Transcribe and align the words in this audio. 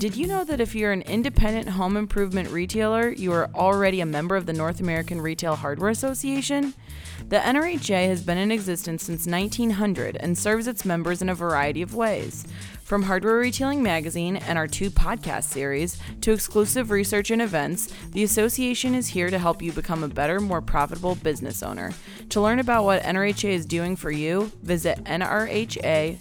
Did 0.00 0.16
you 0.16 0.26
know 0.26 0.44
that 0.44 0.62
if 0.62 0.74
you're 0.74 0.92
an 0.92 1.02
independent 1.02 1.68
home 1.68 1.94
improvement 1.94 2.50
retailer, 2.50 3.10
you 3.10 3.32
are 3.32 3.50
already 3.54 4.00
a 4.00 4.06
member 4.06 4.34
of 4.34 4.46
the 4.46 4.52
North 4.54 4.80
American 4.80 5.20
Retail 5.20 5.56
Hardware 5.56 5.90
Association? 5.90 6.72
The 7.30 7.36
NRHA 7.36 8.08
has 8.08 8.24
been 8.24 8.38
in 8.38 8.50
existence 8.50 9.04
since 9.04 9.24
1900 9.24 10.16
and 10.16 10.36
serves 10.36 10.66
its 10.66 10.84
members 10.84 11.22
in 11.22 11.28
a 11.28 11.34
variety 11.34 11.80
of 11.80 11.94
ways. 11.94 12.44
From 12.82 13.04
Hardware 13.04 13.36
Retailing 13.36 13.84
Magazine 13.84 14.34
and 14.34 14.58
our 14.58 14.66
two 14.66 14.90
podcast 14.90 15.44
series 15.44 15.96
to 16.22 16.32
exclusive 16.32 16.90
research 16.90 17.30
and 17.30 17.40
events, 17.40 17.94
the 18.10 18.24
association 18.24 18.96
is 18.96 19.06
here 19.06 19.30
to 19.30 19.38
help 19.38 19.62
you 19.62 19.70
become 19.70 20.02
a 20.02 20.08
better, 20.08 20.40
more 20.40 20.60
profitable 20.60 21.14
business 21.14 21.62
owner. 21.62 21.92
To 22.30 22.40
learn 22.40 22.58
about 22.58 22.82
what 22.82 23.04
NRHA 23.04 23.50
is 23.50 23.64
doing 23.64 23.94
for 23.94 24.10
you, 24.10 24.50
visit 24.64 24.98
nrha.org. 25.04 26.18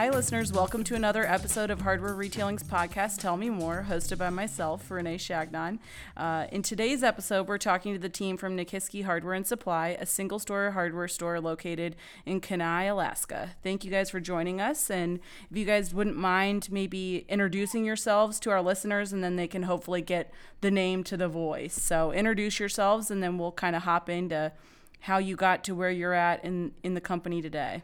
Hi, 0.00 0.08
listeners. 0.08 0.50
Welcome 0.50 0.82
to 0.84 0.94
another 0.94 1.26
episode 1.26 1.70
of 1.70 1.82
Hardware 1.82 2.14
Retailing's 2.14 2.62
podcast, 2.62 3.18
Tell 3.18 3.36
Me 3.36 3.50
More, 3.50 3.84
hosted 3.86 4.16
by 4.16 4.30
myself, 4.30 4.90
Renee 4.90 5.18
Changnon. 5.18 5.78
Uh, 6.16 6.46
in 6.50 6.62
today's 6.62 7.02
episode, 7.02 7.46
we're 7.46 7.58
talking 7.58 7.92
to 7.92 7.98
the 7.98 8.08
team 8.08 8.38
from 8.38 8.56
Nikiski 8.56 9.04
Hardware 9.04 9.34
and 9.34 9.46
Supply, 9.46 9.98
a 10.00 10.06
single 10.06 10.38
store 10.38 10.70
hardware 10.70 11.06
store 11.06 11.38
located 11.38 11.96
in 12.24 12.40
Kenai, 12.40 12.84
Alaska. 12.84 13.50
Thank 13.62 13.84
you 13.84 13.90
guys 13.90 14.08
for 14.08 14.20
joining 14.20 14.58
us. 14.58 14.90
And 14.90 15.20
if 15.50 15.58
you 15.58 15.66
guys 15.66 15.92
wouldn't 15.92 16.16
mind 16.16 16.68
maybe 16.72 17.26
introducing 17.28 17.84
yourselves 17.84 18.40
to 18.40 18.50
our 18.50 18.62
listeners, 18.62 19.12
and 19.12 19.22
then 19.22 19.36
they 19.36 19.48
can 19.48 19.64
hopefully 19.64 20.00
get 20.00 20.32
the 20.62 20.70
name 20.70 21.04
to 21.04 21.18
the 21.18 21.28
voice. 21.28 21.74
So 21.74 22.10
introduce 22.10 22.58
yourselves, 22.58 23.10
and 23.10 23.22
then 23.22 23.36
we'll 23.36 23.52
kind 23.52 23.76
of 23.76 23.82
hop 23.82 24.08
into 24.08 24.52
how 25.00 25.18
you 25.18 25.36
got 25.36 25.62
to 25.64 25.74
where 25.74 25.90
you're 25.90 26.14
at 26.14 26.42
in, 26.42 26.72
in 26.82 26.94
the 26.94 27.02
company 27.02 27.42
today. 27.42 27.82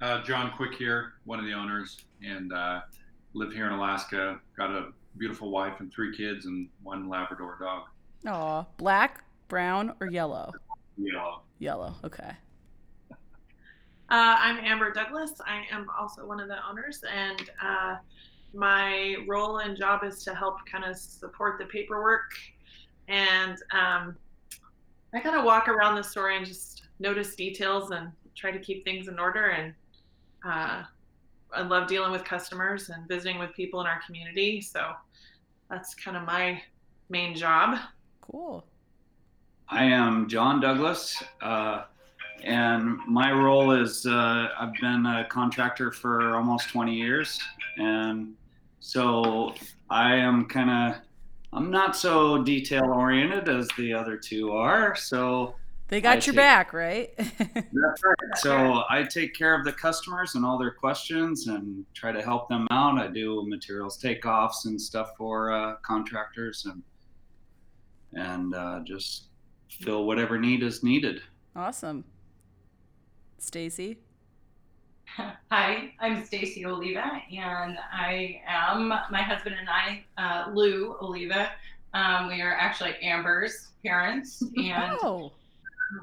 Uh, 0.00 0.22
John 0.22 0.52
Quick 0.56 0.74
here, 0.74 1.14
one 1.24 1.40
of 1.40 1.44
the 1.44 1.52
owners, 1.52 2.04
and 2.24 2.52
uh, 2.52 2.82
live 3.34 3.52
here 3.52 3.66
in 3.66 3.72
Alaska. 3.72 4.38
Got 4.56 4.70
a 4.70 4.92
beautiful 5.16 5.50
wife 5.50 5.80
and 5.80 5.92
three 5.92 6.16
kids 6.16 6.46
and 6.46 6.68
one 6.84 7.08
Labrador 7.08 7.56
dog. 7.58 7.82
Aw, 8.26 8.64
black, 8.76 9.24
brown, 9.48 9.92
or 10.00 10.06
yellow? 10.06 10.52
Yellow. 10.96 11.42
Yellow. 11.58 11.94
Okay. 12.04 12.30
Uh, 13.10 13.16
I'm 14.10 14.58
Amber 14.58 14.92
Douglas. 14.92 15.32
I 15.44 15.64
am 15.72 15.86
also 15.98 16.24
one 16.24 16.38
of 16.38 16.46
the 16.46 16.58
owners, 16.68 17.02
and 17.12 17.50
uh, 17.60 17.96
my 18.54 19.16
role 19.26 19.58
and 19.58 19.76
job 19.76 20.04
is 20.04 20.22
to 20.24 20.34
help 20.34 20.64
kind 20.70 20.84
of 20.84 20.96
support 20.96 21.58
the 21.58 21.66
paperwork. 21.66 22.30
And 23.08 23.58
um, 23.72 24.16
I 25.12 25.18
kind 25.18 25.36
of 25.36 25.44
walk 25.44 25.66
around 25.66 25.96
the 25.96 26.04
store 26.04 26.30
and 26.30 26.46
just 26.46 26.84
notice 27.00 27.34
details 27.34 27.90
and 27.90 28.12
try 28.36 28.52
to 28.52 28.60
keep 28.60 28.84
things 28.84 29.08
in 29.08 29.18
order. 29.18 29.46
And 29.48 29.74
uh, 30.44 30.82
I 31.52 31.62
love 31.62 31.88
dealing 31.88 32.12
with 32.12 32.24
customers 32.24 32.90
and 32.90 33.08
visiting 33.08 33.38
with 33.38 33.54
people 33.54 33.80
in 33.80 33.86
our 33.86 34.00
community. 34.04 34.60
So 34.60 34.92
that's 35.70 35.94
kind 35.94 36.16
of 36.16 36.24
my 36.24 36.60
main 37.08 37.34
job. 37.34 37.78
Cool. 38.20 38.64
I 39.68 39.84
am 39.84 40.28
John 40.28 40.60
Douglas, 40.60 41.22
uh, 41.42 41.84
and 42.42 42.98
my 43.06 43.32
role 43.32 43.72
is 43.72 44.06
uh, 44.06 44.48
I've 44.58 44.72
been 44.80 45.04
a 45.04 45.26
contractor 45.28 45.90
for 45.90 46.36
almost 46.36 46.70
20 46.70 46.94
years, 46.94 47.38
and 47.76 48.34
so 48.80 49.54
I 49.90 50.14
am 50.14 50.46
kind 50.46 50.70
of 50.70 51.02
I'm 51.52 51.70
not 51.70 51.96
so 51.96 52.42
detail 52.42 52.84
oriented 52.84 53.48
as 53.48 53.68
the 53.76 53.92
other 53.92 54.16
two 54.16 54.52
are. 54.52 54.94
So 54.94 55.54
They 55.88 56.02
got 56.02 56.10
I 56.10 56.14
your 56.14 56.20
see. 56.22 56.32
back, 56.32 56.72
right? 56.74 57.14
that's 57.16 57.72
right. 57.72 58.36
So 58.36 58.82
I 58.90 59.04
take 59.04 59.34
care 59.34 59.54
of 59.58 59.64
the 59.64 59.72
customers 59.72 60.34
and 60.34 60.44
all 60.44 60.58
their 60.58 60.70
questions 60.70 61.46
and 61.46 61.86
try 61.94 62.12
to 62.12 62.20
help 62.20 62.48
them 62.48 62.66
out. 62.70 62.98
I 62.98 63.06
do 63.08 63.44
materials 63.48 64.00
takeoffs 64.00 64.66
and 64.66 64.80
stuff 64.80 65.12
for 65.16 65.50
uh, 65.50 65.76
contractors 65.76 66.66
and 66.66 66.82
and 68.14 68.54
uh, 68.54 68.80
just 68.84 69.24
fill 69.70 70.06
whatever 70.06 70.38
need 70.38 70.62
is 70.62 70.82
needed. 70.82 71.22
awesome. 71.56 72.04
Stacy. 73.38 73.98
Hi, 75.50 75.92
I'm 76.00 76.24
Stacy 76.24 76.66
Oliva, 76.66 77.10
and 77.30 77.78
I 77.92 78.40
am 78.46 78.88
my 78.88 79.22
husband 79.22 79.56
and 79.58 79.68
I, 79.68 80.04
uh, 80.18 80.50
Lou 80.52 80.96
Oliva. 81.00 81.50
Um, 81.94 82.28
we 82.28 82.42
are 82.42 82.52
actually 82.54 82.94
Amber's 83.02 83.68
parents, 83.84 84.42
and 84.56 84.92
Oh, 85.02 85.32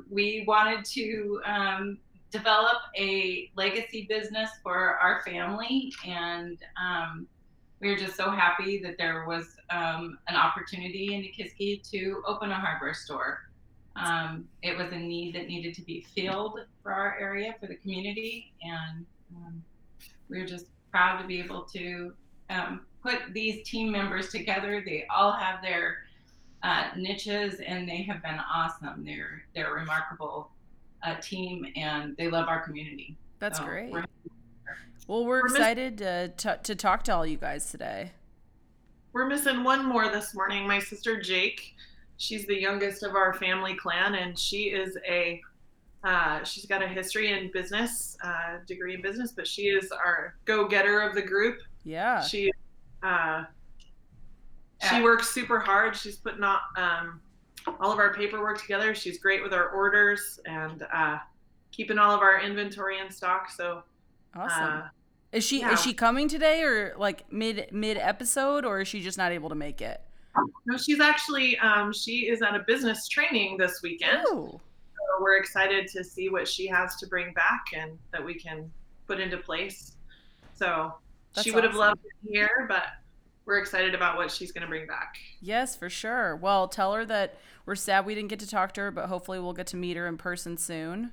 we 0.09 0.43
wanted 0.47 0.85
to 0.85 1.41
um, 1.45 1.97
develop 2.31 2.77
a 2.97 3.49
legacy 3.55 4.05
business 4.09 4.49
for 4.63 4.97
our 4.97 5.21
family, 5.23 5.93
and 6.05 6.57
um, 6.81 7.27
we 7.79 7.89
were 7.89 7.97
just 7.97 8.15
so 8.15 8.29
happy 8.29 8.81
that 8.81 8.97
there 8.97 9.25
was 9.27 9.45
um, 9.69 10.17
an 10.27 10.35
opportunity 10.35 11.13
in 11.13 11.21
Nikiski 11.21 11.87
to 11.91 12.23
open 12.25 12.51
a 12.51 12.55
hardware 12.55 12.93
store. 12.93 13.49
Um, 13.95 14.47
it 14.61 14.77
was 14.77 14.91
a 14.91 14.97
need 14.97 15.35
that 15.35 15.47
needed 15.47 15.73
to 15.75 15.81
be 15.81 16.05
filled 16.15 16.59
for 16.83 16.91
our 16.91 17.17
area, 17.19 17.55
for 17.59 17.67
the 17.67 17.75
community, 17.75 18.53
and 18.61 19.05
um, 19.35 19.63
we 20.29 20.39
were 20.39 20.47
just 20.47 20.65
proud 20.91 21.21
to 21.21 21.27
be 21.27 21.39
able 21.39 21.63
to 21.63 22.13
um, 22.49 22.81
put 23.01 23.19
these 23.33 23.67
team 23.67 23.91
members 23.91 24.29
together. 24.29 24.81
They 24.85 25.05
all 25.13 25.31
have 25.31 25.61
their 25.61 26.04
uh, 26.65 26.87
niches, 26.97 27.59
and 27.65 27.87
they 27.87 28.01
have 28.01 28.21
been 28.23 28.39
awesome. 28.53 29.03
They're 29.05 29.43
they're 29.53 29.69
a 29.75 29.79
remarkable 29.79 30.49
uh, 31.03 31.15
team, 31.21 31.65
and 31.75 32.17
they 32.17 32.27
love 32.29 32.47
our 32.47 32.61
community. 32.61 33.15
that's 33.39 33.59
So 33.59 33.65
great. 33.65 33.91
we're- 33.91 34.05
Well, 35.07 35.23
we're 35.25 35.41
We're 35.41 35.43
miss- 35.43 35.53
excited 35.57 35.97
to, 35.99 36.29
to, 36.29 36.59
to 36.63 36.75
talk 36.75 37.03
to 37.03 37.13
all 37.13 37.25
you 37.27 37.37
guys 37.37 37.69
today. 37.69 38.11
We're 39.13 39.27
missing 39.27 39.63
one 39.63 39.85
more 39.85 40.09
this 40.09 40.33
morning. 40.33 40.67
My 40.67 40.79
sister 40.79 41.21
Jake, 41.21 41.75
she's 42.17 42.47
the 42.47 42.59
youngest 42.59 43.03
of 43.03 43.13
our 43.15 43.33
family 43.35 43.75
clan, 43.75 44.15
and 44.15 44.37
she 44.37 44.63
is 44.71 44.97
a 45.07 45.39
uh, 46.03 46.43
she's 46.43 46.65
got 46.67 46.81
a 46.83 46.87
history 46.87 47.31
in 47.31 47.51
business, 47.51 48.15
uh, 48.23 48.57
degree 48.67 48.93
in 48.95 49.01
business, 49.01 49.31
but 49.31 49.47
she 49.47 49.63
is 49.63 49.91
our 49.91 50.35
go-getter 50.45 51.01
of 51.01 51.15
the 51.15 51.21
group. 51.21 51.57
Yeah. 51.83 52.21
She 52.21 52.51
uh, 53.03 53.45
she 54.89 55.01
works 55.01 55.29
super 55.29 55.59
hard. 55.59 55.95
She's 55.95 56.17
putting 56.17 56.43
all, 56.43 56.59
um, 56.77 57.21
all 57.79 57.91
of 57.91 57.99
our 57.99 58.13
paperwork 58.13 58.59
together. 58.61 58.93
She's 58.95 59.17
great 59.19 59.41
with 59.43 59.53
our 59.53 59.69
orders 59.69 60.39
and 60.45 60.85
uh, 60.93 61.17
keeping 61.71 61.97
all 61.97 62.11
of 62.11 62.21
our 62.21 62.41
inventory 62.41 62.99
in 62.99 63.11
stock. 63.11 63.49
So 63.49 63.83
Awesome. 64.35 64.63
uh, 64.63 64.81
is 65.31 65.43
she 65.43 65.59
yeah. 65.61 65.71
is 65.73 65.81
she 65.81 65.93
coming 65.93 66.27
today 66.27 66.61
or 66.63 66.93
like 66.97 67.31
mid 67.31 67.67
mid 67.71 67.97
episode 67.97 68.63
or 68.65 68.81
is 68.81 68.87
she 68.87 69.01
just 69.01 69.17
not 69.17 69.31
able 69.31 69.49
to 69.49 69.55
make 69.55 69.81
it? 69.81 70.01
no, 70.65 70.77
she's 70.77 70.99
actually 70.99 71.57
um, 71.59 71.91
she 71.93 72.27
is 72.27 72.41
at 72.41 72.55
a 72.55 72.59
business 72.67 73.07
training 73.07 73.57
this 73.57 73.81
weekend. 73.81 74.19
Oh, 74.27 74.59
So 74.93 75.21
we're 75.23 75.37
excited 75.37 75.87
to 75.89 76.03
see 76.03 76.29
what 76.29 76.47
she 76.47 76.67
has 76.67 76.95
to 76.97 77.07
bring 77.07 77.33
back 77.33 77.63
and 77.75 77.97
that 78.11 78.23
we 78.23 78.33
can 78.33 78.69
put 79.07 79.19
into 79.19 79.37
place. 79.37 79.93
So 80.53 80.93
That's 81.33 81.45
she 81.45 81.51
would 81.51 81.63
have 81.63 81.75
loved 81.75 81.99
it 82.05 82.29
here, 82.31 82.65
but 82.67 82.83
we're 83.45 83.59
excited 83.59 83.93
about 83.93 84.17
what 84.17 84.31
she's 84.31 84.51
going 84.51 84.63
to 84.63 84.67
bring 84.67 84.87
back. 84.87 85.17
yes, 85.41 85.75
for 85.75 85.89
sure. 85.89 86.35
Well, 86.35 86.67
tell 86.67 86.93
her 86.93 87.05
that 87.05 87.37
we're 87.65 87.75
sad 87.75 88.05
we 88.05 88.15
didn't 88.15 88.29
get 88.29 88.39
to 88.39 88.47
talk 88.47 88.73
to 88.73 88.81
her, 88.81 88.91
but 88.91 89.07
hopefully 89.07 89.39
we'll 89.39 89.53
get 89.53 89.67
to 89.67 89.77
meet 89.77 89.97
her 89.97 90.07
in 90.07 90.17
person 90.17 90.57
soon. 90.57 91.11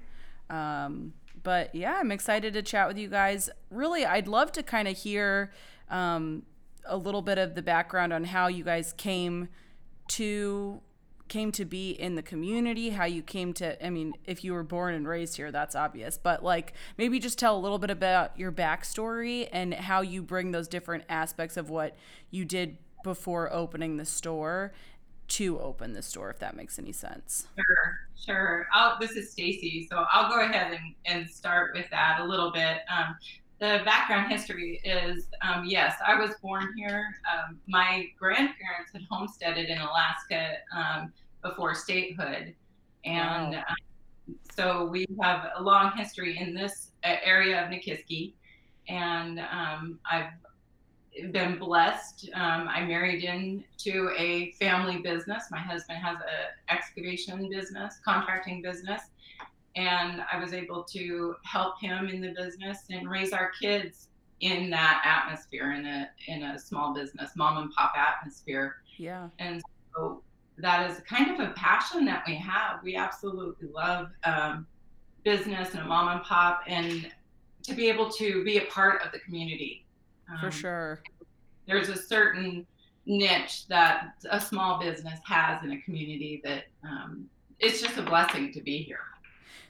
Um, 0.51 1.15
but 1.43 1.75
yeah, 1.75 1.99
I'm 1.99 2.13
excited 2.13 2.53
to 2.55 2.63
chat 2.63 2.89
with 2.89 2.99
you 2.99 3.09
guys. 3.09 3.51
Really, 3.71 4.05
I'd 4.05 4.29
love 4.29 4.53
to 4.53 4.63
kind 4.63 4.89
of 4.89 4.97
hear 4.97 5.53
um, 5.91 6.45
a 6.85 6.97
little 6.97 7.23
bit 7.23 7.39
of 7.39 7.55
the 7.55 7.63
background 7.63 8.13
on 8.13 8.25
how 8.25 8.49
you 8.49 8.65
guys 8.65 8.93
came 8.93 9.49
to 10.09 10.81
came 11.33 11.51
to 11.51 11.65
be 11.65 11.93
in 11.93 12.15
the 12.15 12.23
community 12.23 12.91
how 12.91 13.07
you 13.07 13.23
came 13.23 13.55
to 13.55 13.83
i 13.83 13.89
mean 13.89 14.13
if 14.27 14.45
you 14.45 14.53
were 14.53 14.63
born 14.63 14.93
and 14.93 15.09
raised 15.09 15.35
here 15.39 15.51
that's 15.51 15.75
obvious 15.75 16.19
but 16.19 16.45
like 16.45 16.75
maybe 16.99 17.19
just 17.19 17.39
tell 17.39 17.57
a 17.57 17.59
little 17.59 17.79
bit 17.79 17.89
about 17.89 18.39
your 18.39 18.53
backstory 18.53 19.49
and 19.51 19.73
how 19.73 20.03
you 20.03 20.23
bring 20.23 20.53
those 20.53 20.69
different 20.69 21.03
aspects 21.09 21.57
of 21.57 21.71
what 21.71 21.97
you 22.31 22.45
did 22.45 22.77
before 23.03 23.51
opening 23.51 23.97
the 23.97 24.05
store 24.05 24.75
to 25.27 25.59
open 25.59 25.95
the 25.95 26.03
store 26.03 26.29
if 26.29 26.39
that 26.39 26.55
makes 26.55 26.79
any 26.79 26.93
sense 26.93 27.47
Sure, 27.57 27.99
sure. 28.27 28.67
I'll, 28.75 28.99
this 29.01 29.13
is 29.13 29.31
Stacy, 29.33 29.89
so 29.91 30.05
I'll 30.13 30.29
go 30.29 30.43
ahead 30.43 30.73
and, 30.73 30.95
and 31.07 31.31
start 31.31 31.71
with 31.75 31.89
that 31.91 32.19
a 32.21 32.25
little 32.25 32.53
bit. 32.53 32.79
Um, 32.95 33.17
the 33.63 33.81
background 33.85 34.29
history 34.29 34.81
is 34.85 35.29
um, 35.41 35.65
yes, 35.65 35.95
I 36.05 36.21
was 36.21 36.35
born 36.43 36.75
here. 36.77 37.15
Um, 37.33 37.61
my 37.69 38.09
grandparents 38.19 38.91
had 38.93 39.03
homesteaded 39.09 39.69
in 39.69 39.79
Alaska 39.79 40.55
um, 40.77 41.13
before 41.43 41.73
statehood, 41.73 42.55
and 43.05 43.53
Wow. 43.53 43.65
uh, 43.69 44.33
so 44.53 44.85
we 44.87 45.07
have 45.21 45.51
a 45.55 45.63
long 45.63 45.93
history 45.97 46.39
in 46.39 46.55
this 46.55 46.91
uh, 47.05 47.15
area 47.23 47.63
of 47.63 47.71
Nikiski, 47.71 48.33
and 48.89 49.39
um, 49.39 50.01
I've 50.11 50.33
been 51.31 51.57
blessed. 51.57 52.31
Um, 52.35 52.67
I 52.67 52.85
married 52.85 53.23
into 53.23 54.11
a 54.19 54.51
family 54.59 54.99
business. 54.99 55.45
My 55.53 55.61
husband 55.61 56.01
has 56.01 56.17
an 56.17 56.77
excavation 56.77 57.49
business, 57.49 58.01
contracting 58.05 58.61
business, 58.61 59.03
and 59.77 60.23
I 60.31 60.39
was 60.39 60.53
able 60.53 60.83
to 60.85 61.37
help 61.45 61.81
him 61.81 62.09
in 62.09 62.21
the 62.21 62.33
business 62.33 62.79
and 62.91 63.11
raise 63.11 63.33
our 63.33 63.51
kids 63.61 64.09
in 64.41 64.71
that 64.71 65.03
atmosphere 65.05 65.73
in 65.73 65.87
a 65.87 66.11
in 66.27 66.43
a 66.43 66.59
small 66.59 66.93
business, 66.93 67.31
mom 67.37 67.59
and 67.59 67.73
pop 67.73 67.93
atmosphere. 67.97 68.77
Yeah. 68.99 69.29
And 69.39 69.63
so 69.95 70.23
that 70.59 70.91
is 70.91 71.01
kind 71.01 71.31
of 71.31 71.41
a 71.41 71.53
passion 71.53 72.05
that 72.07 72.25
we 72.27 72.35
have. 72.37 72.83
We 72.83 72.97
absolutely 72.97 73.69
love 73.69 74.09
um, 74.25 74.67
business 75.25 75.71
and 75.71 75.81
a 75.81 75.85
mom 75.87 76.09
and 76.09 76.23
pop, 76.23 76.63
and 76.67 77.11
to 77.63 77.75
be 77.75 77.89
able 77.89 78.11
to 78.11 78.45
be 78.45 78.59
a 78.59 78.65
part 78.67 79.03
of 79.05 79.13
the 79.13 79.21
community. 79.21 79.85
For 80.41 80.47
Um, 80.47 80.53
sure. 80.53 81.03
There's 81.67 81.89
a 81.89 81.97
certain 81.97 82.67
niche 83.07 83.67
that 83.69 84.15
a 84.31 84.41
small 84.41 84.81
business 84.81 85.21
has 85.25 85.63
in 85.65 85.73
a 85.73 85.81
community 85.83 86.41
that 86.45 86.65
um, 86.85 87.29
it's 87.59 87.81
just 87.81 87.97
a 87.97 88.03
blessing 88.03 88.53
to 88.53 88.61
be 88.61 88.79
here. 88.83 89.05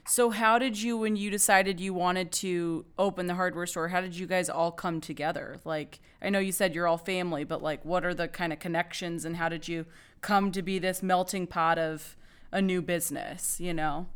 So 0.05 0.29
how 0.29 0.59
did 0.59 0.81
you 0.81 0.97
when 0.97 1.15
you 1.15 1.29
decided 1.29 1.79
you 1.79 1.93
wanted 1.93 2.31
to 2.33 2.85
open 2.97 3.27
the 3.27 3.35
hardware 3.35 3.65
store, 3.65 3.87
how 3.87 4.01
did 4.01 4.15
you 4.17 4.27
guys 4.27 4.49
all 4.49 4.71
come 4.71 5.01
together? 5.01 5.57
Like 5.63 5.99
I 6.21 6.29
know 6.29 6.39
you 6.39 6.51
said 6.51 6.75
you're 6.75 6.87
all 6.87 6.97
family, 6.97 7.43
but 7.43 7.61
like 7.61 7.83
what 7.85 8.05
are 8.05 8.13
the 8.13 8.27
kind 8.27 8.53
of 8.53 8.59
connections 8.59 9.25
and 9.25 9.37
how 9.37 9.49
did 9.49 9.67
you 9.67 9.85
come 10.21 10.51
to 10.51 10.61
be 10.61 10.79
this 10.79 11.03
melting 11.03 11.47
pot 11.47 11.77
of 11.77 12.15
a 12.51 12.61
new 12.61 12.81
business, 12.81 13.59
you 13.59 13.73
know? 13.73 14.07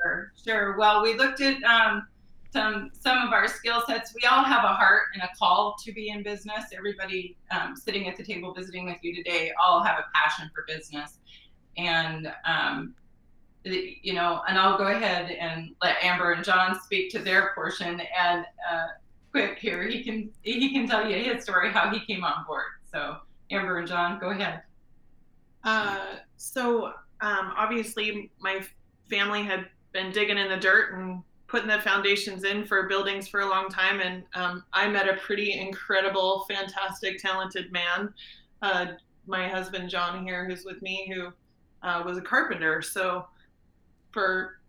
Sure, 0.00 0.32
sure. 0.42 0.78
Well, 0.78 1.02
we 1.02 1.14
looked 1.14 1.40
at 1.40 1.62
um, 1.64 2.06
some 2.52 2.90
some 2.98 3.18
of 3.26 3.32
our 3.32 3.46
skill 3.48 3.82
sets. 3.86 4.14
We 4.14 4.26
all 4.26 4.42
have 4.42 4.64
a 4.64 4.74
heart 4.74 5.08
and 5.14 5.22
a 5.22 5.28
call 5.38 5.76
to 5.84 5.92
be 5.92 6.08
in 6.08 6.22
business. 6.22 6.64
Everybody 6.76 7.36
um, 7.50 7.76
sitting 7.76 8.08
at 8.08 8.16
the 8.16 8.24
table 8.24 8.54
visiting 8.54 8.86
with 8.86 8.98
you 9.02 9.14
today 9.14 9.52
all 9.62 9.82
have 9.82 9.98
a 9.98 10.04
passion 10.14 10.50
for 10.54 10.64
business, 10.66 11.18
and 11.76 12.32
um, 12.44 12.94
you 13.64 14.14
know. 14.14 14.42
And 14.48 14.58
I'll 14.58 14.78
go 14.78 14.88
ahead 14.88 15.30
and 15.30 15.74
let 15.82 16.02
Amber 16.02 16.32
and 16.32 16.44
John 16.44 16.80
speak 16.80 17.10
to 17.12 17.18
their 17.18 17.52
portion. 17.54 18.00
And 18.18 18.44
uh, 18.70 18.86
quick 19.30 19.58
here, 19.58 19.86
he 19.86 20.02
can 20.02 20.30
he 20.42 20.72
can 20.72 20.88
tell 20.88 21.08
you 21.08 21.16
his 21.16 21.42
story 21.42 21.70
how 21.70 21.90
he 21.90 22.00
came 22.04 22.24
on 22.24 22.44
board. 22.46 22.64
So 22.92 23.16
Amber 23.50 23.78
and 23.78 23.88
John, 23.88 24.18
go 24.18 24.30
ahead. 24.30 24.62
Uh, 25.64 26.16
so 26.36 26.86
um, 27.20 27.52
obviously, 27.56 28.30
my 28.40 28.60
family 29.08 29.42
had 29.42 29.66
been 29.92 30.10
digging 30.12 30.38
in 30.38 30.48
the 30.48 30.56
dirt 30.56 30.94
and 30.94 31.22
putting 31.48 31.68
the 31.68 31.80
foundations 31.80 32.44
in 32.44 32.64
for 32.64 32.88
buildings 32.88 33.26
for 33.26 33.40
a 33.40 33.46
long 33.48 33.68
time, 33.68 34.00
and 34.00 34.22
um, 34.34 34.64
I 34.72 34.88
met 34.88 35.08
a 35.08 35.14
pretty 35.14 35.58
incredible, 35.58 36.46
fantastic, 36.48 37.18
talented 37.18 37.72
man. 37.72 38.14
Uh, 38.62 38.86
my 39.26 39.48
husband 39.48 39.90
John 39.90 40.24
here, 40.24 40.46
who's 40.48 40.64
with 40.64 40.80
me, 40.80 41.12
who 41.12 41.32
uh, 41.82 42.02
was 42.04 42.18
a 42.18 42.22
carpenter. 42.22 42.80
So 42.82 43.26
for 44.10 44.60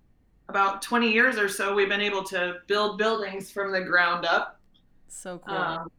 about 0.49 0.81
20 0.81 1.11
years 1.11 1.37
or 1.37 1.47
so, 1.47 1.73
we've 1.73 1.89
been 1.89 2.01
able 2.01 2.23
to 2.25 2.57
build 2.67 2.97
buildings 2.97 3.51
from 3.51 3.71
the 3.71 3.81
ground 3.81 4.25
up. 4.25 4.59
So 5.07 5.39
cool. 5.39 5.55
Um, 5.55 5.91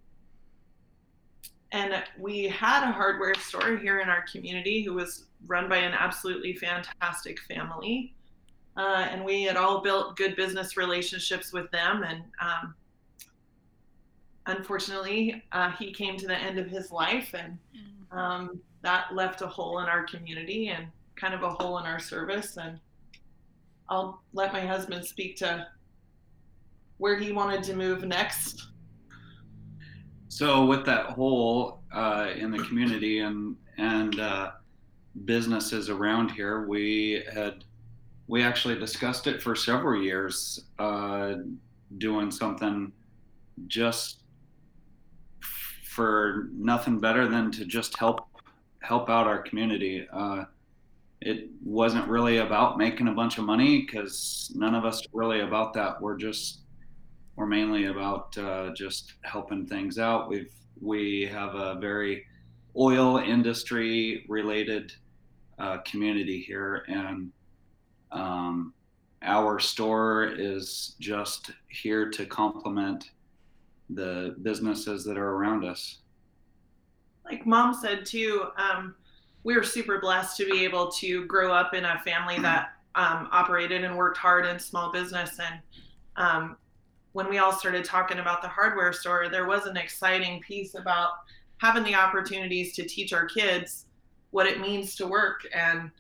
and 1.72 2.02
we 2.18 2.48
had 2.48 2.86
a 2.86 2.92
hardware 2.92 3.34
store 3.34 3.76
here 3.76 4.00
in 4.00 4.08
our 4.08 4.24
community 4.30 4.82
who 4.82 4.92
was 4.92 5.24
run 5.46 5.68
by 5.68 5.78
an 5.78 5.92
absolutely 5.92 6.54
fantastic 6.54 7.40
family. 7.40 8.14
Uh, 8.76 9.06
and 9.10 9.24
we 9.24 9.42
had 9.42 9.56
all 9.56 9.80
built 9.80 10.16
good 10.16 10.36
business 10.36 10.76
relationships 10.76 11.52
with 11.52 11.70
them. 11.70 12.02
And 12.02 12.22
um, 12.40 12.74
unfortunately, 14.46 15.42
uh, 15.52 15.70
he 15.72 15.92
came 15.92 16.16
to 16.18 16.26
the 16.26 16.36
end 16.36 16.58
of 16.58 16.68
his 16.68 16.90
life, 16.90 17.34
and 17.34 17.58
um, 18.10 18.60
that 18.82 19.14
left 19.14 19.42
a 19.42 19.46
hole 19.46 19.78
in 19.80 19.86
our 19.86 20.04
community 20.04 20.68
and 20.68 20.86
kind 21.16 21.34
of 21.34 21.42
a 21.42 21.50
hole 21.50 21.78
in 21.78 21.86
our 21.86 21.98
service. 21.98 22.56
And 22.56 22.78
I'll 23.92 24.22
let 24.32 24.54
my 24.54 24.64
husband 24.64 25.04
speak 25.04 25.36
to 25.36 25.66
where 26.96 27.18
he 27.18 27.30
wanted 27.30 27.62
to 27.64 27.76
move 27.76 28.04
next. 28.04 28.68
So 30.28 30.64
with 30.64 30.86
that 30.86 31.10
hole 31.10 31.82
uh, 31.92 32.30
in 32.34 32.50
the 32.50 32.62
community 32.64 33.18
and 33.18 33.54
and 33.76 34.18
uh, 34.18 34.52
businesses 35.26 35.90
around 35.90 36.30
here, 36.30 36.66
we 36.66 37.22
had 37.34 37.64
we 38.28 38.42
actually 38.42 38.78
discussed 38.78 39.26
it 39.26 39.42
for 39.42 39.54
several 39.54 40.02
years, 40.02 40.64
uh, 40.78 41.34
doing 41.98 42.30
something 42.30 42.92
just 43.66 44.20
for 45.84 46.48
nothing 46.54 46.98
better 46.98 47.28
than 47.28 47.52
to 47.52 47.66
just 47.66 47.98
help 47.98 48.26
help 48.80 49.10
out 49.10 49.26
our 49.26 49.42
community. 49.42 50.08
It 51.24 51.50
wasn't 51.62 52.08
really 52.08 52.38
about 52.38 52.78
making 52.78 53.08
a 53.08 53.12
bunch 53.12 53.38
of 53.38 53.44
money 53.44 53.82
because 53.82 54.50
none 54.56 54.74
of 54.74 54.84
us 54.84 55.00
are 55.02 55.10
really 55.12 55.40
about 55.40 55.72
that. 55.74 56.00
We're 56.00 56.16
just 56.16 56.62
we're 57.36 57.46
mainly 57.46 57.86
about 57.86 58.36
uh, 58.36 58.70
just 58.74 59.14
helping 59.22 59.66
things 59.66 59.98
out. 59.98 60.28
We've 60.28 60.52
we 60.80 61.26
have 61.26 61.54
a 61.54 61.76
very 61.80 62.24
oil 62.76 63.19
industry 63.19 64.26
related 64.28 64.92
uh, 65.58 65.78
community 65.78 66.40
here, 66.40 66.84
and 66.88 67.30
um, 68.10 68.74
our 69.22 69.60
store 69.60 70.34
is 70.36 70.96
just 70.98 71.52
here 71.69 72.10
to 72.10 72.26
complement 72.26 73.10
the 73.90 74.34
businesses 74.42 75.04
that 75.04 75.16
are 75.16 75.30
around 75.30 75.64
us. 75.64 75.98
like 77.24 77.46
mom 77.46 77.74
said 77.74 78.04
too 78.04 78.46
um, 78.56 78.94
we 79.44 79.56
were 79.56 79.62
super 79.62 79.98
blessed 79.98 80.36
to 80.36 80.46
be 80.46 80.64
able 80.64 80.90
to 80.90 81.26
grow 81.26 81.52
up 81.52 81.74
in 81.74 81.84
a 81.84 81.98
family 82.00 82.38
that 82.38 82.72
um, 82.94 83.28
operated 83.32 83.84
and 83.84 83.96
worked 83.96 84.18
hard 84.18 84.46
in 84.46 84.58
small 84.58 84.92
business 84.92 85.38
and 85.38 85.60
um, 86.16 86.56
when 87.12 87.28
we 87.28 87.38
all 87.38 87.52
started 87.52 87.84
talking 87.84 88.18
about 88.18 88.42
the 88.42 88.48
hardware 88.48 88.92
store 88.92 89.28
there 89.28 89.46
was 89.46 89.66
an 89.66 89.76
exciting 89.76 90.40
piece 90.40 90.74
about 90.74 91.12
having 91.58 91.84
the 91.84 91.94
opportunities 91.94 92.74
to 92.74 92.84
teach 92.84 93.12
our 93.12 93.26
kids 93.26 93.86
what 94.30 94.46
it 94.46 94.60
means 94.60 94.94
to 94.94 95.06
work 95.06 95.46
and 95.54 95.90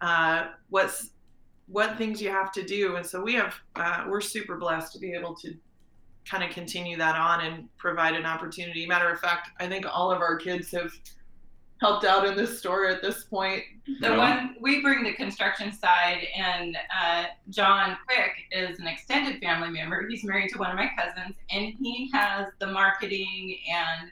uh, 0.00 0.48
what's 0.70 1.10
what 1.66 1.98
things 1.98 2.22
you 2.22 2.30
have 2.30 2.50
to 2.50 2.62
do 2.62 2.96
and 2.96 3.04
so 3.04 3.20
we 3.20 3.34
have 3.34 3.54
uh, 3.76 4.04
we're 4.08 4.20
super 4.20 4.56
blessed 4.56 4.92
to 4.92 4.98
be 4.98 5.12
able 5.12 5.34
to 5.34 5.54
kind 6.28 6.44
of 6.44 6.50
continue 6.50 6.96
that 6.96 7.16
on 7.16 7.40
and 7.40 7.68
provide 7.78 8.14
an 8.14 8.26
opportunity. 8.26 8.86
Matter 8.86 9.10
of 9.10 9.18
fact, 9.18 9.50
I 9.58 9.66
think 9.66 9.86
all 9.90 10.10
of 10.10 10.20
our 10.20 10.36
kids 10.36 10.70
have 10.72 10.92
helped 11.80 12.04
out 12.04 12.26
in 12.26 12.36
this 12.36 12.58
store 12.58 12.86
at 12.86 13.00
this 13.02 13.24
point. 13.24 13.62
The 14.00 14.08
Yeah. 14.08 14.16
one 14.16 14.56
we 14.60 14.82
bring 14.82 15.04
the 15.04 15.12
construction 15.14 15.72
side, 15.72 16.26
and 16.36 16.76
uh, 17.00 17.24
John 17.50 17.96
Quick 18.06 18.32
is 18.50 18.78
an 18.80 18.86
extended 18.86 19.40
family 19.40 19.70
member. 19.70 20.06
He's 20.08 20.24
married 20.24 20.50
to 20.50 20.58
one 20.58 20.70
of 20.70 20.76
my 20.76 20.90
cousins, 20.98 21.36
and 21.50 21.72
he 21.80 22.10
has 22.12 22.48
the 22.58 22.66
marketing 22.66 23.58
and 23.70 24.10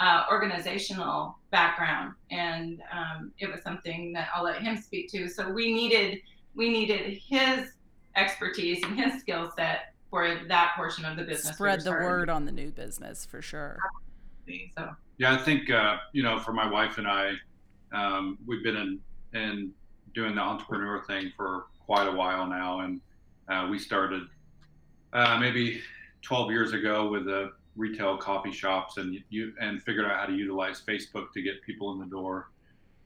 uh, 0.00 0.24
organizational 0.30 1.38
background, 1.52 2.14
and 2.30 2.82
um, 2.92 3.32
it 3.38 3.48
was 3.50 3.62
something 3.62 4.12
that 4.12 4.28
I'll 4.34 4.42
let 4.44 4.60
him 4.60 4.76
speak 4.76 5.08
to. 5.12 5.28
So 5.28 5.50
we 5.50 5.72
needed 5.72 6.20
we 6.56 6.68
needed 6.70 7.18
his 7.26 7.70
expertise 8.16 8.80
and 8.84 8.98
his 8.98 9.20
skill 9.20 9.52
set 9.56 9.92
for 10.10 10.40
that 10.48 10.72
portion 10.76 11.04
of 11.04 11.16
the 11.16 11.24
business. 11.24 11.54
Spread 11.54 11.72
were 11.72 11.76
the 11.76 11.82
starting. 11.82 12.08
word 12.08 12.30
on 12.30 12.44
the 12.44 12.52
new 12.52 12.70
business 12.70 13.24
for 13.24 13.40
sure. 13.42 13.78
So 14.76 14.94
Yeah, 15.18 15.32
I 15.32 15.36
think 15.36 15.70
uh, 15.70 15.98
you 16.12 16.22
know, 16.22 16.38
for 16.38 16.52
my 16.52 16.68
wife 16.68 16.98
and 16.98 17.06
I, 17.06 17.32
um, 17.92 18.38
we've 18.46 18.64
been 18.64 18.76
in, 18.76 19.00
in 19.32 19.72
doing 20.14 20.34
the 20.34 20.40
entrepreneur 20.40 21.02
thing 21.04 21.32
for 21.36 21.66
quite 21.86 22.08
a 22.08 22.12
while 22.12 22.46
now, 22.46 22.80
and 22.80 23.00
uh, 23.48 23.68
we 23.70 23.78
started 23.78 24.22
uh, 25.12 25.38
maybe 25.38 25.80
12 26.22 26.50
years 26.50 26.72
ago 26.72 27.08
with 27.08 27.26
the 27.26 27.52
retail 27.76 28.16
coffee 28.16 28.50
shops, 28.50 28.96
and 28.96 29.16
you 29.30 29.52
and 29.60 29.82
figured 29.82 30.04
out 30.04 30.18
how 30.18 30.26
to 30.26 30.34
utilize 30.34 30.82
Facebook 30.86 31.32
to 31.32 31.42
get 31.42 31.62
people 31.62 31.92
in 31.92 32.00
the 32.00 32.06
door, 32.06 32.50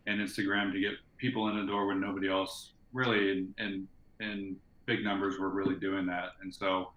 and 0.06 0.18
Instagram 0.18 0.72
to 0.72 0.80
get 0.80 0.92
people 1.18 1.48
in 1.48 1.56
the 1.58 1.66
door 1.66 1.86
when 1.86 2.00
nobody 2.00 2.28
else 2.28 2.72
really 2.94 3.32
in 3.32 3.54
in, 3.58 3.88
in 4.20 4.56
big 4.86 5.04
numbers 5.04 5.38
were 5.38 5.50
really 5.50 5.76
doing 5.76 6.06
that, 6.06 6.30
and 6.40 6.54
so 6.54 6.92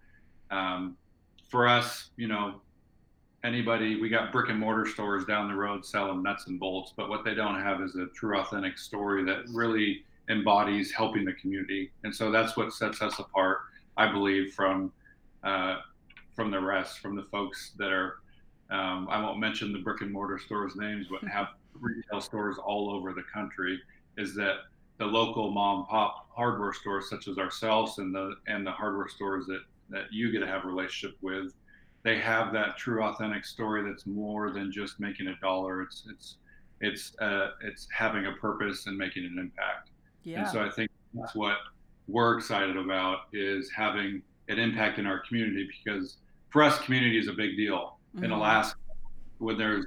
um, 0.50 0.96
for 1.50 1.68
us, 1.68 2.10
you 2.16 2.28
know, 2.28 2.62
anybody 3.44 4.00
we 4.00 4.08
got 4.08 4.30
brick 4.32 4.48
and 4.50 4.58
mortar 4.58 4.86
stores 4.86 5.24
down 5.24 5.48
the 5.48 5.54
road 5.54 5.84
selling 5.84 6.22
nuts 6.22 6.46
and 6.46 6.60
bolts 6.60 6.92
but 6.96 7.08
what 7.08 7.24
they 7.24 7.34
don't 7.34 7.60
have 7.60 7.80
is 7.80 7.96
a 7.96 8.06
true 8.14 8.38
authentic 8.38 8.78
story 8.78 9.24
that 9.24 9.44
really 9.52 10.04
embodies 10.28 10.92
helping 10.92 11.24
the 11.24 11.32
community. 11.34 11.90
And 12.04 12.14
so 12.14 12.30
that's 12.30 12.56
what 12.56 12.72
sets 12.72 13.02
us 13.02 13.18
apart 13.18 13.58
i 13.96 14.10
believe 14.10 14.54
from 14.54 14.92
uh, 15.44 15.78
from 16.34 16.50
the 16.50 16.60
rest 16.60 16.98
from 17.00 17.16
the 17.16 17.24
folks 17.24 17.72
that 17.78 17.92
are 17.92 18.16
um, 18.70 19.08
i 19.10 19.20
won't 19.20 19.38
mention 19.38 19.72
the 19.72 19.78
brick 19.78 20.00
and 20.00 20.12
mortar 20.12 20.38
stores 20.38 20.76
names 20.76 21.06
but 21.10 21.28
have 21.28 21.48
retail 21.78 22.20
stores 22.20 22.56
all 22.64 22.90
over 22.90 23.12
the 23.12 23.24
country 23.32 23.80
is 24.16 24.34
that 24.34 24.56
the 24.98 25.04
local 25.04 25.50
mom 25.50 25.84
pop 25.86 26.28
hardware 26.34 26.72
stores 26.72 27.08
such 27.08 27.28
as 27.28 27.38
ourselves 27.38 27.98
and 27.98 28.14
the 28.14 28.34
and 28.46 28.66
the 28.66 28.70
hardware 28.70 29.08
stores 29.08 29.46
that 29.46 29.62
that 29.90 30.04
you 30.10 30.32
get 30.32 30.40
to 30.40 30.46
have 30.46 30.64
a 30.64 30.68
relationship 30.68 31.16
with 31.20 31.52
they 32.04 32.18
have 32.18 32.52
that 32.52 32.76
true 32.76 33.02
authentic 33.02 33.44
story 33.44 33.82
that's 33.88 34.06
more 34.06 34.50
than 34.50 34.72
just 34.72 34.98
making 35.00 35.28
a 35.28 35.36
dollar. 35.40 35.82
It's 35.82 36.04
it's 36.10 36.36
it's 36.80 37.16
uh, 37.20 37.50
it's 37.62 37.86
having 37.96 38.26
a 38.26 38.32
purpose 38.32 38.86
and 38.86 38.96
making 38.98 39.24
an 39.24 39.38
impact. 39.38 39.90
Yeah. 40.24 40.42
and 40.42 40.48
so 40.48 40.62
i 40.62 40.70
think 40.70 40.88
that's 41.14 41.34
what 41.34 41.56
we're 42.06 42.38
excited 42.38 42.76
about 42.76 43.22
is 43.32 43.68
having 43.72 44.22
an 44.48 44.60
impact 44.60 45.00
in 45.00 45.06
our 45.06 45.18
community 45.26 45.68
because 45.84 46.18
for 46.50 46.62
us 46.62 46.78
community 46.78 47.18
is 47.18 47.26
a 47.26 47.32
big 47.32 47.56
deal. 47.56 47.98
In 48.18 48.30
Mhm. 48.30 48.36
alaska 48.36 48.78
when 49.38 49.58
there's 49.58 49.84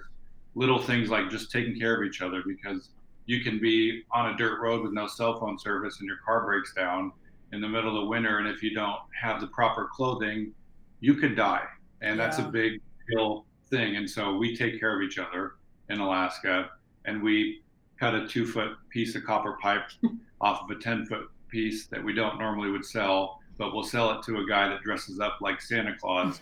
little 0.56 0.80
things 0.82 1.10
like 1.10 1.30
just 1.30 1.52
taking 1.52 1.80
care 1.80 1.96
of 1.96 2.04
each 2.06 2.22
other 2.22 2.44
because 2.46 2.90
you 3.28 3.46
can 3.46 3.60
be 3.62 4.04
on 4.12 4.34
a 4.34 4.38
dirt 4.38 4.60
road 4.62 4.84
with 4.84 4.92
no 4.92 5.08
cell 5.08 5.40
phone 5.40 5.58
service 5.58 6.00
and 6.00 6.08
your 6.08 6.18
car 6.18 6.44
breaks 6.46 6.74
down 6.74 7.14
in 7.54 7.62
the 7.62 7.68
middle 7.70 8.02
of 8.02 8.10
winter. 8.10 8.40
And 8.40 8.48
if 8.50 8.62
you 8.62 8.74
don't 8.74 9.00
have 9.20 9.40
the 9.40 9.48
proper 9.48 9.88
clothing 9.94 10.54
you 11.00 11.14
could 11.14 11.36
die 11.38 11.64
and 12.06 12.20
that's 12.20 12.40
Yeah. 12.40 12.48
a 12.48 12.52
big 12.52 12.82
deal 13.10 13.46
thing 13.70 13.98
and 13.98 14.10
so 14.10 14.36
we 14.38 14.56
take 14.56 14.80
care 14.80 14.96
of 14.96 15.02
each 15.02 15.18
other 15.18 15.56
in 15.90 16.00
alaska 16.00 16.70
and 17.06 17.22
we 17.22 17.62
cut 18.00 18.14
a 18.16 18.28
two 18.28 18.46
foot 18.46 18.72
piece 18.90 19.16
of 19.16 19.24
copper 19.24 19.58
pipe 19.62 19.84
off 20.42 20.62
of 20.64 20.70
a 20.70 20.80
10 20.80 21.06
foot 21.08 21.30
piece 21.50 21.88
that 21.88 22.04
we 22.04 22.14
don't 22.14 22.40
normally 22.40 22.70
would 22.72 22.86
sell 22.86 23.40
but 23.58 23.74
we'll 23.74 23.84
sell 23.84 24.12
it 24.12 24.24
to 24.24 24.38
a 24.38 24.46
guy 24.48 24.68
that 24.70 24.82
dresses 24.82 25.20
up 25.20 25.38
like 25.42 25.60
santa 25.62 25.96
claus 26.00 26.40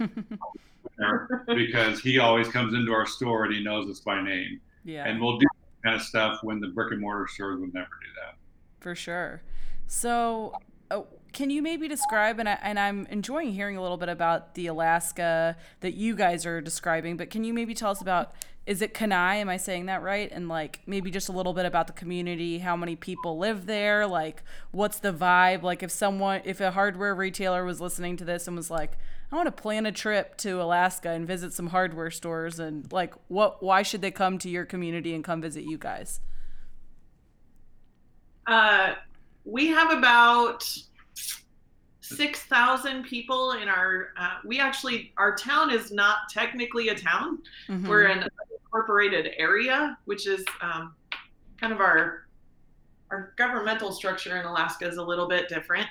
because 1.56 2.00
he 2.00 2.20
always 2.20 2.48
comes 2.50 2.74
into 2.74 2.92
our 2.92 3.06
store 3.06 3.46
and 3.46 3.54
he 3.54 3.64
knows 3.64 3.90
us 3.90 4.00
by 4.00 4.22
name 4.22 4.60
yeah. 4.84 5.06
and 5.06 5.20
we'll 5.22 5.38
do 5.38 5.48
kind 5.84 5.96
of 5.96 6.02
stuff 6.02 6.40
when 6.44 6.60
the 6.60 6.68
brick 6.68 6.92
and 6.92 7.02
mortar 7.02 7.28
stores 7.28 7.60
would 7.60 7.74
never 7.74 7.86
do 7.86 8.08
that. 8.22 8.36
For 8.80 8.96
sure. 8.96 9.42
So, 9.88 10.54
can 11.34 11.50
you 11.50 11.62
maybe 11.62 11.88
describe 11.88 12.40
and 12.40 12.48
I, 12.48 12.58
and 12.62 12.80
I'm 12.80 13.08
enjoying 13.08 13.52
hearing 13.52 13.76
a 13.76 13.82
little 13.82 13.98
bit 13.98 14.10
about 14.10 14.54
the 14.54 14.68
Alaska 14.68 15.58
that 15.82 15.96
you 15.96 16.16
guys 16.16 16.46
are 16.46 16.62
describing, 16.62 17.18
but 17.18 17.30
can 17.30 17.44
you 17.44 17.54
maybe 17.54 17.74
tell 17.74 17.92
us 17.92 18.02
about 18.02 18.34
is 18.66 18.82
it 18.82 18.94
Kenai? 18.94 19.36
Am 19.36 19.50
I 19.50 19.58
saying 19.58 19.88
that 19.88 20.02
right? 20.02 20.32
And 20.32 20.48
like 20.48 20.80
maybe 20.86 21.12
just 21.12 21.28
a 21.28 21.34
little 21.34 21.54
bit 21.54 21.66
about 21.66 21.88
the 21.88 21.94
community, 21.94 22.60
how 22.60 22.78
many 22.78 22.96
people 22.96 23.38
live 23.38 23.66
there, 23.66 24.08
like 24.08 24.42
what's 24.72 25.00
the 25.00 25.12
vibe? 25.12 25.64
Like 25.64 25.84
if 25.84 25.92
someone 25.92 26.42
if 26.46 26.62
a 26.62 26.72
hardware 26.72 27.14
retailer 27.14 27.66
was 27.66 27.82
listening 27.82 28.16
to 28.18 28.26
this 28.26 28.48
and 28.48 28.56
was 28.56 28.72
like, 28.72 28.98
I 29.32 29.36
want 29.36 29.48
to 29.48 29.62
plan 29.62 29.86
a 29.86 29.92
trip 29.92 30.38
to 30.38 30.62
Alaska 30.62 31.10
and 31.10 31.28
visit 31.28 31.52
some 31.52 31.68
hardware 31.68 32.12
stores 32.12 32.60
and 32.60 32.90
like 32.92 33.14
what 33.28 33.62
why 33.62 33.82
should 33.82 34.02
they 34.02 34.12
come 34.12 34.38
to 34.38 34.50
your 34.50 34.66
community 34.66 35.14
and 35.14 35.24
come 35.24 35.42
visit 35.42 35.64
you 35.64 35.78
guys? 35.78 36.22
Uh, 38.48 38.94
we 39.44 39.68
have 39.68 39.92
about 39.92 40.66
6,000 42.04 43.04
people 43.04 43.54
in 43.54 43.70
our, 43.70 44.10
uh, 44.18 44.38
we 44.44 44.60
actually, 44.60 45.14
our 45.18 45.36
town 45.36 45.72
is 45.72 45.92
not 45.92 46.30
technically 46.30 46.90
a 46.90 46.96
town. 46.96 47.40
Mhm. 47.70 47.88
We're 47.88 48.08
an 48.08 48.28
incorporated 48.52 49.32
area, 49.38 49.98
which 50.06 50.28
is 50.28 50.44
um, 50.62 50.94
kind 51.58 51.72
of 51.72 51.80
our, 51.80 52.28
our 53.10 53.34
governmental 53.38 53.92
structure 53.94 54.38
in 54.38 54.46
Alaska 54.46 54.86
is 54.86 54.98
a 54.98 55.04
little 55.04 55.28
bit 55.28 55.48
different. 55.48 55.88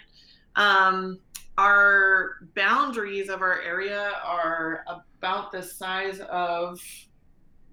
Um, 0.56 1.18
our 1.56 2.46
boundaries 2.54 3.30
of 3.30 3.40
our 3.40 3.60
area 3.62 4.12
are 4.24 4.84
about 5.18 5.50
the 5.50 5.62
size 5.62 6.20
of 6.20 6.80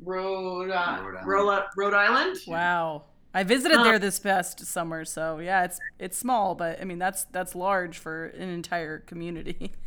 Rhode, 0.02 0.72
uh, 0.72 1.00
Rhode 1.02 1.16
Island. 1.18 1.28
Rhode, 1.28 1.64
Rhode 1.76 1.94
Island. 1.94 2.38
Wow. 2.48 3.04
I 3.34 3.44
visited 3.44 3.78
Uh, 3.78 3.84
there 3.84 4.00
this 4.00 4.20
past 4.20 4.66
summer, 4.66 5.06
so 5.06 5.38
yeah, 5.40 5.64
it's 5.64 5.80
it's 6.00 6.18
small, 6.18 6.56
but 6.56 6.82
I 6.82 6.86
mean 6.86 6.98
that's 7.00 7.26
that's 7.26 7.54
large 7.56 7.98
for 7.98 8.26
an 8.28 8.50
entire 8.50 9.00
community. 9.00 9.72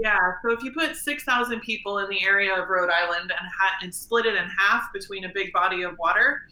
Yeah, 0.00 0.16
so 0.44 0.52
if 0.52 0.62
you 0.62 0.70
put 0.70 0.94
6,000 0.94 1.58
people 1.58 1.98
in 1.98 2.08
the 2.08 2.22
area 2.24 2.54
of 2.54 2.68
Rhode 2.68 2.88
Island 2.88 3.32
and, 3.36 3.48
ha- 3.58 3.78
and 3.82 3.92
split 3.92 4.26
it 4.26 4.36
in 4.36 4.44
half 4.44 4.92
between 4.92 5.24
a 5.24 5.28
big 5.34 5.52
body 5.52 5.82
of 5.82 5.98
water, 5.98 6.42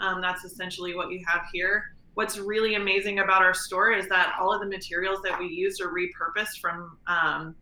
um, 0.00 0.20
that's 0.20 0.44
essentially 0.44 0.94
what 0.94 1.10
you 1.10 1.24
have 1.26 1.46
here. 1.50 1.94
What's 2.12 2.36
really 2.36 2.74
amazing 2.74 3.20
about 3.20 3.40
our 3.40 3.54
store 3.54 3.92
is 3.92 4.06
that 4.10 4.34
all 4.38 4.52
of 4.52 4.60
the 4.60 4.66
materials 4.66 5.22
that 5.22 5.38
we 5.38 5.46
use 5.46 5.80
are 5.80 5.88
repurposed 5.88 6.60
from 6.60 6.98
um, 7.06 7.54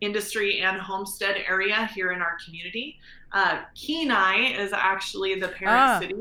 industry 0.00 0.60
and 0.60 0.80
homestead 0.80 1.38
area 1.48 1.86
here 1.92 2.12
in 2.12 2.22
our 2.22 2.36
community. 2.44 2.96
Uh, 3.32 3.62
Kenai 3.74 4.54
is 4.56 4.72
actually 4.72 5.34
the 5.40 5.48
parent 5.48 5.80
Ah. 5.80 5.98
city 5.98 6.14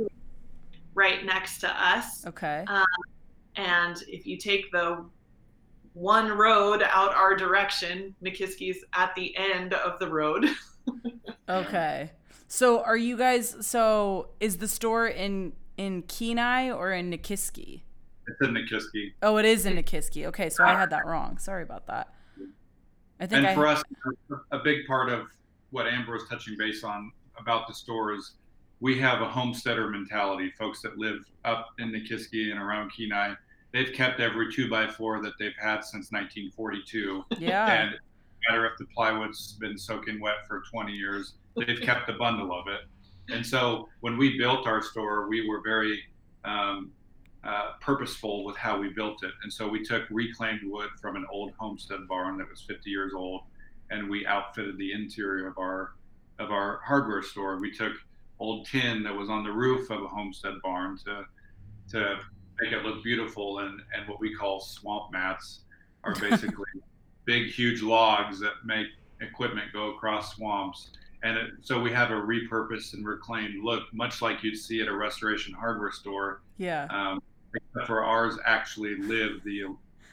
right 0.93 1.25
next 1.25 1.59
to 1.59 1.69
us. 1.69 2.25
Okay. 2.27 2.63
Um, 2.67 2.85
and 3.55 4.01
if 4.07 4.25
you 4.25 4.37
take 4.37 4.71
the 4.71 5.05
one 5.93 6.29
road 6.31 6.83
out 6.83 7.13
our 7.13 7.35
direction, 7.35 8.15
Nikiski's 8.23 8.83
at 8.93 9.13
the 9.15 9.35
end 9.37 9.73
of 9.73 9.99
the 9.99 10.09
road. 10.09 10.49
Okay. 11.49 12.11
So 12.47 12.81
are 12.83 12.97
you 12.97 13.17
guys 13.17 13.55
so 13.61 14.29
is 14.39 14.57
the 14.57 14.67
store 14.67 15.07
in 15.07 15.53
in 15.77 16.03
Kenai 16.03 16.69
or 16.69 16.91
in 16.91 17.11
Nikiski? 17.11 17.81
It's 18.27 18.41
in 18.41 18.53
Nikiski. 18.53 19.13
Oh, 19.23 19.37
it 19.37 19.45
is 19.45 19.65
in 19.65 19.75
Nikiski. 19.75 20.27
Okay, 20.27 20.49
so 20.49 20.63
I 20.63 20.73
had 20.73 20.91
that 20.91 21.05
wrong. 21.05 21.39
Sorry 21.39 21.63
about 21.63 21.87
that. 21.87 22.13
I 23.19 23.25
think 23.25 23.39
And 23.39 23.47
I 23.47 23.55
for 23.55 23.65
us, 23.65 23.83
a 24.51 24.59
big 24.59 24.85
part 24.85 25.09
of 25.09 25.27
what 25.71 25.87
Amber 25.87 26.13
was 26.13 26.23
touching 26.29 26.55
base 26.57 26.83
on 26.83 27.11
about 27.39 27.67
the 27.67 27.73
store 27.73 28.13
is 28.13 28.33
we 28.79 28.99
have 28.99 29.21
a 29.21 29.29
homesteader 29.29 29.89
mentality. 29.89 30.51
Folks 30.57 30.81
that 30.81 30.97
live 30.97 31.25
up 31.45 31.69
in 31.79 31.91
the 31.91 32.01
Nikiski 32.01 32.51
and 32.51 32.59
around 32.59 32.91
Kenai, 32.91 33.33
they've 33.73 33.93
kept 33.93 34.19
every 34.19 34.53
two 34.53 34.69
by 34.69 34.87
four 34.87 35.21
that 35.21 35.33
they've 35.39 35.55
had 35.59 35.83
since 35.83 36.11
1942. 36.11 37.23
yeah. 37.39 37.83
and 37.83 37.95
matter 38.47 38.65
if 38.65 38.77
the 38.77 38.85
plywood's 38.95 39.53
been 39.53 39.77
soaking 39.77 40.19
wet 40.21 40.47
for 40.47 40.63
20 40.71 40.93
years, 40.93 41.33
they've 41.55 41.81
kept 41.81 42.09
a 42.09 42.13
bundle 42.13 42.57
of 42.57 42.67
it. 42.67 42.81
And 43.33 43.45
so 43.45 43.89
when 43.99 44.17
we 44.17 44.37
built 44.37 44.65
our 44.65 44.81
store, 44.81 45.27
we 45.27 45.47
were 45.47 45.61
very 45.61 46.01
um, 46.45 46.91
uh, 47.43 47.73
purposeful 47.79 48.43
with 48.43 48.55
how 48.55 48.79
we 48.79 48.89
built 48.89 49.23
it. 49.23 49.31
And 49.43 49.51
so 49.51 49.67
we 49.67 49.83
took 49.83 50.03
reclaimed 50.09 50.61
wood 50.63 50.89
from 51.01 51.15
an 51.15 51.25
old 51.31 51.53
homestead 51.57 52.07
barn 52.07 52.37
that 52.37 52.49
was 52.49 52.61
50 52.61 52.89
years 52.89 53.13
old, 53.15 53.41
and 53.91 54.09
we 54.09 54.25
outfitted 54.25 54.77
the 54.77 54.93
interior 54.93 55.47
of 55.47 55.57
our 55.57 55.91
of 56.39 56.51
our 56.51 56.79
hardware 56.85 57.21
store. 57.21 57.59
We 57.59 57.71
took 57.71 57.91
old 58.39 58.65
tin 58.65 59.03
that 59.03 59.13
was 59.15 59.29
on 59.29 59.43
the 59.43 59.51
roof 59.51 59.89
of 59.89 60.01
a 60.03 60.07
homestead 60.07 60.53
barn 60.63 60.97
to 61.05 61.25
to 61.91 62.19
make 62.61 62.71
it 62.71 62.83
look 62.83 63.03
beautiful, 63.03 63.59
and 63.59 63.81
and 63.95 64.07
what 64.07 64.19
we 64.19 64.33
call 64.33 64.59
swamp 64.59 65.11
mats 65.11 65.59
are 66.03 66.15
basically 66.21 66.65
big, 67.25 67.47
huge 67.51 67.81
logs 67.81 68.39
that 68.39 68.53
make 68.65 68.87
equipment 69.21 69.71
go 69.73 69.93
across 69.95 70.35
swamps. 70.35 70.91
And 71.21 71.37
it, 71.37 71.51
so 71.61 71.81
we 71.81 71.91
have 71.91 72.11
a 72.11 72.13
repurposed 72.13 72.93
and 72.93 73.05
reclaimed 73.05 73.61
look, 73.63 73.83
much 73.93 74.21
like 74.21 74.41
you'd 74.41 74.57
see 74.57 74.81
at 74.81 74.87
a 74.87 74.93
restoration 74.95 75.53
hardware 75.53 75.91
store. 75.91 76.41
yeah. 76.57 76.87
Um, 76.89 77.21
except 77.53 77.87
for 77.87 78.03
ours 78.05 78.37
actually 78.45 78.95
live 79.01 79.43
the 79.43 79.63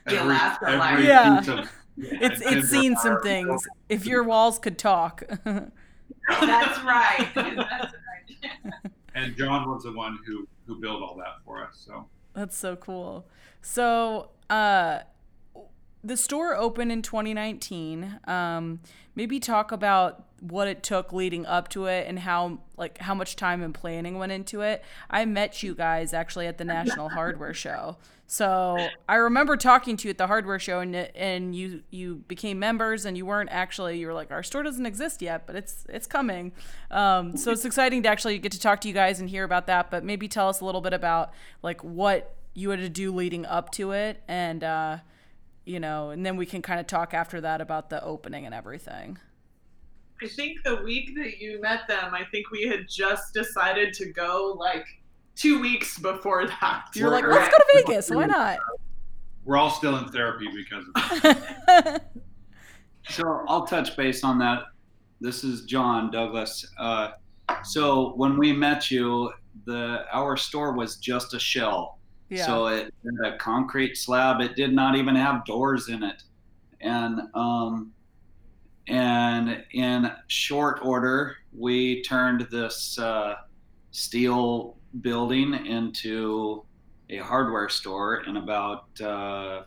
The 0.06 0.22
Alaska 0.24 0.64
life. 0.76 1.04
Yeah. 1.04 1.38
piece 1.40 1.48
of- 1.48 1.70
It's 1.98 2.40
it's 2.40 2.68
seen 2.70 2.96
some 2.96 3.12
are- 3.18 3.22
things. 3.22 3.62
If 3.88 4.04
your 4.06 4.24
walls 4.24 4.58
could 4.58 4.78
talk. 4.78 5.22
That's 5.44 6.82
right. 6.82 7.28
That's 7.34 7.56
right. 7.56 7.88
And 9.14 9.34
John 9.36 9.68
was 9.68 9.84
the 9.84 9.92
one 9.92 10.18
who 10.26 10.46
who 10.66 10.80
built 10.80 11.02
all 11.02 11.16
that 11.16 11.36
for 11.44 11.62
us. 11.62 11.84
So 11.86 12.06
That's 12.34 12.56
so 12.56 12.76
cool. 12.76 13.26
So, 13.62 14.30
uh, 14.50 15.00
the 16.04 16.16
store 16.16 16.54
opened 16.54 16.92
in 16.92 17.02
2019. 17.02 18.20
Um, 18.26 18.80
maybe 19.14 19.40
talk 19.40 19.72
about 19.72 20.24
what 20.40 20.68
it 20.68 20.82
took 20.82 21.12
leading 21.12 21.46
up 21.46 21.68
to 21.68 21.86
it 21.86 22.06
and 22.06 22.18
how 22.18 22.58
like 22.76 22.98
how 22.98 23.14
much 23.14 23.36
time 23.36 23.62
and 23.62 23.74
planning 23.74 24.18
went 24.18 24.32
into 24.32 24.60
it. 24.60 24.84
I 25.10 25.24
met 25.24 25.62
you 25.62 25.74
guys 25.74 26.12
actually 26.12 26.46
at 26.46 26.58
the 26.58 26.64
National 26.64 27.08
Hardware 27.16 27.54
Show. 27.54 27.96
So 28.28 28.88
I 29.08 29.14
remember 29.16 29.56
talking 29.56 29.96
to 29.98 30.08
you 30.08 30.10
at 30.10 30.18
the 30.18 30.26
hardware 30.26 30.58
show, 30.58 30.80
and 30.80 30.96
and 30.96 31.54
you 31.54 31.82
you 31.90 32.16
became 32.28 32.58
members, 32.58 33.04
and 33.04 33.16
you 33.16 33.24
weren't 33.24 33.50
actually 33.52 33.98
you 33.98 34.08
were 34.08 34.14
like 34.14 34.32
our 34.32 34.42
store 34.42 34.64
doesn't 34.64 34.84
exist 34.84 35.22
yet, 35.22 35.46
but 35.46 35.54
it's 35.54 35.86
it's 35.88 36.08
coming. 36.08 36.52
Um, 36.90 37.36
so 37.36 37.52
it's 37.52 37.64
exciting 37.64 38.02
to 38.02 38.08
actually 38.08 38.38
get 38.38 38.52
to 38.52 38.60
talk 38.60 38.80
to 38.80 38.88
you 38.88 38.94
guys 38.94 39.20
and 39.20 39.30
hear 39.30 39.44
about 39.44 39.68
that. 39.68 39.90
But 39.90 40.02
maybe 40.02 40.26
tell 40.26 40.48
us 40.48 40.60
a 40.60 40.64
little 40.64 40.80
bit 40.80 40.92
about 40.92 41.32
like 41.62 41.84
what 41.84 42.34
you 42.54 42.70
had 42.70 42.80
to 42.80 42.88
do 42.88 43.14
leading 43.14 43.46
up 43.46 43.70
to 43.72 43.92
it, 43.92 44.20
and 44.26 44.64
uh, 44.64 44.98
you 45.64 45.78
know, 45.78 46.10
and 46.10 46.26
then 46.26 46.36
we 46.36 46.46
can 46.46 46.62
kind 46.62 46.80
of 46.80 46.88
talk 46.88 47.14
after 47.14 47.40
that 47.40 47.60
about 47.60 47.90
the 47.90 48.02
opening 48.02 48.44
and 48.44 48.54
everything. 48.54 49.18
I 50.20 50.26
think 50.26 50.64
the 50.64 50.76
week 50.76 51.14
that 51.16 51.38
you 51.38 51.60
met 51.60 51.86
them, 51.86 52.14
I 52.14 52.24
think 52.24 52.50
we 52.50 52.62
had 52.62 52.88
just 52.88 53.34
decided 53.34 53.92
to 53.94 54.06
go 54.12 54.56
like 54.58 54.86
two 55.36 55.60
weeks 55.60 55.98
before 55.98 56.46
that. 56.46 56.86
You're 56.94 57.10
like, 57.10 57.24
We're- 57.24 57.34
let's 57.34 57.48
go 57.48 57.58
to 57.58 57.84
Vegas. 57.86 58.10
Why 58.10 58.26
not? 58.26 58.58
we're 59.44 59.56
all 59.56 59.70
still 59.70 59.96
in 59.98 60.08
therapy 60.08 60.48
because 60.54 60.84
of 60.88 61.22
that. 61.22 62.10
So 63.08 63.44
I'll 63.46 63.64
touch 63.64 63.96
base 63.96 64.24
on 64.24 64.36
that. 64.40 64.64
This 65.20 65.44
is 65.44 65.62
John 65.62 66.10
Douglas. 66.10 66.66
Uh, 66.76 67.10
so 67.62 68.14
when 68.16 68.36
we 68.36 68.52
met 68.52 68.90
you, 68.90 69.30
the 69.64 70.04
our 70.12 70.36
store 70.36 70.72
was 70.72 70.96
just 70.96 71.32
a 71.32 71.38
shell. 71.38 72.00
Yeah. 72.30 72.44
So 72.44 72.66
it 72.66 72.92
had 73.22 73.34
a 73.34 73.36
concrete 73.38 73.96
slab. 73.96 74.40
It 74.40 74.56
did 74.56 74.72
not 74.72 74.96
even 74.96 75.14
have 75.14 75.44
doors 75.44 75.88
in 75.88 76.02
it, 76.02 76.20
and 76.80 77.20
um, 77.34 77.92
and 78.88 79.62
in 79.70 80.10
short 80.26 80.80
order, 80.82 81.36
we 81.56 82.02
turned 82.02 82.48
this 82.50 82.98
uh, 82.98 83.36
steel 83.92 84.76
building 85.00 85.54
into 85.66 86.64
a 87.10 87.18
hardware 87.18 87.68
store 87.68 88.24
in 88.24 88.36
about 88.36 89.00
uh, 89.00 89.62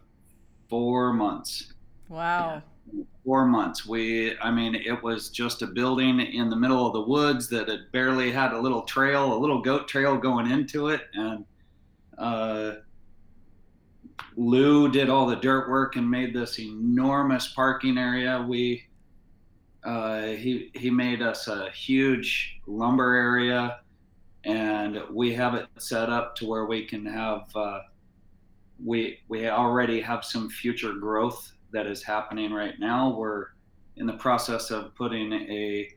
four 0.70 1.14
months. 1.14 1.74
wow. 2.10 2.62
Four 3.24 3.46
months. 3.46 3.86
We, 3.86 4.36
I 4.40 4.50
mean, 4.50 4.74
it 4.74 5.04
was 5.04 5.30
just 5.30 5.62
a 5.62 5.68
building 5.68 6.20
in 6.20 6.50
the 6.50 6.56
middle 6.56 6.88
of 6.88 6.94
the 6.94 7.02
woods 7.02 7.48
that 7.50 7.70
had 7.70 7.92
barely 7.92 8.32
had 8.32 8.52
a 8.54 8.60
little 8.60 8.82
trail, 8.82 9.32
a 9.34 9.38
little 9.38 9.62
goat 9.62 9.88
trail 9.88 10.18
going 10.18 10.50
into 10.50 10.88
it, 10.88 11.02
and 11.14 11.46
uh, 12.18 12.72
Lou 14.36 14.90
did 14.90 15.10
all 15.10 15.26
the 15.26 15.36
dirt 15.36 15.70
work 15.70 15.96
and 15.96 16.10
made 16.10 16.34
this 16.34 16.60
enormous 16.60 17.48
parking 17.50 17.98
area. 17.98 18.46
We 18.48 18.88
uh, 19.84 20.28
he 20.28 20.72
he 20.74 20.90
made 20.90 21.22
us 21.22 21.48
a 21.48 21.70
huge 21.72 22.60
lumber 22.68 23.14
area, 23.14 23.80
and 24.50 25.00
we 25.12 25.34
have 25.34 25.54
it 25.54 25.68
set 25.78 26.10
up 26.10 26.36
to 26.38 26.48
where 26.48 26.66
we 26.66 26.84
can 26.86 27.06
have 27.06 27.44
uh, 27.56 27.80
we 28.84 29.20
we 29.28 29.48
already 29.48 30.02
have 30.02 30.26
some 30.26 30.50
future 30.50 30.94
growth 30.94 31.52
that 31.72 31.86
is 31.86 32.02
happening 32.02 32.52
right 32.52 32.80
now. 32.80 33.12
We're 33.16 33.48
in 33.98 34.08
the 34.08 34.14
process 34.14 34.72
of 34.72 34.96
putting 34.96 35.32
a 35.34 35.90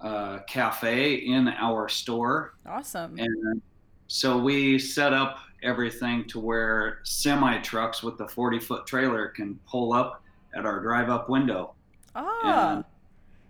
uh, 0.00 0.38
cafe 0.46 1.14
in 1.14 1.48
our 1.48 1.88
store, 1.88 2.54
Awesome. 2.66 3.18
and 3.18 3.60
so 4.06 4.38
we 4.38 4.78
set 4.78 5.12
up 5.12 5.38
everything 5.64 6.24
to 6.28 6.38
where 6.38 7.00
semi 7.02 7.58
trucks 7.62 8.02
with 8.02 8.16
the 8.16 8.28
40 8.28 8.60
foot 8.60 8.86
trailer 8.86 9.28
can 9.28 9.58
pull 9.66 9.92
up 9.92 10.22
at 10.54 10.64
our 10.64 10.80
drive 10.80 11.08
up 11.08 11.28
window. 11.28 11.74
ah. 12.14 12.76
And 12.76 12.84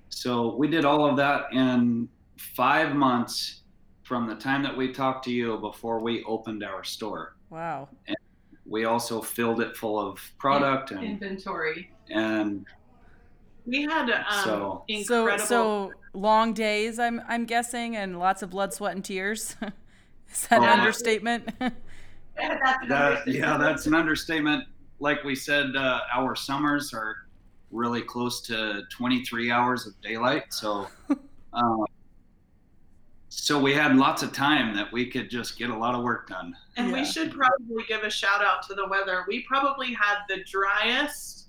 so 0.08 0.56
we 0.56 0.68
did 0.68 0.86
all 0.86 1.04
of 1.04 1.16
that 1.18 1.52
in 1.52 2.08
five 2.38 2.94
months 2.94 3.57
from 4.08 4.26
the 4.26 4.34
time 4.34 4.62
that 4.62 4.74
we 4.74 4.90
talked 4.90 5.22
to 5.26 5.30
you 5.30 5.58
before 5.58 6.00
we 6.00 6.24
opened 6.24 6.64
our 6.64 6.82
store. 6.82 7.36
Wow. 7.50 7.90
We 8.64 8.86
also 8.86 9.20
filled 9.20 9.60
it 9.60 9.76
full 9.76 10.00
of 10.00 10.18
product 10.38 10.92
and, 10.92 11.04
Inventory. 11.04 11.90
and 12.10 12.64
We 13.66 13.82
had 13.82 14.10
um, 14.10 14.24
So- 14.44 14.44
So 14.44 14.84
incredible. 14.88 15.46
so 15.46 15.92
long 16.14 16.54
days 16.54 16.98
I'm 16.98 17.20
I'm 17.28 17.44
guessing 17.44 17.96
and 17.96 18.18
lots 18.18 18.42
of 18.42 18.48
blood, 18.48 18.72
sweat 18.72 18.94
and 18.94 19.04
tears. 19.04 19.56
Is 20.32 20.46
that 20.48 20.62
an 20.62 20.68
Oh. 20.68 20.72
understatement? 20.72 21.50
That's 21.60 22.88
that, 22.88 23.26
yeah, 23.28 23.58
that's 23.58 23.86
an 23.86 23.94
understatement. 23.94 24.64
Like 25.00 25.24
we 25.24 25.34
said, 25.34 25.74
uh, 25.74 26.00
our 26.14 26.36
summers 26.36 26.94
are 26.94 27.16
really 27.72 28.00
close 28.00 28.40
to 28.42 28.82
23 28.92 29.50
hours 29.50 29.88
of 29.88 30.00
daylight. 30.02 30.44
So, 30.54 30.86
um, 31.52 31.84
so 33.28 33.58
we 33.60 33.74
had 33.74 33.96
lots 33.96 34.22
of 34.22 34.32
time 34.32 34.74
that 34.74 34.90
we 34.92 35.06
could 35.06 35.28
just 35.28 35.58
get 35.58 35.70
a 35.70 35.76
lot 35.76 35.94
of 35.94 36.02
work 36.02 36.28
done. 36.28 36.56
And 36.76 36.88
Yeah. 36.88 36.94
we 36.94 37.04
should 37.04 37.32
probably 37.32 37.84
give 37.86 38.02
a 38.02 38.10
shout 38.10 38.42
out 38.42 38.62
to 38.68 38.74
the 38.74 38.86
weather. 38.86 39.24
We 39.28 39.42
probably 39.42 39.92
had 39.92 40.20
the 40.28 40.42
driest, 40.44 41.48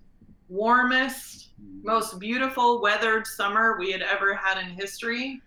warmest, 0.50 1.50
most 1.84 2.20
beautiful 2.20 2.82
weathered 2.82 3.26
summer 3.26 3.78
we 3.80 3.92
had 3.92 4.02
ever 4.02 4.34
had 4.34 4.58
in 4.62 4.70
history. 4.72 5.42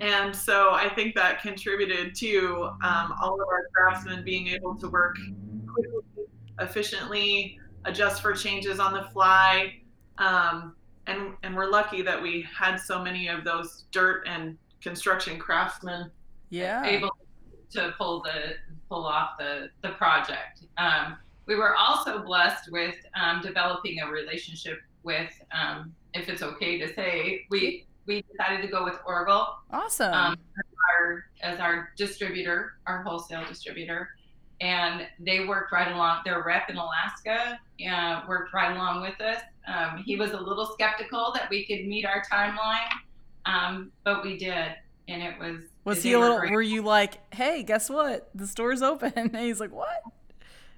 And 0.00 0.34
so 0.34 0.70
I 0.72 0.88
think 0.88 1.14
that 1.14 1.42
contributed 1.42 2.14
to 2.16 2.70
um, 2.82 3.14
all 3.22 3.34
of 3.40 3.48
our 3.48 3.68
craftsmen 3.74 4.24
being 4.24 4.48
able 4.48 4.74
to 4.76 4.88
work 4.88 5.16
quickly, 5.66 6.24
efficiently, 6.58 7.58
adjust 7.84 8.22
for 8.22 8.32
changes 8.32 8.80
on 8.80 8.92
the 8.94 9.04
fly. 9.04 9.74
Um, 10.18 10.74
and, 11.06 11.34
and 11.42 11.54
we're 11.54 11.70
lucky 11.70 12.02
that 12.02 12.20
we 12.20 12.46
had 12.54 12.76
so 12.76 13.02
many 13.02 13.28
of 13.28 13.44
those 13.44 13.84
dirt 13.90 14.26
and 14.26 14.56
construction 14.82 15.38
craftsmen. 15.38 16.10
yeah. 16.50 16.84
able 16.84 17.10
to 17.70 17.94
pull 17.98 18.22
the 18.22 18.54
pull 18.88 19.06
off 19.06 19.38
the 19.38 19.70
the 19.82 19.90
project. 19.90 20.64
Um, 20.78 21.16
we 21.46 21.56
were 21.56 21.74
also 21.76 22.22
blessed 22.22 22.70
with 22.70 22.94
um, 23.20 23.40
developing 23.42 24.00
a 24.00 24.06
relationship 24.10 24.80
with, 25.02 25.32
um, 25.52 25.92
if 26.14 26.28
it's 26.28 26.42
okay 26.42 26.78
to 26.78 26.92
say, 26.94 27.46
we 27.50 27.86
we 28.06 28.22
decided 28.22 28.62
to 28.62 28.68
go 28.68 28.84
with 28.84 28.94
Orgill 29.06 29.46
Awesome. 29.70 30.12
um, 30.12 30.32
as 30.58 30.64
our 30.92 31.24
as 31.42 31.60
our 31.60 31.90
distributor, 31.96 32.74
our 32.86 33.02
wholesale 33.02 33.44
distributor, 33.46 34.10
and 34.60 35.06
they 35.18 35.46
worked 35.46 35.72
right 35.72 35.90
along. 35.92 36.20
Their 36.24 36.42
rep 36.42 36.70
in 36.70 36.76
Alaska 36.76 37.58
uh, 37.88 38.22
worked 38.28 38.52
right 38.52 38.74
along 38.76 39.02
with 39.02 39.20
us. 39.20 39.42
Um, 39.68 40.02
he 40.04 40.16
was 40.16 40.32
a 40.32 40.40
little 40.40 40.66
skeptical 40.66 41.32
that 41.34 41.48
we 41.50 41.64
could 41.66 41.86
meet 41.86 42.04
our 42.04 42.22
timeline, 42.30 42.88
um, 43.46 43.92
but 44.04 44.22
we 44.22 44.36
did, 44.36 44.74
and 45.08 45.22
it 45.22 45.38
was. 45.38 45.62
Was 45.84 46.02
he 46.02 46.12
a 46.12 46.20
little 46.20 46.38
great. 46.38 46.52
were 46.52 46.62
you 46.62 46.82
like, 46.82 47.18
"Hey, 47.34 47.62
guess 47.62 47.88
what? 47.88 48.30
The 48.34 48.46
store's 48.46 48.82
open." 48.82 49.12
And 49.16 49.36
he's 49.36 49.60
like, 49.60 49.72
"What?" 49.72 50.02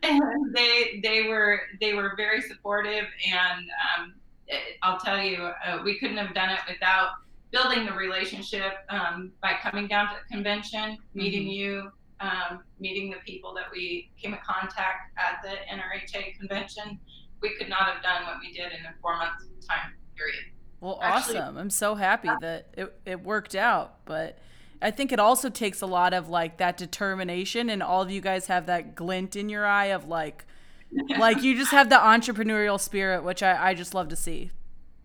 and 0.03 0.20
they 0.55 1.01
they 1.03 1.29
were 1.29 1.62
they 1.81 1.94
were 1.94 2.14
very 2.16 2.40
supportive 2.40 3.05
and 3.33 3.66
um, 3.96 4.14
eh, 4.48 4.57
I'll 4.83 4.98
tell 4.98 5.22
you 5.22 5.37
uh, 5.38 5.81
we 5.85 5.98
couldn't 5.98 6.18
have 6.18 6.35
done 6.35 6.51
it 6.51 6.61
without 6.68 7.11
building 7.51 7.85
the 7.85 7.92
relationship 7.92 8.72
um, 8.88 9.33
by 9.42 9.55
coming 9.62 9.87
down 9.87 10.09
to 10.09 10.14
the 10.14 10.35
convention 10.35 10.98
meeting 11.14 11.48
you 11.48 11.90
um, 12.20 12.62
meeting 12.79 13.11
the 13.11 13.18
people 13.27 13.53
that 13.55 13.64
we 13.72 14.11
came 14.20 14.33
in 14.33 14.40
contact 14.46 15.16
at 15.18 15.42
the 15.42 15.57
NRHA 15.72 16.38
convention 16.38 16.98
we 17.40 17.57
could 17.57 17.68
not 17.68 17.83
have 17.83 18.03
done 18.03 18.25
what 18.25 18.37
we 18.40 18.53
did 18.53 18.72
in 18.72 18.85
a 18.87 18.94
four 19.01 19.16
month 19.16 19.33
time 19.68 19.92
period 20.16 20.44
Well, 20.83 20.99
Actually- 21.01 21.38
awesome. 21.38 21.57
I'm 21.57 21.71
so 21.71 21.95
happy 21.95 22.29
that 22.40 22.66
it, 22.77 22.92
it 23.07 23.23
worked 23.23 23.55
out. 23.55 24.05
But 24.05 24.38
I 24.83 24.90
think 24.90 25.12
it 25.12 25.21
also 25.21 25.49
takes 25.49 25.81
a 25.81 25.87
lot 25.87 26.12
of 26.12 26.29
like 26.29 26.57
that 26.57 26.77
determination, 26.77 27.71
and 27.71 27.83
all 27.83 28.03
of 28.03 28.11
you 28.11 28.21
guys 28.21 28.47
have 28.49 28.66
that 28.66 28.97
glint 28.97 29.37
in 29.37 29.49
your 29.49 29.64
eye 29.64 29.87
of 29.87 30.09
like, 30.09 30.45
like 31.18 31.42
you 31.42 31.57
just 31.57 31.71
have 31.71 31.88
the 31.88 31.97
entrepreneurial 31.97 32.81
spirit, 32.81 33.23
which 33.23 33.45
I, 33.45 33.71
I 33.71 33.75
just 33.75 33.95
love 33.95 34.09
to 34.09 34.16
see. 34.16 34.51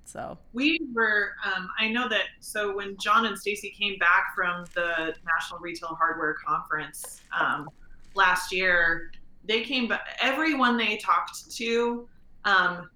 So, 0.03 0.37
we 0.53 0.79
were 0.93 1.33
um, 1.45 1.67
i 1.77 1.89
know 1.89 2.07
that 2.07 2.23
so 2.39 2.73
when 2.77 2.95
john 2.97 3.25
and 3.25 3.37
stacy 3.37 3.75
came 3.77 3.97
back 3.97 4.33
from 4.33 4.63
the 4.73 5.13
national 5.25 5.59
retail 5.59 5.89
hardware 5.99 6.33
conference 6.33 7.19
um, 7.37 7.67
last 8.15 8.53
year 8.53 9.11
they 9.43 9.63
came 9.63 9.89
back 9.89 10.17
everyone 10.21 10.77
they 10.77 10.95
talked 10.95 11.51
to 11.57 12.07
um, 12.45 12.89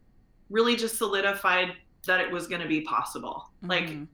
really 0.50 0.78
just 0.78 0.98
solidified 0.98 1.74
that 2.06 2.20
it 2.20 2.32
was 2.32 2.48
going 2.48 2.62
to 2.62 2.68
be 2.68 2.82
possible 2.82 3.50
like 3.64 3.86
mhm. 3.86 4.08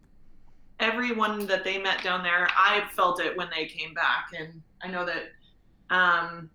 everyone 0.80 1.46
that 1.46 1.64
they 1.64 1.78
met 1.78 2.04
down 2.04 2.24
there 2.24 2.48
i 2.56 2.84
felt 2.96 3.22
it 3.22 3.36
when 3.38 3.48
they 3.56 3.66
came 3.66 3.94
back 3.94 4.30
and 4.38 4.62
i 4.82 4.88
know 4.88 5.06
that 5.06 5.32
um, 5.90 6.50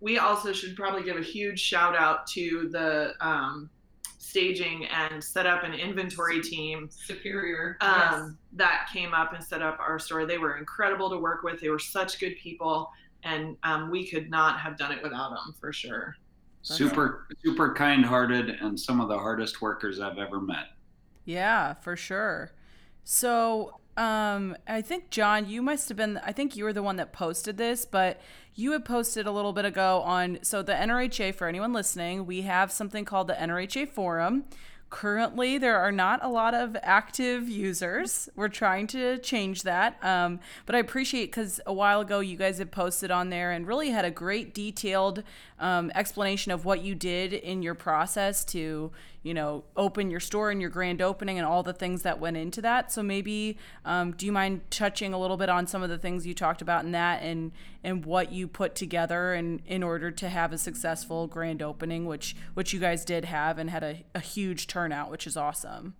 we 0.00 0.18
also 0.18 0.52
should 0.52 0.76
probably 0.76 1.02
give 1.02 1.16
a 1.16 1.22
huge 1.22 1.60
shout 1.60 1.96
out 1.96 2.26
to 2.28 2.68
the 2.70 3.14
um, 3.20 3.70
staging 4.18 4.86
and 4.86 5.22
set 5.22 5.46
up 5.46 5.62
an 5.62 5.74
inventory 5.74 6.40
team 6.40 6.88
superior 6.90 7.76
um, 7.80 8.38
that 8.52 8.88
came 8.92 9.12
up 9.12 9.32
and 9.32 9.44
set 9.44 9.62
up 9.62 9.78
our 9.78 9.98
store. 9.98 10.26
They 10.26 10.38
were 10.38 10.56
incredible 10.56 11.10
to 11.10 11.18
work 11.18 11.42
with. 11.42 11.60
They 11.60 11.68
were 11.68 11.78
such 11.78 12.18
good 12.18 12.36
people, 12.36 12.90
and 13.22 13.56
um, 13.62 13.90
we 13.90 14.08
could 14.08 14.30
not 14.30 14.58
have 14.58 14.78
done 14.78 14.90
it 14.90 15.02
without 15.02 15.30
them 15.30 15.54
for 15.60 15.72
sure. 15.72 16.16
Super, 16.62 17.26
super 17.44 17.74
kind 17.74 18.04
hearted 18.04 18.48
and 18.48 18.78
some 18.78 19.00
of 19.00 19.08
the 19.08 19.18
hardest 19.18 19.60
workers 19.60 20.00
I've 20.00 20.18
ever 20.18 20.40
met. 20.40 20.68
yeah, 21.24 21.74
for 21.74 21.96
sure. 21.96 22.52
So, 23.04 23.80
um, 23.96 24.56
I 24.66 24.80
think 24.80 25.10
John, 25.10 25.48
you 25.48 25.60
must 25.60 25.88
have 25.88 25.98
been. 25.98 26.18
I 26.24 26.32
think 26.32 26.56
you 26.56 26.64
were 26.64 26.72
the 26.72 26.82
one 26.82 26.96
that 26.96 27.12
posted 27.12 27.58
this, 27.58 27.84
but 27.84 28.20
you 28.54 28.72
had 28.72 28.84
posted 28.84 29.26
a 29.26 29.32
little 29.32 29.52
bit 29.52 29.64
ago 29.64 30.00
on. 30.02 30.38
So 30.42 30.62
the 30.62 30.72
NRHA, 30.72 31.34
for 31.34 31.46
anyone 31.46 31.72
listening, 31.72 32.24
we 32.24 32.42
have 32.42 32.72
something 32.72 33.04
called 33.04 33.28
the 33.28 33.34
NRHA 33.34 33.88
Forum. 33.88 34.44
Currently, 34.92 35.56
there 35.56 35.78
are 35.78 35.90
not 35.90 36.22
a 36.22 36.28
lot 36.28 36.52
of 36.52 36.76
active 36.82 37.48
users. 37.48 38.28
We're 38.36 38.48
trying 38.48 38.86
to 38.88 39.16
change 39.16 39.62
that. 39.62 39.96
Um, 40.04 40.38
but 40.66 40.74
I 40.74 40.80
appreciate 40.80 41.30
because 41.30 41.62
a 41.66 41.72
while 41.72 42.02
ago 42.02 42.20
you 42.20 42.36
guys 42.36 42.58
had 42.58 42.70
posted 42.70 43.10
on 43.10 43.30
there 43.30 43.52
and 43.52 43.66
really 43.66 43.88
had 43.88 44.04
a 44.04 44.10
great 44.10 44.52
detailed 44.52 45.22
um, 45.58 45.90
explanation 45.94 46.52
of 46.52 46.66
what 46.66 46.82
you 46.82 46.94
did 46.94 47.32
in 47.32 47.62
your 47.62 47.74
process 47.74 48.44
to, 48.44 48.92
you 49.22 49.34
know, 49.34 49.64
open 49.76 50.10
your 50.10 50.20
store 50.20 50.50
and 50.50 50.60
your 50.60 50.70
grand 50.70 51.00
opening 51.00 51.38
and 51.38 51.46
all 51.46 51.62
the 51.62 51.72
things 51.72 52.02
that 52.02 52.18
went 52.18 52.36
into 52.36 52.60
that. 52.62 52.90
So 52.90 53.02
maybe, 53.02 53.56
um, 53.84 54.12
do 54.12 54.26
you 54.26 54.32
mind 54.32 54.62
touching 54.70 55.14
a 55.14 55.18
little 55.18 55.36
bit 55.36 55.48
on 55.48 55.66
some 55.66 55.82
of 55.82 55.88
the 55.88 55.98
things 55.98 56.26
you 56.26 56.34
talked 56.34 56.62
about 56.62 56.84
in 56.84 56.92
that 56.92 57.22
and 57.22 57.52
and 57.84 58.04
what 58.04 58.32
you 58.32 58.48
put 58.48 58.74
together 58.74 59.34
in 59.34 59.62
in 59.66 59.82
order 59.82 60.10
to 60.10 60.28
have 60.28 60.52
a 60.52 60.58
successful 60.58 61.26
grand 61.26 61.62
opening, 61.62 62.06
which 62.06 62.34
which 62.54 62.72
you 62.72 62.80
guys 62.80 63.04
did 63.04 63.24
have 63.24 63.58
and 63.58 63.70
had 63.70 63.82
a, 63.82 64.04
a 64.14 64.20
huge 64.20 64.66
turnout, 64.66 65.10
which 65.10 65.26
is 65.26 65.36
awesome. 65.36 65.94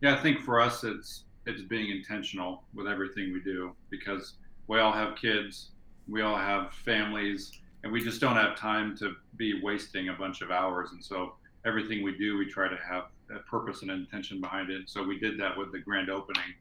Yeah, 0.00 0.16
I 0.16 0.22
think 0.22 0.40
for 0.40 0.60
us, 0.60 0.84
it's 0.84 1.24
it's 1.46 1.62
being 1.62 1.90
intentional 1.90 2.64
with 2.74 2.86
everything 2.86 3.32
we 3.32 3.40
do 3.40 3.74
because 3.90 4.34
we 4.66 4.78
all 4.80 4.92
have 4.92 5.16
kids, 5.16 5.70
we 6.08 6.20
all 6.20 6.36
have 6.36 6.72
families, 6.74 7.60
and 7.82 7.92
we 7.92 8.02
just 8.02 8.20
don't 8.20 8.36
have 8.36 8.56
time 8.56 8.96
to 8.98 9.14
be 9.36 9.60
wasting 9.62 10.08
a 10.10 10.12
bunch 10.12 10.42
of 10.42 10.50
hours. 10.50 10.90
And 10.92 11.02
so 11.02 11.34
everything 11.64 12.02
we 12.02 12.16
do, 12.16 12.38
we 12.38 12.46
try 12.46 12.68
to 12.68 12.76
have 12.76 13.04
a 13.34 13.40
purpose 13.40 13.82
and 13.82 13.90
intention 13.90 14.40
behind 14.40 14.70
it. 14.70 14.88
So 14.88 15.02
we 15.02 15.18
did 15.18 15.38
that 15.40 15.56
with 15.56 15.72
the 15.72 15.78
grand 15.78 16.10
opening, 16.10 16.54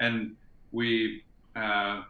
and 0.00 0.34
we 0.72 1.22
uh, 1.54 2.02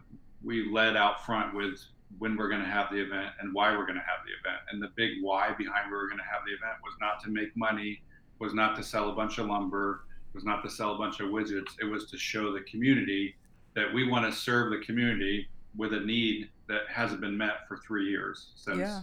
we 0.43 0.69
led 0.71 0.95
out 0.97 1.25
front 1.25 1.55
with 1.55 1.79
when 2.19 2.37
we're 2.37 2.49
going 2.49 2.61
to 2.61 2.67
have 2.67 2.89
the 2.91 3.01
event 3.01 3.31
and 3.39 3.53
why 3.53 3.71
we're 3.75 3.85
going 3.85 3.97
to 3.97 4.01
have 4.01 4.19
the 4.25 4.49
event. 4.49 4.61
And 4.71 4.81
the 4.81 4.89
big 4.95 5.21
why 5.21 5.53
behind 5.57 5.89
we 5.91 5.97
were 5.97 6.07
going 6.07 6.19
to 6.19 6.23
have 6.23 6.41
the 6.45 6.53
event 6.53 6.77
was 6.83 6.93
not 7.01 7.21
to 7.23 7.29
make 7.29 7.55
money, 7.57 8.01
was 8.39 8.53
not 8.53 8.75
to 8.77 8.83
sell 8.83 9.09
a 9.09 9.13
bunch 9.13 9.37
of 9.39 9.47
lumber, 9.47 10.01
was 10.33 10.45
not 10.45 10.61
to 10.63 10.69
sell 10.69 10.95
a 10.95 10.97
bunch 10.97 11.19
of 11.19 11.29
widgets. 11.29 11.71
It 11.81 11.85
was 11.85 12.09
to 12.11 12.17
show 12.17 12.53
the 12.53 12.61
community 12.61 13.35
that 13.75 13.93
we 13.93 14.07
want 14.07 14.25
to 14.25 14.37
serve 14.37 14.71
the 14.71 14.85
community 14.85 15.47
with 15.75 15.93
a 15.93 15.99
need 15.99 16.49
that 16.67 16.81
hasn't 16.89 17.21
been 17.21 17.37
met 17.37 17.67
for 17.67 17.77
three 17.77 18.09
years 18.09 18.51
since 18.55 18.77
Yeah. 18.79 19.01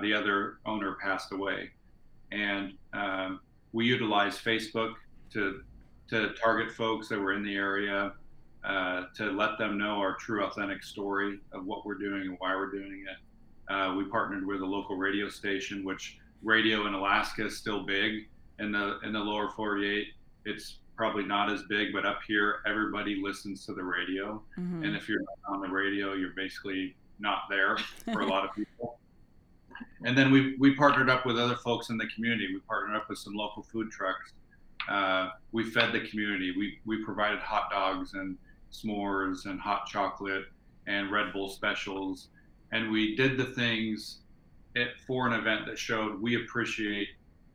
the 0.00 0.12
other 0.12 0.58
owner 0.66 0.96
passed 1.00 1.32
away. 1.32 1.70
And 2.34 2.74
um, 2.92 3.40
we 3.72 3.86
utilized 3.86 4.44
Facebook 4.44 4.94
to 5.32 5.62
to 6.10 6.34
target 6.34 6.70
folks 6.72 7.08
that 7.08 7.18
were 7.18 7.32
in 7.32 7.42
the 7.42 7.54
area, 7.54 8.12
uh, 8.62 9.04
to 9.16 9.30
let 9.30 9.56
them 9.58 9.78
know 9.78 9.96
our 9.98 10.16
true, 10.16 10.44
authentic 10.44 10.82
story 10.82 11.40
of 11.52 11.64
what 11.64 11.86
we're 11.86 11.94
doing 11.94 12.22
and 12.22 12.36
why 12.40 12.54
we're 12.54 12.70
doing 12.70 13.06
it. 13.08 13.72
Uh, 13.72 13.94
we 13.94 14.04
partnered 14.04 14.46
with 14.46 14.60
a 14.60 14.66
local 14.66 14.96
radio 14.96 15.30
station, 15.30 15.82
which 15.82 16.18
radio 16.42 16.86
in 16.86 16.92
Alaska 16.92 17.46
is 17.46 17.56
still 17.56 17.84
big. 17.86 18.28
In 18.58 18.70
the 18.70 18.98
in 19.00 19.12
the 19.12 19.18
lower 19.18 19.50
48, 19.50 20.08
it's 20.44 20.78
probably 20.96 21.24
not 21.24 21.50
as 21.50 21.62
big, 21.68 21.92
but 21.92 22.04
up 22.06 22.20
here, 22.26 22.60
everybody 22.66 23.20
listens 23.20 23.64
to 23.66 23.74
the 23.74 23.82
radio. 23.82 24.42
Mhm. 24.58 24.84
And 24.84 24.96
if 24.96 25.08
you're 25.08 25.20
not 25.20 25.54
on 25.54 25.60
the 25.60 25.68
radio, 25.68 26.12
you're 26.12 26.34
basically 26.36 26.94
not 27.18 27.44
there 27.48 27.76
for 28.12 28.20
a 28.20 28.26
lot 28.26 28.44
of 28.44 28.54
people. 28.54 29.00
And 30.04 30.16
then 30.16 30.30
we, 30.30 30.56
we 30.58 30.74
partnered 30.74 31.08
up 31.08 31.26
with 31.26 31.38
other 31.38 31.56
folks 31.56 31.90
in 31.90 31.96
the 31.96 32.06
community. 32.14 32.48
We 32.52 32.60
partnered 32.60 32.96
up 32.96 33.08
with 33.08 33.18
some 33.18 33.34
local 33.34 33.62
food 33.62 33.90
trucks. 33.90 34.32
Uh, 34.88 35.30
we 35.52 35.64
fed 35.64 35.92
the 35.92 36.00
community. 36.00 36.52
We, 36.56 36.78
we 36.84 37.02
provided 37.04 37.40
hot 37.40 37.70
dogs 37.70 38.14
and 38.14 38.36
s'mores 38.72 39.46
and 39.46 39.60
hot 39.60 39.86
chocolate 39.86 40.44
and 40.86 41.10
Red 41.10 41.32
Bull 41.32 41.48
specials. 41.48 42.28
And 42.72 42.90
we 42.90 43.16
did 43.16 43.38
the 43.38 43.46
things 43.46 44.18
it, 44.74 44.90
for 45.06 45.26
an 45.26 45.32
event 45.32 45.66
that 45.66 45.78
showed 45.78 46.20
we 46.20 46.36
appreciate 46.36 47.08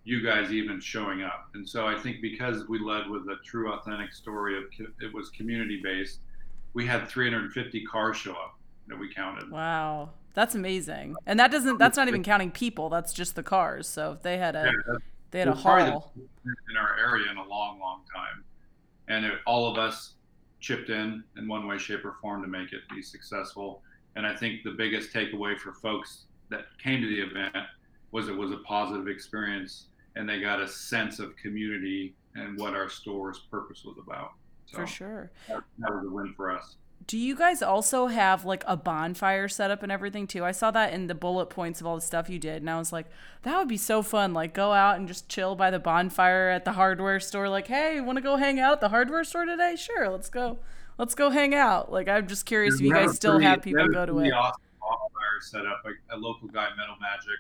you 0.06 0.24
guys 0.24 0.52
even 0.52 0.80
showing 0.80 1.22
up. 1.22 1.50
And 1.54 1.68
so 1.68 1.86
I 1.86 1.96
think 2.00 2.22
because 2.22 2.68
we 2.68 2.80
led 2.80 3.10
with 3.10 3.24
a 3.24 3.36
true, 3.46 3.72
authentic 3.74 4.14
story 4.14 4.58
of 4.58 4.64
it 5.02 5.14
was 5.14 5.30
community 5.30 5.82
based, 5.84 6.20
we 6.74 6.86
had 6.86 7.08
350 7.08 7.86
cars 7.86 8.18
show 8.18 8.32
up 8.32 8.58
that 8.88 8.98
we 8.98 9.14
counted. 9.14 9.52
Wow. 9.52 10.10
That's 10.40 10.56
amazing. 10.56 11.18
And 11.26 11.38
that 11.38 11.52
doesn't 11.52 11.80
that's 11.80 11.98
not 11.98 12.08
even 12.08 12.24
counting 12.24 12.50
people, 12.50 12.88
that's 12.88 13.12
just 13.12 13.36
the 13.36 13.44
cars. 13.44 13.90
So 13.90 14.14
if 14.14 14.22
they 14.22 14.38
had 14.38 14.56
a 14.56 14.72
Yeah, 14.88 14.96
they 15.32 15.40
had 15.40 15.50
a 15.50 15.52
We're 15.52 15.58
probably 15.58 15.84
the 15.84 15.92
haul. 15.92 16.14
in 16.46 16.78
our 16.78 16.98
area 16.98 17.30
in 17.30 17.36
a 17.36 17.46
long, 17.46 17.78
long 17.82 18.04
time, 18.16 18.46
and 19.10 19.26
it, 19.26 19.34
all 19.46 19.70
of 19.70 19.78
us 19.78 20.14
chipped 20.62 20.90
in 20.90 21.26
in 21.38 21.50
one 21.50 21.68
way, 21.68 21.78
shape, 21.78 22.06
or 22.06 22.16
form 22.22 22.42
to 22.44 22.48
make 22.48 22.72
it 22.72 22.80
be 22.90 23.02
successful. 23.02 23.82
And 24.16 24.26
I 24.26 24.34
think 24.34 24.64
the 24.64 24.72
biggest 24.72 25.12
takeaway 25.12 25.60
for 25.60 25.74
folks 25.74 26.24
that 26.48 26.68
came 26.82 27.02
to 27.02 27.08
the 27.10 27.20
event 27.20 27.58
was 28.12 28.30
it 28.30 28.38
was 28.38 28.54
a 28.54 28.60
positive 28.60 29.10
experience, 29.10 29.88
and 30.16 30.28
they 30.28 30.40
got 30.40 30.62
a 30.62 30.68
sense 30.70 31.20
of 31.20 31.36
community 31.36 32.16
and 32.36 32.58
what 32.58 32.76
our 32.76 32.88
store's 32.88 33.40
purpose 33.52 33.84
was 33.84 33.98
about. 34.02 34.32
So 34.68 34.78
For 34.78 34.88
sure. 34.88 35.32
that, 35.50 35.64
that 35.80 35.94
was 35.94 36.06
a 36.06 36.10
win 36.10 36.34
for 36.38 36.50
us. 36.50 36.78
Do 37.10 37.18
you 37.18 37.36
guys 37.36 37.64
also 37.64 38.06
have 38.06 38.46
like 38.46 38.64
a 38.68 38.78
bonfire 38.78 39.48
set 39.48 39.72
up 39.72 39.82
and 39.82 39.92
everything 39.92 40.28
too? 40.28 40.46
I 40.46 40.52
saw 40.52 40.70
that 40.70 40.94
in 40.94 41.08
the 41.08 41.16
bullet 41.16 41.48
points 41.48 41.82
of 41.82 41.88
all 41.88 41.96
the 41.96 42.04
stuff 42.04 42.30
you 42.30 42.38
did, 42.38 42.62
and 42.62 42.70
I 42.70 42.78
was 42.78 42.94
like, 42.94 43.08
that 43.42 43.58
would 43.58 43.68
be 43.68 43.78
so 43.78 44.04
fun. 44.04 44.32
Like, 44.32 44.54
go 44.54 44.74
out 44.74 44.98
and 44.98 45.08
just 45.08 45.28
chill 45.28 45.56
by 45.56 45.72
the 45.72 45.80
bonfire 45.80 46.50
at 46.50 46.66
the 46.66 46.74
hardware 46.74 47.20
store. 47.20 47.50
Like, 47.50 47.66
hey, 47.66 48.00
want 48.00 48.18
to 48.18 48.22
go 48.22 48.36
hang 48.36 48.60
out 48.60 48.74
at 48.74 48.82
the 48.82 48.90
hardware 48.90 49.24
store 49.24 49.46
today? 49.46 49.76
Sure, 49.76 50.08
let's 50.08 50.30
go. 50.30 50.60
Let's 51.00 51.16
go 51.16 51.32
hang 51.32 51.56
out. 51.56 51.92
Like, 51.92 52.08
I'm 52.08 52.28
just 52.28 52.46
curious 52.46 52.76
if 52.76 52.82
you 52.82 52.94
guys 52.94 53.16
still 53.16 53.38
pretty- 53.38 53.46
have 53.46 53.64
people 53.64 53.88
go 53.88 54.06
to 54.06 54.20
it. 54.20 54.32
Awesome 54.32 54.62
bonfire 54.80 55.42
set 55.42 55.66
up. 55.66 55.82
A, 55.86 56.16
a 56.16 56.18
local 56.18 56.48
guy, 56.48 56.68
Metal 56.78 56.96
Magic, 57.02 57.40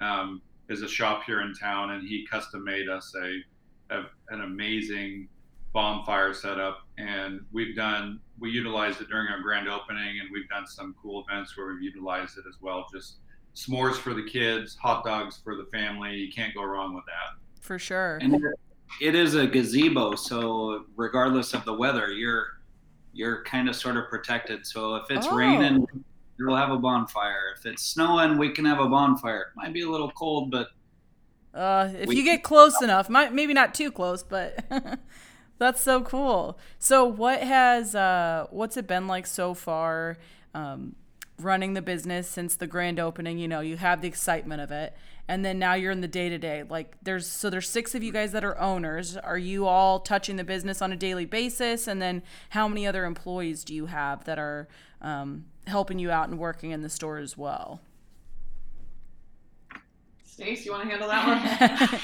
um, 0.00 0.42
is 0.68 0.82
a 0.82 0.88
shop 0.88 1.22
here 1.24 1.42
in 1.42 1.54
town, 1.54 1.90
and 1.90 2.02
he 2.02 2.26
custom 2.26 2.64
made 2.64 2.88
us 2.88 3.14
a, 3.14 3.94
a 3.94 4.06
an 4.30 4.40
amazing 4.40 5.28
bonfire 5.82 6.34
setup. 6.34 6.80
And 6.98 7.40
we've 7.52 7.76
done 7.76 8.18
we 8.40 8.50
utilized 8.50 9.00
it 9.00 9.08
during 9.08 9.28
our 9.28 9.40
grand 9.40 9.68
opening, 9.68 10.20
and 10.20 10.28
we've 10.32 10.48
done 10.48 10.66
some 10.66 10.94
cool 11.02 11.24
events 11.28 11.56
where 11.56 11.68
we've 11.72 11.82
utilized 11.82 12.36
it 12.38 12.44
as 12.48 12.56
well. 12.60 12.86
Just 12.92 13.18
s'mores 13.54 13.94
for 13.94 14.12
the 14.14 14.22
kids, 14.22 14.76
hot 14.76 15.04
dogs 15.04 15.40
for 15.42 15.54
the 15.56 15.66
family. 15.72 16.12
You 16.14 16.32
can't 16.32 16.54
go 16.54 16.62
wrong 16.64 16.94
with 16.94 17.04
that. 17.06 17.62
For 17.64 17.78
sure. 17.78 18.18
And 18.20 18.34
it- 18.36 18.42
it 19.02 19.14
is 19.14 19.34
a 19.34 19.46
gazebo, 19.46 20.14
so 20.14 20.86
regardless 20.96 21.52
of 21.54 21.64
the 21.64 21.74
weather, 21.74 22.10
you're 22.10 22.46
you're 23.12 23.42
kind 23.44 23.68
of 23.68 23.74
sort 23.76 23.96
of 23.96 24.08
protected. 24.08 24.64
So 24.66 24.96
if 24.96 25.10
it's 25.10 25.26
Oh. 25.26 25.34
raining, 25.36 25.84
we'll 26.38 26.54
have 26.56 26.70
a 26.70 26.78
bonfire. 26.78 27.54
If 27.58 27.66
it's 27.66 27.82
snowing, 27.84 28.38
we 28.38 28.50
can 28.50 28.64
have 28.64 28.78
a 28.80 28.88
bonfire. 28.88 29.52
Might 29.56 29.72
be 29.72 29.82
a 29.82 29.90
little 29.90 30.10
cold, 30.12 30.50
but 30.50 30.68
Uh, 31.54 31.88
if 31.98 32.06
We- 32.08 32.16
you 32.16 32.22
get 32.24 32.42
close 32.44 32.80
enough, 32.82 33.08
might, 33.08 33.32
maybe 33.34 33.52
not 33.54 33.74
too 33.74 33.90
close, 33.90 34.22
but 34.22 34.64
that's 35.58 35.82
so 35.82 36.02
cool. 36.02 36.58
So, 36.78 37.04
what 37.04 37.42
has 37.42 37.94
uh, 37.94 38.46
what's 38.50 38.76
it 38.76 38.86
been 38.86 39.06
like 39.06 39.26
so 39.26 39.54
far? 39.54 40.16
Um, 40.54 40.94
running 41.40 41.74
the 41.74 41.82
business 41.82 42.28
since 42.28 42.56
the 42.56 42.66
grand 42.66 42.98
opening. 42.98 43.38
You 43.38 43.48
know, 43.48 43.60
you 43.60 43.76
have 43.76 44.00
the 44.00 44.08
excitement 44.08 44.60
of 44.60 44.70
it, 44.70 44.94
and 45.26 45.44
then 45.44 45.58
now 45.58 45.74
you're 45.74 45.92
in 45.92 46.00
the 46.00 46.08
day 46.08 46.28
to 46.28 46.38
day. 46.38 46.62
Like, 46.68 46.96
there's 47.02 47.26
so 47.26 47.50
there's 47.50 47.68
six 47.68 47.94
of 47.94 48.02
you 48.02 48.12
guys 48.12 48.32
that 48.32 48.44
are 48.44 48.58
owners. 48.58 49.16
Are 49.16 49.38
you 49.38 49.66
all 49.66 50.00
touching 50.00 50.36
the 50.36 50.44
business 50.44 50.80
on 50.80 50.92
a 50.92 50.96
daily 50.96 51.24
basis? 51.24 51.86
And 51.86 52.00
then 52.00 52.22
how 52.50 52.68
many 52.68 52.86
other 52.86 53.04
employees 53.04 53.64
do 53.64 53.74
you 53.74 53.86
have 53.86 54.24
that 54.24 54.38
are 54.38 54.68
um, 55.02 55.46
helping 55.66 55.98
you 55.98 56.10
out 56.10 56.28
and 56.28 56.38
working 56.38 56.70
in 56.70 56.82
the 56.82 56.88
store 56.88 57.18
as 57.18 57.36
well? 57.36 57.80
Stace, 60.24 60.64
you 60.64 60.70
want 60.70 60.84
to 60.84 60.88
handle 60.88 61.08
that 61.08 62.00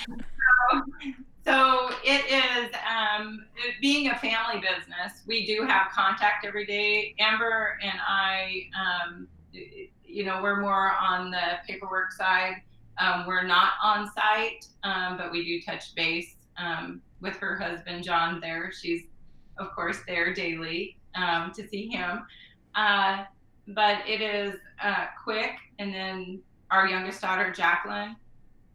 one? 0.72 1.14
So 1.44 1.90
it 2.02 2.24
is 2.30 2.74
um, 2.88 3.44
it 3.56 3.74
being 3.80 4.08
a 4.08 4.18
family 4.18 4.60
business. 4.60 5.22
We 5.26 5.44
do 5.44 5.66
have 5.66 5.90
contact 5.92 6.46
every 6.46 6.64
day. 6.64 7.14
Amber 7.18 7.78
and 7.82 7.98
I, 8.06 8.62
um, 8.74 9.28
you 9.52 10.24
know, 10.24 10.40
we're 10.42 10.60
more 10.60 10.92
on 10.92 11.30
the 11.30 11.58
paperwork 11.66 12.12
side. 12.12 12.62
Um, 12.98 13.26
we're 13.26 13.46
not 13.46 13.72
on 13.82 14.10
site, 14.12 14.66
um, 14.84 15.18
but 15.18 15.32
we 15.32 15.44
do 15.44 15.60
touch 15.60 15.94
base 15.94 16.34
um, 16.56 17.02
with 17.20 17.36
her 17.36 17.56
husband 17.56 18.04
John. 18.04 18.40
There, 18.40 18.72
she's 18.72 19.02
of 19.58 19.70
course 19.72 19.98
there 20.06 20.32
daily 20.32 20.96
um, 21.14 21.52
to 21.56 21.68
see 21.68 21.88
him. 21.88 22.24
Uh, 22.74 23.24
but 23.68 23.98
it 24.08 24.22
is 24.22 24.54
uh, 24.82 25.06
quick, 25.22 25.56
and 25.78 25.92
then 25.92 26.40
our 26.70 26.88
youngest 26.88 27.20
daughter 27.20 27.52
Jacqueline 27.52 28.16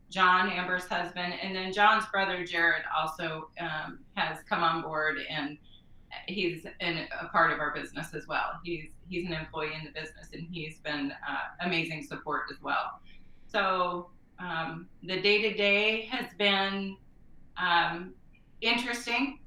John, 0.09 0.49
Amber's 0.49 0.85
husband, 0.85 1.33
and 1.41 1.55
then 1.55 1.71
John's 1.71 2.05
brother 2.11 2.43
Jared 2.43 2.83
also 2.97 3.49
um, 3.59 3.99
has 4.15 4.39
come 4.49 4.63
on 4.63 4.81
board, 4.81 5.17
and 5.29 5.57
he's 6.27 6.65
in, 6.79 7.07
a 7.21 7.27
part 7.27 7.51
of 7.51 7.59
our 7.59 7.73
business 7.73 8.13
as 8.13 8.27
well. 8.27 8.59
He's 8.63 8.89
he's 9.07 9.25
an 9.25 9.33
employee 9.33 9.73
in 9.77 9.85
the 9.85 9.91
business, 9.91 10.29
and 10.33 10.47
he's 10.49 10.79
been 10.79 11.11
uh, 11.11 11.65
amazing 11.65 12.03
support 12.03 12.43
as 12.51 12.61
well. 12.61 12.99
So 13.51 14.09
um, 14.39 14.87
the 15.03 15.21
day 15.21 15.41
to 15.41 15.53
day 15.55 16.01
has 16.11 16.25
been 16.37 16.97
um, 17.57 18.13
interesting. 18.61 19.39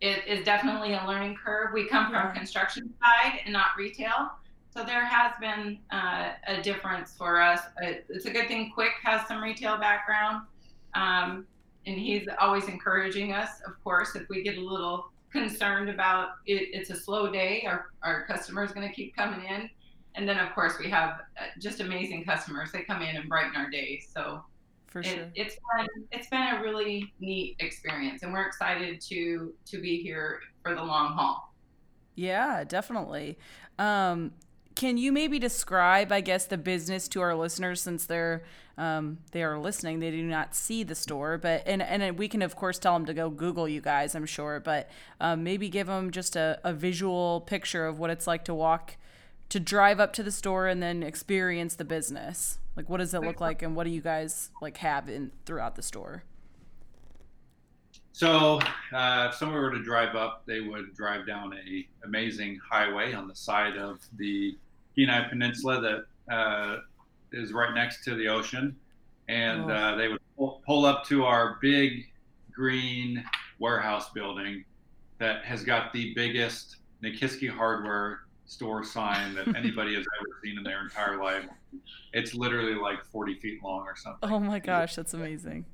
It 0.00 0.26
is 0.26 0.44
definitely 0.44 0.94
a 0.94 1.04
learning 1.06 1.36
curve. 1.42 1.72
We 1.74 1.88
come 1.88 2.10
from 2.10 2.32
construction 2.34 2.94
side 3.02 3.40
and 3.44 3.52
not 3.52 3.68
retail. 3.76 4.30
So 4.78 4.84
there 4.84 5.04
has 5.04 5.32
been 5.40 5.80
uh, 5.90 6.34
a 6.46 6.62
difference 6.62 7.12
for 7.12 7.40
us. 7.40 7.62
It's 7.82 8.26
a 8.26 8.30
good 8.30 8.46
thing 8.46 8.70
Quick 8.72 8.92
has 9.02 9.26
some 9.26 9.42
retail 9.42 9.76
background, 9.76 10.46
um, 10.94 11.48
and 11.84 11.98
he's 11.98 12.28
always 12.40 12.68
encouraging 12.68 13.32
us. 13.32 13.60
Of 13.66 13.82
course, 13.82 14.14
if 14.14 14.28
we 14.28 14.44
get 14.44 14.56
a 14.56 14.60
little 14.60 15.10
concerned 15.32 15.90
about 15.90 16.28
it, 16.46 16.68
it's 16.72 16.90
a 16.90 16.96
slow 16.96 17.28
day. 17.32 17.64
Our 17.66 17.86
our 18.04 18.24
customers 18.26 18.70
going 18.70 18.86
to 18.86 18.94
keep 18.94 19.16
coming 19.16 19.44
in, 19.46 19.68
and 20.14 20.28
then 20.28 20.38
of 20.38 20.54
course 20.54 20.74
we 20.78 20.88
have 20.90 21.22
uh, 21.36 21.46
just 21.58 21.80
amazing 21.80 22.24
customers. 22.24 22.70
They 22.70 22.82
come 22.82 23.02
in 23.02 23.16
and 23.16 23.28
brighten 23.28 23.56
our 23.56 23.68
day. 23.68 24.00
So 24.14 24.44
For 24.86 25.00
it, 25.00 25.06
sure. 25.06 25.26
it's 25.34 25.56
been 25.56 25.88
it's 26.12 26.28
been 26.28 26.54
a 26.54 26.62
really 26.62 27.12
neat 27.18 27.56
experience, 27.58 28.22
and 28.22 28.32
we're 28.32 28.46
excited 28.46 29.00
to 29.08 29.52
to 29.72 29.80
be 29.80 30.00
here 30.00 30.38
for 30.62 30.76
the 30.76 30.84
long 30.84 31.14
haul. 31.14 31.52
Yeah, 32.14 32.62
definitely. 32.62 33.38
Um, 33.78 34.32
can 34.78 34.96
you 34.96 35.10
maybe 35.10 35.40
describe, 35.40 36.12
I 36.12 36.20
guess, 36.20 36.44
the 36.46 36.56
business 36.56 37.08
to 37.08 37.20
our 37.20 37.34
listeners 37.34 37.82
since 37.82 38.06
they're 38.06 38.44
um, 38.76 39.18
they 39.32 39.42
are 39.42 39.58
listening? 39.58 39.98
They 39.98 40.12
do 40.12 40.22
not 40.22 40.54
see 40.54 40.84
the 40.84 40.94
store, 40.94 41.36
but 41.36 41.64
and 41.66 41.82
and 41.82 42.16
we 42.16 42.28
can 42.28 42.42
of 42.42 42.54
course 42.54 42.78
tell 42.78 42.92
them 42.92 43.04
to 43.06 43.12
go 43.12 43.28
Google 43.28 43.68
you 43.68 43.80
guys. 43.80 44.14
I'm 44.14 44.24
sure, 44.24 44.60
but 44.60 44.88
um, 45.20 45.42
maybe 45.42 45.68
give 45.68 45.88
them 45.88 46.12
just 46.12 46.36
a, 46.36 46.60
a 46.62 46.72
visual 46.72 47.40
picture 47.40 47.86
of 47.86 47.98
what 47.98 48.10
it's 48.10 48.28
like 48.28 48.44
to 48.44 48.54
walk 48.54 48.96
to 49.48 49.58
drive 49.58 49.98
up 49.98 50.12
to 50.12 50.22
the 50.22 50.30
store 50.30 50.68
and 50.68 50.80
then 50.80 51.02
experience 51.02 51.74
the 51.74 51.84
business? 51.84 52.58
Like, 52.76 52.88
what 52.88 52.98
does 52.98 53.12
it 53.14 53.22
look 53.22 53.40
like, 53.40 53.62
and 53.62 53.74
what 53.74 53.82
do 53.82 53.90
you 53.90 54.00
guys 54.00 54.50
like 54.62 54.76
have 54.76 55.08
in 55.08 55.32
throughout 55.44 55.74
the 55.74 55.82
store? 55.82 56.22
So, 58.12 58.60
uh, 58.92 59.28
if 59.28 59.34
someone 59.34 59.60
were 59.60 59.72
to 59.72 59.82
drive 59.82 60.14
up, 60.14 60.44
they 60.46 60.60
would 60.60 60.94
drive 60.94 61.26
down 61.26 61.52
a 61.54 61.88
amazing 62.04 62.60
highway 62.70 63.12
on 63.12 63.26
the 63.26 63.34
side 63.34 63.76
of 63.76 63.98
the 64.16 64.56
Kenai 64.98 65.28
Peninsula 65.28 65.80
that 65.80 66.34
uh, 66.34 66.76
is 67.32 67.52
right 67.52 67.72
next 67.74 68.02
to 68.04 68.14
the 68.16 68.26
ocean, 68.28 68.74
and 69.28 69.64
Oh. 69.70 69.74
uh, 69.74 69.94
they 69.96 70.08
would 70.08 70.20
pull, 70.36 70.62
pull 70.66 70.84
up 70.86 71.04
to 71.06 71.24
our 71.24 71.58
big 71.62 72.04
green 72.52 73.24
warehouse 73.60 74.10
building 74.10 74.64
that 75.18 75.44
has 75.44 75.62
got 75.64 75.92
the 75.92 76.12
biggest 76.14 76.76
Nikiski 77.02 77.48
hardware 77.48 78.20
store 78.46 78.82
sign 78.82 79.34
that 79.34 79.46
anybody 79.56 79.94
has 79.94 80.04
ever 80.20 80.28
seen 80.42 80.58
in 80.58 80.64
their 80.64 80.82
entire 80.82 81.22
life. 81.22 81.44
It's 82.12 82.34
literally 82.34 82.74
like 82.74 83.04
40 83.04 83.34
feet 83.38 83.62
long 83.62 83.82
or 83.86 83.94
something 83.94 84.28
Oh 84.30 84.40
my 84.40 84.58
gosh, 84.58 84.96
that's 84.96 85.14
amazing. 85.14 85.64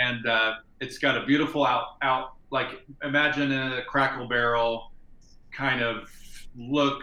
and 0.00 0.26
uh, 0.26 0.54
it's 0.80 0.96
got 0.98 1.16
a 1.22 1.26
beautiful 1.26 1.66
out 1.66 1.96
out 2.00 2.34
like 2.50 2.86
imagine 3.02 3.50
a 3.52 3.82
Cracker 3.86 4.26
Barrel 4.26 4.92
kind 5.52 5.82
of 5.82 6.08
look 6.56 7.02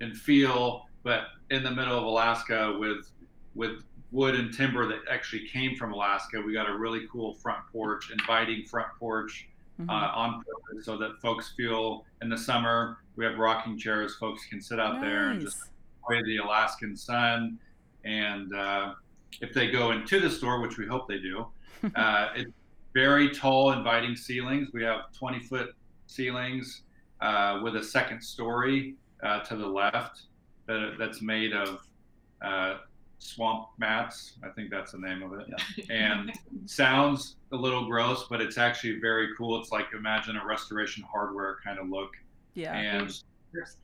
and 0.00 0.16
feel 0.16 0.86
but 1.02 1.24
in 1.50 1.62
the 1.62 1.70
middle 1.70 1.96
of 1.96 2.04
alaska 2.04 2.76
with 2.78 3.10
with 3.54 3.82
wood 4.12 4.34
and 4.34 4.52
timber 4.54 4.86
that 4.86 5.00
actually 5.10 5.46
came 5.48 5.76
from 5.76 5.92
alaska 5.92 6.40
we 6.40 6.52
got 6.52 6.68
a 6.68 6.76
really 6.76 7.06
cool 7.10 7.34
front 7.34 7.60
porch 7.72 8.10
inviting 8.10 8.64
front 8.64 8.88
porch 8.98 9.46
Mhm. 9.80 9.88
uh, 9.88 10.12
on 10.14 10.42
purpose 10.44 10.84
so 10.84 10.98
that 10.98 11.18
folks 11.22 11.54
feel 11.56 12.04
in 12.20 12.28
the 12.28 12.36
summer 12.36 12.98
we 13.16 13.24
have 13.24 13.38
rocking 13.38 13.78
chairs 13.78 14.14
folks 14.16 14.44
can 14.46 14.60
sit 14.60 14.78
out 14.78 15.00
there 15.00 15.30
and 15.30 15.40
just 15.40 15.56
Nice. 15.58 16.18
enjoy 16.18 16.26
the 16.26 16.36
Alaskan 16.36 16.94
sun. 16.96 17.58
And 18.04 18.54
uh, 18.54 18.94
if 19.40 19.54
they 19.54 19.70
go 19.70 19.92
into 19.92 20.20
the 20.20 20.28
store, 20.28 20.60
which 20.60 20.76
we 20.76 20.86
hope 20.86 21.08
they 21.08 21.18
do, 21.18 21.46
uh, 21.96 22.28
it's 22.36 22.50
very 22.92 23.30
tall, 23.30 23.72
inviting 23.72 24.16
ceilings. 24.16 24.68
We 24.74 24.82
have 24.82 25.12
20 25.14 25.40
foot 25.40 25.74
ceilings 26.08 26.82
uh, 27.22 27.60
with 27.62 27.76
a 27.76 27.82
second 27.82 28.20
story 28.22 28.96
uh, 29.22 29.40
to 29.40 29.56
the 29.56 29.66
left 29.66 30.22
that, 30.70 30.96
that's 30.98 31.20
made 31.22 31.52
of 31.52 31.80
uh, 32.42 32.78
swamp 33.18 33.68
mats. 33.78 34.34
I 34.44 34.48
think 34.50 34.70
that's 34.70 34.92
the 34.92 34.98
name 34.98 35.22
of 35.22 35.32
it. 35.38 35.90
And 35.90 36.32
sounds 36.66 37.36
a 37.52 37.56
little 37.56 37.86
gross, 37.86 38.26
but 38.30 38.40
it's 38.40 38.56
actually 38.58 38.98
very 39.00 39.28
cool. 39.36 39.60
It's 39.60 39.72
like 39.72 39.86
imagine 39.96 40.36
a 40.36 40.44
restoration 40.46 41.04
hardware 41.10 41.58
kind 41.64 41.78
of 41.78 41.88
look 41.88 42.12
Yeah. 42.54 42.74
and 42.76 43.12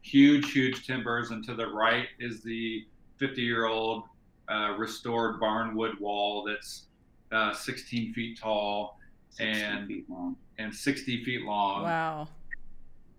huge, 0.03 0.53
huge 0.53 0.87
timbers. 0.87 1.31
And 1.31 1.45
to 1.45 1.55
the 1.55 1.67
right 1.67 2.07
is 2.19 2.43
the 2.43 2.85
50 3.19 3.43
year 3.43 3.67
old 3.67 4.05
uh, 4.49 4.75
restored 4.79 5.41
barnwood 5.41 5.99
wall 6.01 6.45
that's 6.45 6.85
uh, 7.33 7.53
16 7.53 8.15
feet 8.15 8.39
tall 8.41 8.99
60 9.31 9.53
and 9.63 9.89
feet 9.89 10.09
long. 10.09 10.37
and 10.59 10.75
60 10.75 11.25
feet 11.25 11.43
long. 11.43 11.83
Wow. 11.83 12.29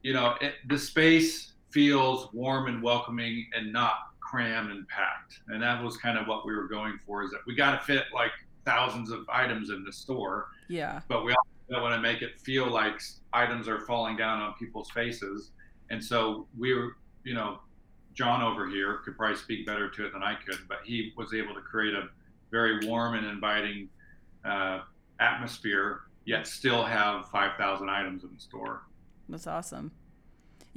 You 0.04 0.14
know, 0.14 0.36
it, 0.42 0.54
the 0.70 0.78
space 0.80 1.54
feels 1.88 2.28
warm 2.34 2.66
and 2.66 2.82
welcoming 2.82 3.46
and 3.56 3.72
not 3.72 3.94
crammed 4.20 4.72
and 4.72 4.88
packed. 4.88 5.42
And 5.50 5.62
that 5.62 5.84
was 5.84 5.96
kind 5.96 6.18
of 6.18 6.26
what 6.26 6.44
we 6.44 6.56
were 6.56 6.68
going 6.68 6.98
for 7.06 7.22
is 7.24 7.30
that 7.30 7.42
we 7.46 7.54
got 7.54 7.80
to 7.80 7.86
fit 7.86 8.06
like 8.12 8.32
thousands 8.66 9.12
of 9.12 9.30
items 9.30 9.70
in 9.70 9.84
the 9.84 9.94
store 9.94 10.48
Yeah. 10.70 11.02
but 11.08 11.24
we 11.24 11.36
also 11.36 11.80
want 11.84 11.94
to 11.94 12.02
make 12.02 12.24
it 12.24 12.40
feel 12.40 12.66
like 12.68 13.00
items 13.32 13.68
are 13.68 13.82
falling 13.82 14.18
down 14.18 14.42
on 14.42 14.56
people's 14.56 14.90
faces. 14.90 15.52
And 15.92 16.04
so 16.04 16.48
we 16.58 16.74
were, 16.74 16.96
you 17.24 17.36
know, 17.36 17.60
John 18.16 18.42
over 18.42 18.68
here 18.68 18.96
could 19.06 19.16
probably 19.16 19.38
speak 19.38 19.68
better 19.68 19.88
to 19.88 20.06
it 20.08 20.14
than 20.14 20.24
I 20.24 20.34
could, 20.34 20.58
but 20.68 20.80
he 20.84 21.14
was 21.16 21.32
able 21.36 21.54
to 21.54 21.62
create 21.62 21.94
a 21.94 22.10
very 22.50 22.88
warm 22.88 23.14
and 23.14 23.28
inviting 23.28 23.88
uh, 24.44 24.80
atmosphere, 25.20 26.00
yet 26.26 26.48
still 26.48 26.84
have 26.84 27.28
5,000 27.30 27.88
items 27.88 28.24
in 28.24 28.32
the 28.34 28.40
store. 28.42 28.82
That's 29.30 29.46
awesome. 29.46 29.92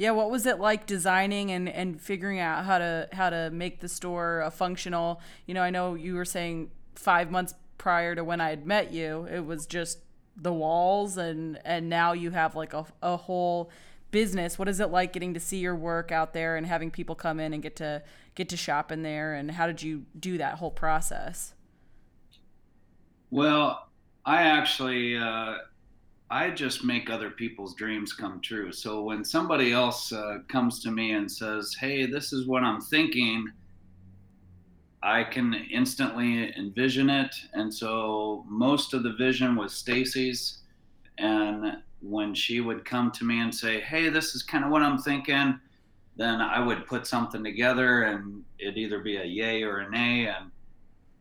Yeah, 0.01 0.13
what 0.13 0.31
was 0.31 0.47
it 0.47 0.59
like 0.59 0.87
designing 0.87 1.51
and, 1.51 1.69
and 1.69 2.01
figuring 2.01 2.39
out 2.39 2.65
how 2.65 2.79
to 2.79 3.07
how 3.13 3.29
to 3.29 3.51
make 3.51 3.81
the 3.81 3.89
store 3.89 4.41
a 4.41 4.51
functional? 4.51 5.21
You 5.45 5.53
know, 5.53 5.61
I 5.61 5.69
know 5.69 5.93
you 5.93 6.15
were 6.15 6.25
saying 6.25 6.71
five 6.95 7.31
months 7.31 7.53
prior 7.77 8.15
to 8.15 8.25
when 8.25 8.41
I 8.41 8.49
had 8.49 8.65
met 8.65 8.95
you, 8.95 9.29
it 9.31 9.45
was 9.45 9.67
just 9.67 9.99
the 10.35 10.55
walls, 10.55 11.19
and 11.19 11.61
and 11.67 11.91
now 11.91 12.15
you 12.15 12.31
have 12.31 12.57
like 12.57 12.73
a, 12.73 12.87
a 13.03 13.19
whole 13.19 13.69
business. 14.11 14.59
What 14.59 14.71
is 14.71 14.81
it 14.81 14.87
like 14.87 15.13
getting 15.13 15.35
to 15.35 15.41
see 15.41 15.59
your 15.59 15.77
work 15.77 16.11
out 16.11 16.33
there 16.33 16.57
and 16.57 16.67
having 16.67 16.91
people 16.91 17.15
come 17.15 17.39
in 17.39 17.53
and 17.53 17.63
get 17.63 17.77
to 17.77 18.03
get 18.35 18.49
to 18.49 18.57
shop 18.57 18.91
in 18.91 19.03
there? 19.03 19.35
And 19.35 19.51
how 19.51 19.67
did 19.67 19.83
you 19.83 20.07
do 20.19 20.39
that 20.39 20.55
whole 20.55 20.71
process? 20.71 21.53
Well, 23.31 23.87
I 24.25 24.45
actually, 24.45 25.19
uh, 25.19 25.59
I 26.31 26.51
just 26.51 26.85
make 26.85 27.11
other 27.11 27.31
people's 27.31 27.75
dreams 27.75 28.13
come 28.13 28.41
true. 28.41 28.71
So 28.71 29.03
when 29.03 29.25
somebody 29.25 29.73
else 29.73 30.13
uh, 30.13 30.39
comes 30.47 30.81
to 30.85 30.91
me 30.93 31.13
and 31.13 31.31
says, 31.31 31.75
"Hey, 31.75 32.07
this 32.07 32.33
is 32.33 32.47
what 32.47 32.63
I'm 32.63 32.81
thinking," 32.81 33.51
I 35.03 35.25
can 35.25 35.55
instantly 35.55 36.57
envision 36.57 37.11
it. 37.11 37.35
And 37.53 37.73
so 37.73 38.45
most 38.49 38.95
of 38.95 39.03
the 39.03 39.15
vision 39.15 39.57
was 39.57 39.75
Stacy's, 39.75 40.59
and 41.19 41.79
when 42.01 42.35
she 42.35 42.61
would 42.61 42.85
come 42.85 43.11
to 43.13 43.25
me 43.25 43.41
and 43.41 43.53
say, 43.53 43.81
"Hey, 43.81 44.09
this 44.09 44.37
is 44.37 44.43
kind 44.45 44.65
of 44.65 44.71
what 44.71 44.83
I'm 44.83 44.99
thinking," 44.99 45.59
then 46.17 46.41
I 46.41 46.61
would 46.61 46.87
put 46.87 47.09
something 47.09 47.43
together, 47.43 48.03
and 48.05 48.45
it'd 48.59 48.79
either 48.79 49.01
be 49.01 49.17
a 49.17 49.25
yay 49.25 49.65
or 49.65 49.79
a 49.79 49.91
nay, 49.91 50.27
and 50.29 50.53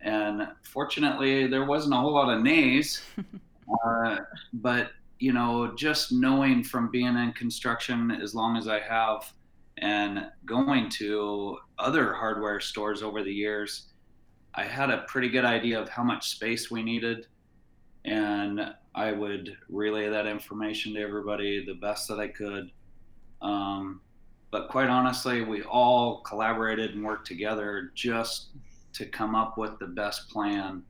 and 0.01 0.47
fortunately 0.63 1.47
there 1.47 1.65
wasn't 1.65 1.93
a 1.93 1.97
whole 1.97 2.13
lot 2.13 2.33
of 2.33 2.41
nays 2.41 3.01
uh, 3.85 4.17
but 4.53 4.91
you 5.19 5.33
know 5.33 5.73
just 5.75 6.11
knowing 6.11 6.63
from 6.63 6.89
being 6.89 7.15
in 7.15 7.33
construction 7.33 8.11
as 8.11 8.33
long 8.33 8.57
as 8.57 8.67
i 8.67 8.79
have 8.79 9.31
and 9.77 10.25
going 10.45 10.89
to 10.89 11.57
other 11.77 12.13
hardware 12.13 12.59
stores 12.59 13.01
over 13.03 13.23
the 13.23 13.31
years 13.31 13.87
i 14.55 14.63
had 14.63 14.89
a 14.89 15.05
pretty 15.07 15.29
good 15.29 15.45
idea 15.45 15.79
of 15.79 15.89
how 15.89 16.03
much 16.03 16.29
space 16.29 16.71
we 16.71 16.81
needed 16.81 17.27
and 18.05 18.61
i 18.95 19.11
would 19.11 19.55
relay 19.69 20.09
that 20.09 20.25
information 20.25 20.93
to 20.93 21.01
everybody 21.01 21.65
the 21.65 21.75
best 21.75 22.07
that 22.07 22.19
i 22.19 22.27
could 22.27 22.71
um, 23.41 24.01
but 24.51 24.67
quite 24.67 24.89
honestly 24.89 25.43
we 25.43 25.61
all 25.63 26.21
collaborated 26.21 26.95
and 26.95 27.03
worked 27.03 27.27
together 27.27 27.91
just 27.95 28.49
to 28.93 29.05
come 29.05 29.35
up 29.35 29.57
with 29.57 29.77
the 29.79 29.87
best 29.87 30.29
plan. 30.29 30.83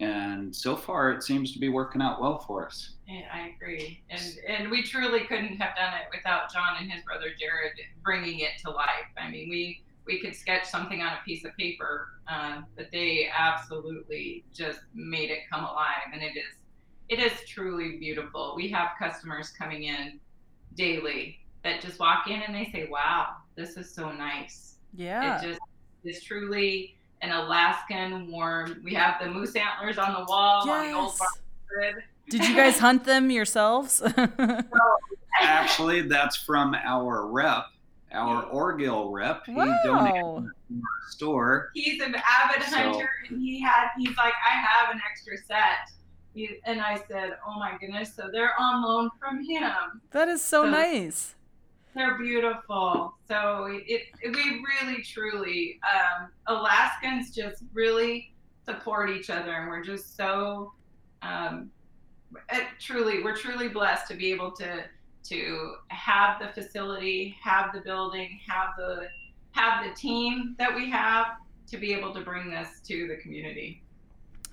And 0.00 0.54
so 0.54 0.76
far, 0.76 1.10
it 1.12 1.22
seems 1.22 1.52
to 1.52 1.58
be 1.58 1.68
working 1.68 2.02
out 2.02 2.20
well 2.20 2.38
for 2.38 2.66
us. 2.66 2.90
Yeah, 3.08 3.22
I 3.32 3.52
agree, 3.54 4.02
and 4.10 4.22
and 4.46 4.70
we 4.70 4.82
truly 4.82 5.20
couldn't 5.20 5.56
have 5.56 5.74
done 5.76 5.94
it 5.94 6.08
without 6.14 6.52
John 6.52 6.76
and 6.80 6.90
his 6.90 7.02
brother 7.04 7.28
Jared 7.38 7.72
bringing 8.04 8.40
it 8.40 8.50
to 8.64 8.70
life. 8.70 9.06
I 9.16 9.30
mean, 9.30 9.48
we 9.48 9.82
we 10.06 10.20
could 10.20 10.34
sketch 10.34 10.66
something 10.66 11.00
on 11.00 11.12
a 11.14 11.18
piece 11.24 11.44
of 11.44 11.56
paper, 11.56 12.08
uh, 12.28 12.62
but 12.76 12.88
they 12.92 13.28
absolutely 13.36 14.44
just 14.52 14.80
made 14.92 15.30
it 15.30 15.40
come 15.50 15.64
alive, 15.64 16.10
and 16.12 16.22
it 16.22 16.36
is 16.36 16.56
it 17.08 17.20
is 17.20 17.48
truly 17.48 17.96
beautiful. 17.98 18.54
We 18.56 18.68
have 18.70 18.90
customers 18.98 19.50
coming 19.50 19.84
in 19.84 20.20
daily 20.74 21.40
that 21.64 21.80
just 21.80 21.98
walk 21.98 22.28
in 22.28 22.42
and 22.42 22.54
they 22.54 22.70
say, 22.70 22.88
"Wow, 22.90 23.36
this 23.54 23.76
is 23.76 23.94
so 23.94 24.12
nice." 24.12 24.78
Yeah. 24.94 25.38
It 25.38 25.48
just 25.48 25.60
is 26.04 26.22
truly 26.22 26.95
an 27.22 27.30
Alaskan 27.32 28.30
warm. 28.30 28.80
We 28.84 28.94
have 28.94 29.20
the 29.22 29.30
moose 29.30 29.54
antlers 29.56 29.98
on 29.98 30.12
the 30.14 30.24
wall 30.28 30.68
on 30.68 30.90
the 30.90 30.96
old 30.96 31.12
barn. 31.18 32.02
Did 32.28 32.46
you 32.46 32.54
guys 32.56 32.78
hunt 32.80 33.04
them 33.04 33.30
yourselves? 33.30 34.02
Actually, 35.40 36.02
that's 36.02 36.36
from 36.36 36.74
our 36.74 37.26
rep, 37.26 37.66
our 38.12 38.44
Orgill 38.46 39.12
rep. 39.12 39.44
He 39.46 39.54
donated 39.54 40.22
wow. 40.22 40.44
to 40.68 40.74
our 40.74 41.10
store. 41.10 41.70
he's 41.74 42.00
an 42.02 42.14
avid 42.16 42.62
So- 42.64 42.76
hunter 42.76 43.08
and 43.28 43.40
he 43.40 43.60
had 43.60 43.88
he's 43.96 44.16
like 44.16 44.32
i 44.44 44.50
have 44.50 44.92
an 44.92 45.00
extra 45.08 45.38
set 45.38 45.88
he, 46.34 46.58
and 46.64 46.80
i 46.80 47.00
said 47.08 47.36
oh 47.46 47.56
my 47.58 47.76
goodness 47.80 48.12
so 48.14 48.28
they're 48.32 48.50
on 48.58 48.82
loan 48.82 49.08
from 49.20 49.44
him 49.44 49.72
That 50.10 50.26
is 50.28 50.42
so 50.42 50.64
So- 50.64 50.70
nice. 50.70 51.34
They're 51.96 52.18
beautiful. 52.18 53.14
So 53.26 53.66
it, 53.70 54.02
it 54.20 54.36
we 54.36 54.62
really 54.62 55.02
truly 55.02 55.80
um, 55.82 56.28
alaskans 56.46 57.34
just 57.34 57.64
really 57.72 58.32
support 58.64 59.10
each 59.10 59.30
other 59.30 59.52
and 59.52 59.68
we're 59.68 59.82
just 59.82 60.16
so 60.16 60.72
um, 61.22 61.70
it, 62.52 62.66
truly 62.78 63.22
we're 63.22 63.36
truly 63.36 63.68
blessed 63.68 64.08
to 64.08 64.14
be 64.14 64.30
able 64.30 64.52
to 64.52 64.84
to 65.24 65.74
have 65.88 66.38
the 66.40 66.48
facility 66.48 67.36
have 67.42 67.72
the 67.72 67.80
building 67.80 68.38
have 68.46 68.70
the 68.76 69.08
have 69.52 69.84
the 69.84 69.94
team 69.94 70.54
that 70.58 70.74
we 70.74 70.90
have 70.90 71.26
to 71.66 71.78
be 71.78 71.94
able 71.94 72.12
to 72.12 72.20
bring 72.20 72.50
this 72.50 72.80
to 72.86 73.08
the 73.08 73.16
community 73.16 73.82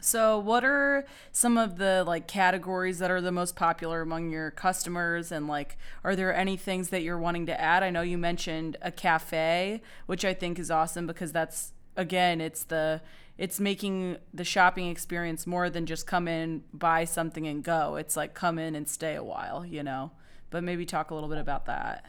So, 0.03 0.37
what 0.37 0.65
are 0.65 1.05
some 1.31 1.57
of 1.57 1.77
the 1.77 2.03
like 2.05 2.27
categories 2.27 2.99
that 2.99 3.09
are 3.09 3.21
the 3.21 3.31
most 3.31 3.55
popular 3.55 4.01
among 4.01 4.31
your 4.31 4.51
customers 4.51 5.31
and 5.31 5.47
like 5.47 5.77
are 6.03 6.13
there 6.15 6.35
any 6.35 6.57
things 6.57 6.89
that 6.89 7.03
you're 7.03 7.17
wanting 7.17 7.45
to 7.45 7.59
add? 7.59 7.83
I 7.83 7.89
know 7.89 8.01
you 8.01 8.17
mentioned 8.17 8.75
a 8.81 8.91
cafe, 8.91 9.81
which 10.05 10.25
I 10.25 10.33
think 10.33 10.59
is 10.59 10.69
awesome 10.69 11.07
because 11.07 11.31
that's 11.31 11.71
again, 11.95 12.41
it's 12.41 12.63
the 12.65 13.01
it's 13.37 13.61
making 13.61 14.17
the 14.33 14.43
shopping 14.43 14.89
experience 14.89 15.47
more 15.47 15.69
than 15.69 15.85
just 15.85 16.05
come 16.05 16.27
in, 16.27 16.63
buy 16.73 17.05
something 17.05 17.47
and 17.47 17.63
go. 17.63 17.95
It's 17.95 18.17
like 18.17 18.33
come 18.33 18.59
in 18.59 18.75
and 18.75 18.87
stay 18.87 19.15
a 19.15 19.23
while, 19.23 19.65
you 19.65 19.83
know. 19.83 20.11
But 20.49 20.63
maybe 20.63 20.85
talk 20.85 21.11
a 21.11 21.15
little 21.15 21.29
bit 21.29 21.39
about 21.39 21.65
that. 21.67 22.05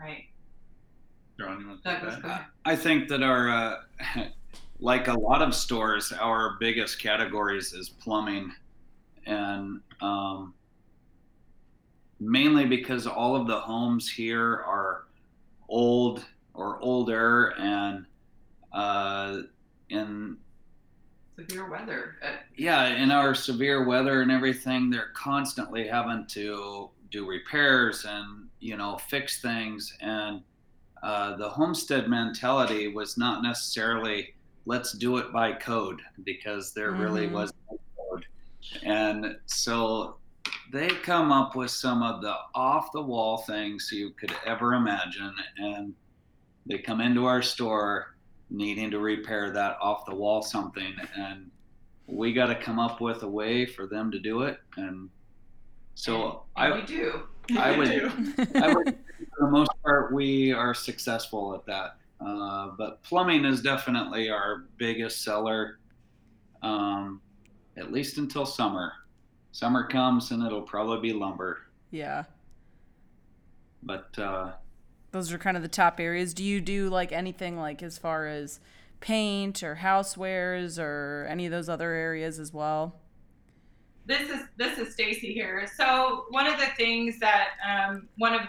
Right. 0.00 0.24
John, 1.38 1.60
you 1.60 1.68
want 1.68 1.82
to 1.82 1.90
take 1.90 2.22
that? 2.22 2.46
I 2.64 2.74
think 2.74 3.08
that 3.08 3.22
our, 3.22 3.50
uh, 3.50 3.76
like 4.82 5.06
a 5.06 5.14
lot 5.14 5.42
of 5.42 5.54
stores, 5.54 6.12
our 6.12 6.56
biggest 6.58 7.00
categories 7.00 7.72
is 7.72 7.88
plumbing, 7.88 8.52
and 9.26 9.80
um, 10.00 10.54
mainly 12.18 12.66
because 12.66 13.06
all 13.06 13.36
of 13.36 13.46
the 13.46 13.60
homes 13.60 14.10
here 14.10 14.64
are 14.66 15.04
old 15.68 16.24
or 16.52 16.80
older, 16.80 17.54
and 17.58 18.04
uh, 18.72 19.42
in 19.88 20.36
Severe 21.38 21.70
weather. 21.70 22.16
Uh, 22.22 22.32
yeah, 22.56 22.88
in 22.88 23.12
our 23.12 23.34
severe 23.34 23.84
weather 23.86 24.20
and 24.20 24.32
everything, 24.32 24.90
they're 24.90 25.12
constantly 25.14 25.86
having 25.86 26.26
to 26.26 26.90
do 27.10 27.26
repairs 27.26 28.04
and 28.04 28.48
you 28.58 28.76
know 28.76 28.98
fix 28.98 29.40
things. 29.40 29.96
And 30.00 30.42
uh, 31.04 31.36
the 31.36 31.48
homestead 31.48 32.08
mentality 32.08 32.88
was 32.88 33.16
not 33.16 33.42
necessarily 33.42 34.34
let's 34.66 34.92
do 34.92 35.16
it 35.18 35.32
by 35.32 35.52
code 35.52 36.00
because 36.24 36.72
there 36.72 36.92
really 36.92 37.26
Mhm. 37.28 37.32
was 37.32 37.52
no 37.70 37.78
code. 37.96 38.26
And 38.84 39.38
so 39.46 40.16
they 40.72 40.88
come 40.88 41.32
up 41.32 41.54
with 41.56 41.70
some 41.70 42.02
of 42.02 42.22
the 42.22 42.34
off 42.54 42.92
the 42.92 43.02
wall 43.02 43.38
things 43.38 43.90
you 43.92 44.10
could 44.10 44.32
ever 44.46 44.74
imagine, 44.74 45.34
and 45.58 45.94
they 46.66 46.78
come 46.78 47.00
into 47.00 47.24
our 47.26 47.42
store 47.42 48.14
needing 48.50 48.90
to 48.90 48.98
repair 48.98 49.50
that 49.50 49.78
off 49.80 50.04
the 50.06 50.14
wall 50.14 50.42
something 50.42 50.94
and 51.16 51.50
we 52.06 52.32
got 52.34 52.46
to 52.46 52.54
come 52.54 52.78
up 52.78 53.00
with 53.00 53.22
a 53.22 53.28
way 53.28 53.64
for 53.64 53.86
them 53.86 54.10
to 54.10 54.18
do 54.18 54.42
it 54.42 54.58
and 54.76 55.08
so 55.94 56.44
and 56.56 56.74
I, 56.74 56.76
we 56.76 56.82
do. 56.82 57.22
I 57.58 57.76
would- 57.76 57.88
do. 57.90 58.10
I 58.56 58.74
would 58.74 58.98
for 59.30 59.46
the 59.46 59.50
most 59.50 59.70
part 59.82 60.12
we 60.12 60.52
are 60.52 60.74
successful 60.74 61.54
at 61.54 61.64
that 61.64 61.96
uh, 62.26 62.68
but 62.78 63.02
plumbing 63.02 63.44
is 63.44 63.60
definitely 63.62 64.30
our 64.30 64.64
biggest 64.76 65.22
seller 65.24 65.78
um, 66.62 67.20
at 67.76 67.92
least 67.92 68.18
until 68.18 68.46
summer 68.46 68.92
summer 69.52 69.86
comes 69.86 70.30
and 70.30 70.42
it'll 70.44 70.62
probably 70.62 71.10
be 71.10 71.14
lumber 71.14 71.66
Yeah. 71.90 72.24
but 73.82 74.16
uh, 74.18 74.52
Those 75.10 75.32
are 75.32 75.38
kind 75.38 75.56
of 75.56 75.62
the 75.62 75.68
top 75.68 76.00
areas. 76.00 76.32
Do 76.34 76.42
you 76.44 76.60
do 76.60 76.88
like 76.88 77.12
anything 77.12 77.58
like 77.58 77.82
as 77.82 77.98
far 77.98 78.26
as 78.26 78.60
paint 79.00 79.62
or 79.62 79.76
housewares 79.82 80.78
or 80.78 81.26
any 81.28 81.44
of 81.46 81.52
those 81.52 81.68
other 81.68 81.92
areas 81.92 82.38
as 82.38 82.52
well? 82.52 82.96
this 84.04 84.28
is 84.30 84.40
this 84.56 84.78
is 84.78 84.92
Stacy 84.94 85.32
here. 85.32 85.68
So 85.76 86.24
one 86.30 86.46
of 86.48 86.58
the 86.58 86.66
things 86.76 87.20
that 87.20 87.50
um, 87.68 88.08
one 88.18 88.34
of 88.34 88.40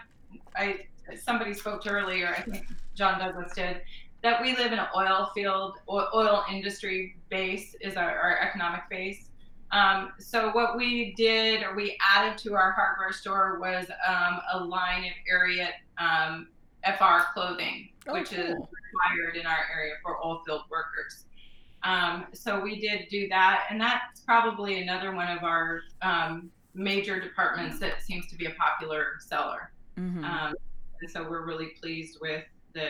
I 0.55 0.85
somebody 1.21 1.53
spoke 1.53 1.83
to 1.83 1.89
earlier, 1.89 2.33
I 2.35 2.41
think 2.41 2.65
John 2.95 3.19
Douglas 3.19 3.53
did, 3.53 3.81
that 4.21 4.41
we 4.41 4.55
live 4.55 4.71
in 4.71 4.79
an 4.79 4.87
oil 4.95 5.31
field, 5.35 5.77
oil, 5.89 6.07
oil 6.13 6.43
industry 6.49 7.15
base 7.29 7.75
is 7.81 7.97
our, 7.97 8.17
our 8.17 8.39
economic 8.39 8.81
base. 8.89 9.29
Um, 9.71 10.13
so 10.19 10.51
what 10.51 10.77
we 10.77 11.13
did, 11.15 11.63
or 11.63 11.75
we 11.75 11.97
added 12.01 12.37
to 12.39 12.53
our 12.53 12.71
hardware 12.73 13.11
store, 13.11 13.59
was 13.59 13.87
um, 14.07 14.39
a 14.53 14.63
line 14.63 15.05
of 15.05 15.11
Ariat 15.31 15.73
um, 15.97 16.47
FR 16.85 17.33
clothing, 17.33 17.89
Oh, 18.07 18.13
which 18.13 18.33
is 18.33 18.55
required 18.55 19.37
in 19.39 19.45
our 19.45 19.65
area 19.73 19.93
for 20.03 20.23
oil 20.23 20.41
field 20.45 20.63
workers. 20.69 21.25
Um, 21.83 22.27
so 22.33 22.59
we 22.59 22.79
did 22.79 23.07
do 23.09 23.27
that, 23.29 23.65
and 23.69 23.79
that's 23.79 24.21
probably 24.21 24.81
another 24.81 25.13
one 25.13 25.29
of 25.29 25.43
our 25.43 25.81
um, 26.01 26.51
major 26.73 27.19
departments 27.19 27.79
that 27.79 28.03
seems 28.03 28.27
to 28.27 28.35
be 28.35 28.45
a 28.45 28.51
popular 28.51 29.13
seller. 29.19 29.71
Mm-hmm. 29.97 30.23
Um, 30.23 30.53
and 31.01 31.11
so 31.11 31.27
we're 31.29 31.45
really 31.45 31.71
pleased 31.81 32.17
with 32.21 32.43
the 32.73 32.87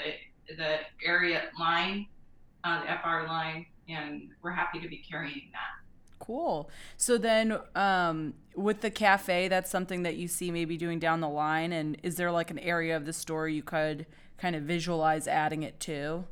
the 0.48 0.80
Ariat 1.08 1.58
line, 1.60 2.08
uh, 2.64 2.82
the 2.82 2.88
FR 3.02 3.28
line, 3.28 3.66
and 3.88 4.30
we're 4.42 4.52
happy 4.52 4.80
to 4.80 4.88
be 4.88 4.98
carrying 4.98 5.50
that. 5.54 6.20
Cool. 6.20 6.70
So 6.98 7.18
then, 7.18 7.58
um, 7.76 8.34
with 8.56 8.82
the 8.82 8.90
cafe, 8.90 9.48
that's 9.48 9.70
something 9.70 10.04
that 10.04 10.16
you 10.16 10.28
see 10.28 10.52
maybe 10.52 10.78
doing 10.78 11.00
down 11.00 11.20
the 11.20 11.30
line. 11.30 11.74
And 11.74 11.98
is 12.02 12.16
there 12.16 12.32
like 12.32 12.50
an 12.50 12.60
area 12.60 12.96
of 12.96 13.06
the 13.06 13.14
store 13.14 13.50
you 13.50 13.62
could 13.62 14.06
kind 14.38 14.56
of 14.56 14.64
visualize 14.64 15.28
adding 15.28 15.64
it 15.64 15.80
to? 15.82 16.26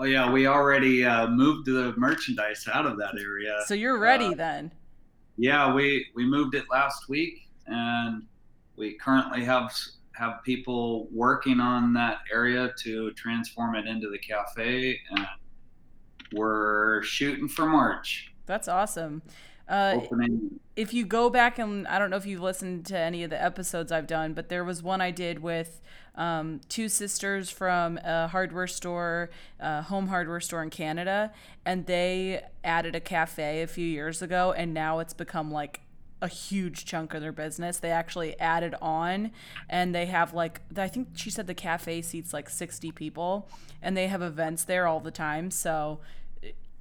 oh 0.00 0.04
yeah 0.04 0.30
we 0.30 0.46
already 0.46 1.04
uh, 1.04 1.26
moved 1.26 1.66
the 1.66 1.92
merchandise 1.96 2.68
out 2.72 2.86
of 2.86 2.96
that 2.98 3.18
area 3.20 3.58
So 3.66 3.74
you're 3.74 3.98
ready 3.98 4.26
uh, 4.26 4.34
then. 4.34 4.72
Yeah, 5.36 5.72
we 5.72 6.06
we 6.16 6.26
moved 6.26 6.56
it 6.56 6.64
last 6.68 7.08
week, 7.08 7.48
and 7.68 8.24
we 8.76 8.94
currently 8.94 9.44
have 9.44 9.72
have 10.18 10.42
people 10.44 11.08
working 11.12 11.60
on 11.60 11.92
that 11.94 12.18
area 12.32 12.72
to 12.82 13.12
transform 13.12 13.76
it 13.76 13.86
into 13.86 14.10
the 14.10 14.18
cafe, 14.18 14.98
and 15.10 15.26
we're 16.32 17.02
shooting 17.02 17.48
for 17.48 17.66
March 17.66 18.32
That's 18.46 18.68
awesome. 18.68 19.22
Uh, 19.68 20.00
if 20.76 20.94
you 20.94 21.04
go 21.04 21.28
back 21.28 21.58
and 21.58 21.86
I 21.86 21.98
don't 21.98 22.08
know 22.08 22.16
if 22.16 22.24
you've 22.24 22.40
listened 22.40 22.86
to 22.86 22.98
any 22.98 23.22
of 23.22 23.30
the 23.30 23.42
episodes 23.42 23.92
I've 23.92 24.06
done, 24.06 24.32
but 24.32 24.48
there 24.48 24.64
was 24.64 24.82
one 24.82 25.02
I 25.02 25.10
did 25.10 25.40
with 25.40 25.82
um, 26.14 26.60
two 26.70 26.88
sisters 26.88 27.50
from 27.50 27.98
a 27.98 28.28
hardware 28.28 28.66
store, 28.66 29.28
a 29.60 29.82
home 29.82 30.06
hardware 30.06 30.40
store 30.40 30.62
in 30.62 30.70
Canada, 30.70 31.32
and 31.66 31.84
they 31.84 32.42
added 32.64 32.94
a 32.94 33.00
cafe 33.00 33.60
a 33.62 33.66
few 33.66 33.86
years 33.86 34.22
ago, 34.22 34.52
and 34.56 34.72
now 34.72 35.00
it's 35.00 35.12
become 35.12 35.50
like 35.50 35.80
a 36.20 36.28
huge 36.28 36.84
chunk 36.84 37.14
of 37.14 37.20
their 37.20 37.32
business. 37.32 37.78
They 37.78 37.90
actually 37.90 38.38
added 38.40 38.74
on, 38.80 39.30
and 39.68 39.94
they 39.94 40.06
have 40.06 40.34
like 40.34 40.60
I 40.76 40.88
think 40.88 41.08
she 41.14 41.30
said 41.30 41.46
the 41.46 41.54
cafe 41.54 42.02
seats 42.02 42.32
like 42.32 42.50
sixty 42.50 42.90
people, 42.90 43.48
and 43.82 43.96
they 43.96 44.08
have 44.08 44.22
events 44.22 44.64
there 44.64 44.86
all 44.86 45.00
the 45.00 45.10
time. 45.10 45.50
So 45.50 46.00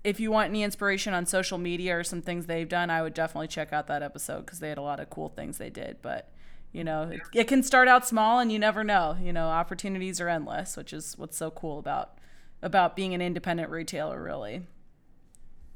if 0.04 0.20
you 0.20 0.32
want 0.32 0.50
any 0.50 0.64
inspiration 0.64 1.14
on 1.14 1.26
social 1.26 1.58
media 1.58 1.98
or 1.98 2.04
some 2.04 2.22
things 2.22 2.46
they've 2.46 2.70
done, 2.70 2.90
I 2.90 3.02
would 3.02 3.14
definitely 3.14 3.50
check 3.50 3.74
out 3.74 3.88
that 3.88 4.02
episode 4.02 4.46
because 4.46 4.60
they 4.60 4.70
had 4.70 4.78
a 4.78 4.82
lot 4.82 5.00
of 5.00 5.10
cool 5.10 5.30
things 5.30 5.58
they 5.58 5.70
did. 5.70 5.98
But 6.02 6.30
you 6.72 6.84
know, 6.84 7.04
it, 7.04 7.22
it 7.34 7.48
can 7.48 7.64
start 7.64 7.88
out 7.88 8.08
small, 8.08 8.40
and 8.40 8.52
you 8.52 8.60
never 8.60 8.84
know. 8.84 9.18
You 9.22 9.34
know, 9.34 9.48
opportunities 9.48 10.22
are 10.22 10.30
endless, 10.30 10.78
which 10.78 10.94
is 10.94 11.18
what's 11.18 11.38
so 11.38 11.52
cool 11.52 11.80
about 11.80 12.18
about 12.62 12.96
being 12.96 13.14
an 13.14 13.22
independent 13.22 13.70
retailer, 13.70 14.22
really. 14.22 14.64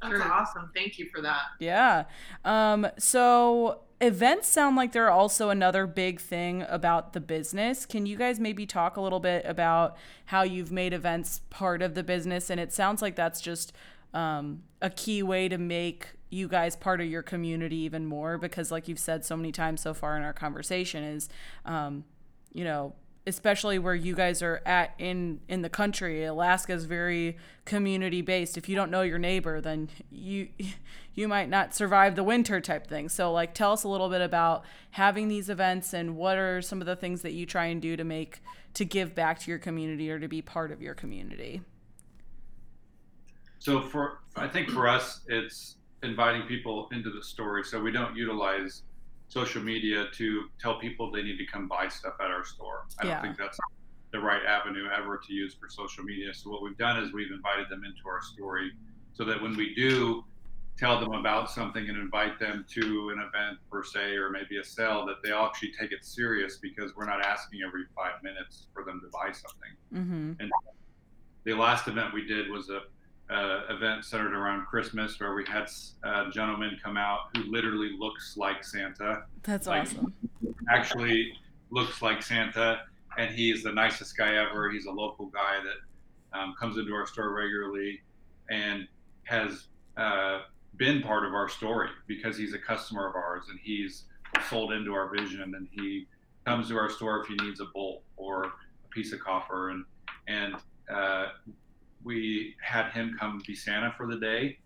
That's 0.01 0.13
True. 0.13 0.23
awesome. 0.23 0.71
Thank 0.73 0.97
you 0.97 1.07
for 1.13 1.21
that. 1.21 1.41
Yeah. 1.59 2.05
Um, 2.43 2.87
so 2.97 3.81
events 3.99 4.47
sound 4.47 4.75
like 4.75 4.93
they're 4.93 5.11
also 5.11 5.49
another 5.49 5.85
big 5.85 6.19
thing 6.19 6.65
about 6.67 7.13
the 7.13 7.19
business. 7.19 7.85
Can 7.85 8.05
you 8.05 8.17
guys 8.17 8.39
maybe 8.39 8.65
talk 8.65 8.97
a 8.97 9.01
little 9.01 9.19
bit 9.19 9.45
about 9.45 9.95
how 10.25 10.41
you've 10.41 10.71
made 10.71 10.91
events 10.93 11.41
part 11.49 11.81
of 11.81 11.93
the 11.93 12.03
business? 12.03 12.49
And 12.49 12.59
it 12.59 12.73
sounds 12.73 13.01
like 13.01 13.15
that's 13.15 13.39
just 13.41 13.73
um, 14.13 14.63
a 14.81 14.89
key 14.89 15.21
way 15.21 15.47
to 15.47 15.57
make 15.57 16.07
you 16.31 16.47
guys 16.47 16.75
part 16.75 16.99
of 17.01 17.07
your 17.07 17.21
community 17.21 17.77
even 17.77 18.05
more 18.05 18.37
because, 18.37 18.71
like 18.71 18.87
you've 18.87 18.99
said 18.99 19.23
so 19.23 19.37
many 19.37 19.51
times 19.51 19.81
so 19.81 19.93
far 19.93 20.17
in 20.17 20.23
our 20.23 20.33
conversation, 20.33 21.03
is 21.03 21.29
um, 21.65 22.03
you 22.53 22.63
know 22.63 22.93
especially 23.27 23.77
where 23.77 23.93
you 23.93 24.15
guys 24.15 24.41
are 24.41 24.61
at 24.65 24.93
in 24.97 25.39
in 25.47 25.61
the 25.61 25.69
country. 25.69 26.23
Alaska 26.23 26.73
is 26.73 26.85
very 26.85 27.37
community 27.65 28.21
based 28.21 28.57
if 28.57 28.67
you 28.67 28.75
don't 28.75 28.89
know 28.89 29.03
your 29.03 29.19
neighbor 29.19 29.61
then 29.61 29.87
you 30.11 30.47
you 31.13 31.27
might 31.27 31.49
not 31.49 31.75
survive 31.75 32.15
the 32.15 32.23
winter 32.23 32.59
type 32.59 32.87
thing. 32.87 33.09
So 33.09 33.31
like 33.31 33.53
tell 33.53 33.73
us 33.73 33.83
a 33.83 33.87
little 33.87 34.09
bit 34.09 34.21
about 34.21 34.63
having 34.91 35.27
these 35.27 35.49
events 35.49 35.93
and 35.93 36.15
what 36.15 36.37
are 36.37 36.61
some 36.61 36.81
of 36.81 36.87
the 36.87 36.95
things 36.95 37.21
that 37.21 37.33
you 37.33 37.45
try 37.45 37.65
and 37.65 37.81
do 37.81 37.95
to 37.95 38.03
make 38.03 38.41
to 38.73 38.85
give 38.85 39.13
back 39.13 39.39
to 39.39 39.51
your 39.51 39.59
community 39.59 40.09
or 40.09 40.19
to 40.19 40.27
be 40.27 40.41
part 40.41 40.71
of 40.71 40.81
your 40.81 40.93
community. 40.93 41.61
So 43.59 43.81
for 43.81 44.21
I 44.35 44.47
think 44.47 44.69
for 44.69 44.87
us, 44.87 45.21
it's 45.27 45.75
inviting 46.03 46.47
people 46.47 46.87
into 46.91 47.11
the 47.11 47.23
story. 47.23 47.63
So 47.63 47.79
we 47.79 47.91
don't 47.91 48.15
utilize 48.15 48.83
social 49.31 49.61
media 49.63 50.07
to 50.13 50.49
tell 50.59 50.77
people 50.77 51.09
they 51.09 51.23
need 51.23 51.37
to 51.37 51.45
come 51.45 51.67
buy 51.67 51.87
stuff 51.87 52.15
at 52.19 52.29
our 52.29 52.43
store. 52.43 52.85
I 52.99 53.05
Yeah. 53.05 53.13
don't 53.13 53.21
think 53.23 53.37
that's 53.37 53.57
the 54.11 54.19
right 54.19 54.43
avenue 54.45 54.89
ever 54.89 55.17
to 55.17 55.33
use 55.33 55.53
for 55.53 55.69
social 55.69 56.03
media. 56.03 56.33
So 56.33 56.49
what 56.49 56.61
we've 56.61 56.77
done 56.77 57.01
is 57.01 57.13
we've 57.13 57.31
invited 57.31 57.69
them 57.69 57.85
into 57.85 58.01
our 58.09 58.21
story 58.21 58.73
so 59.13 59.23
that 59.23 59.41
when 59.41 59.55
we 59.55 59.73
do 59.73 60.25
tell 60.77 60.99
them 60.99 61.13
about 61.13 61.49
something 61.49 61.87
and 61.87 61.97
invite 61.97 62.39
them 62.39 62.65
to 62.71 63.09
an 63.11 63.19
event 63.19 63.57
per 63.71 63.83
se 63.83 64.15
or 64.17 64.29
maybe 64.31 64.57
a 64.57 64.63
sale 64.63 65.05
that 65.05 65.23
they 65.23 65.31
actually 65.31 65.71
take 65.79 65.93
it 65.93 66.03
serious 66.03 66.57
because 66.57 66.93
we're 66.95 67.05
not 67.05 67.23
asking 67.23 67.61
every 67.65 67.83
five 67.95 68.21
minutes 68.23 68.67
for 68.73 68.83
them 68.83 68.99
to 68.99 69.07
buy 69.09 69.31
something 69.31 69.73
mm-hmm 69.93 70.49
the 71.43 71.53
last 71.53 71.87
event 71.87 72.13
we 72.13 72.25
did 72.25 72.49
was 72.51 72.69
a 72.69 72.81
uh, 73.29 73.61
event 73.69 74.03
centered 74.03 74.33
around 74.33 74.65
Christmas 74.65 75.19
where 75.19 75.33
we 75.33 75.45
had 75.45 75.67
a 76.03 76.29
gentleman 76.31 76.77
come 76.83 76.97
out 76.97 77.35
who 77.35 77.43
literally 77.43 77.91
looks 77.97 78.35
like 78.37 78.63
Santa. 78.63 79.23
That's 79.43 79.67
Like- 79.67 79.83
awesome. 79.83 80.13
Actually 80.69 81.33
looks 81.69 82.01
like 82.01 82.21
Santa, 82.21 82.81
and 83.17 83.33
he 83.33 83.51
is 83.51 83.63
the 83.63 83.71
nicest 83.71 84.17
guy 84.17 84.35
ever. 84.35 84.69
He's 84.69 84.85
a 84.85 84.91
local 84.91 85.27
guy 85.27 85.59
that 85.63 86.37
um, 86.37 86.55
comes 86.59 86.77
into 86.77 86.93
our 86.93 87.05
store 87.07 87.33
regularly 87.33 88.01
and 88.49 88.87
has 89.23 89.67
uh, 89.97 90.41
been 90.77 91.01
part 91.01 91.25
of 91.25 91.33
our 91.33 91.49
story 91.49 91.89
because 92.07 92.37
he's 92.37 92.53
a 92.53 92.57
customer 92.59 93.07
of 93.07 93.15
ours 93.15 93.45
and 93.49 93.59
he's 93.61 94.05
sold 94.49 94.71
into 94.73 94.93
our 94.93 95.09
vision 95.13 95.41
and 95.55 95.67
he 95.71 96.07
comes 96.45 96.69
to 96.69 96.77
our 96.77 96.89
store 96.89 97.21
if 97.21 97.27
he 97.27 97.35
needs 97.45 97.59
a 97.59 97.65
bolt 97.73 98.01
or 98.17 98.45
a 98.45 98.51
piece 98.91 99.11
of 99.13 99.19
copper 99.19 99.69
and 99.71 99.83
and 100.27 100.55
uh, 100.93 101.27
we 102.03 102.55
had 102.63 102.91
him 102.91 103.15
come 103.19 103.41
be 103.45 103.55
Santa 103.55 103.93
for 103.97 104.07
the 104.07 104.17
day 104.17 104.57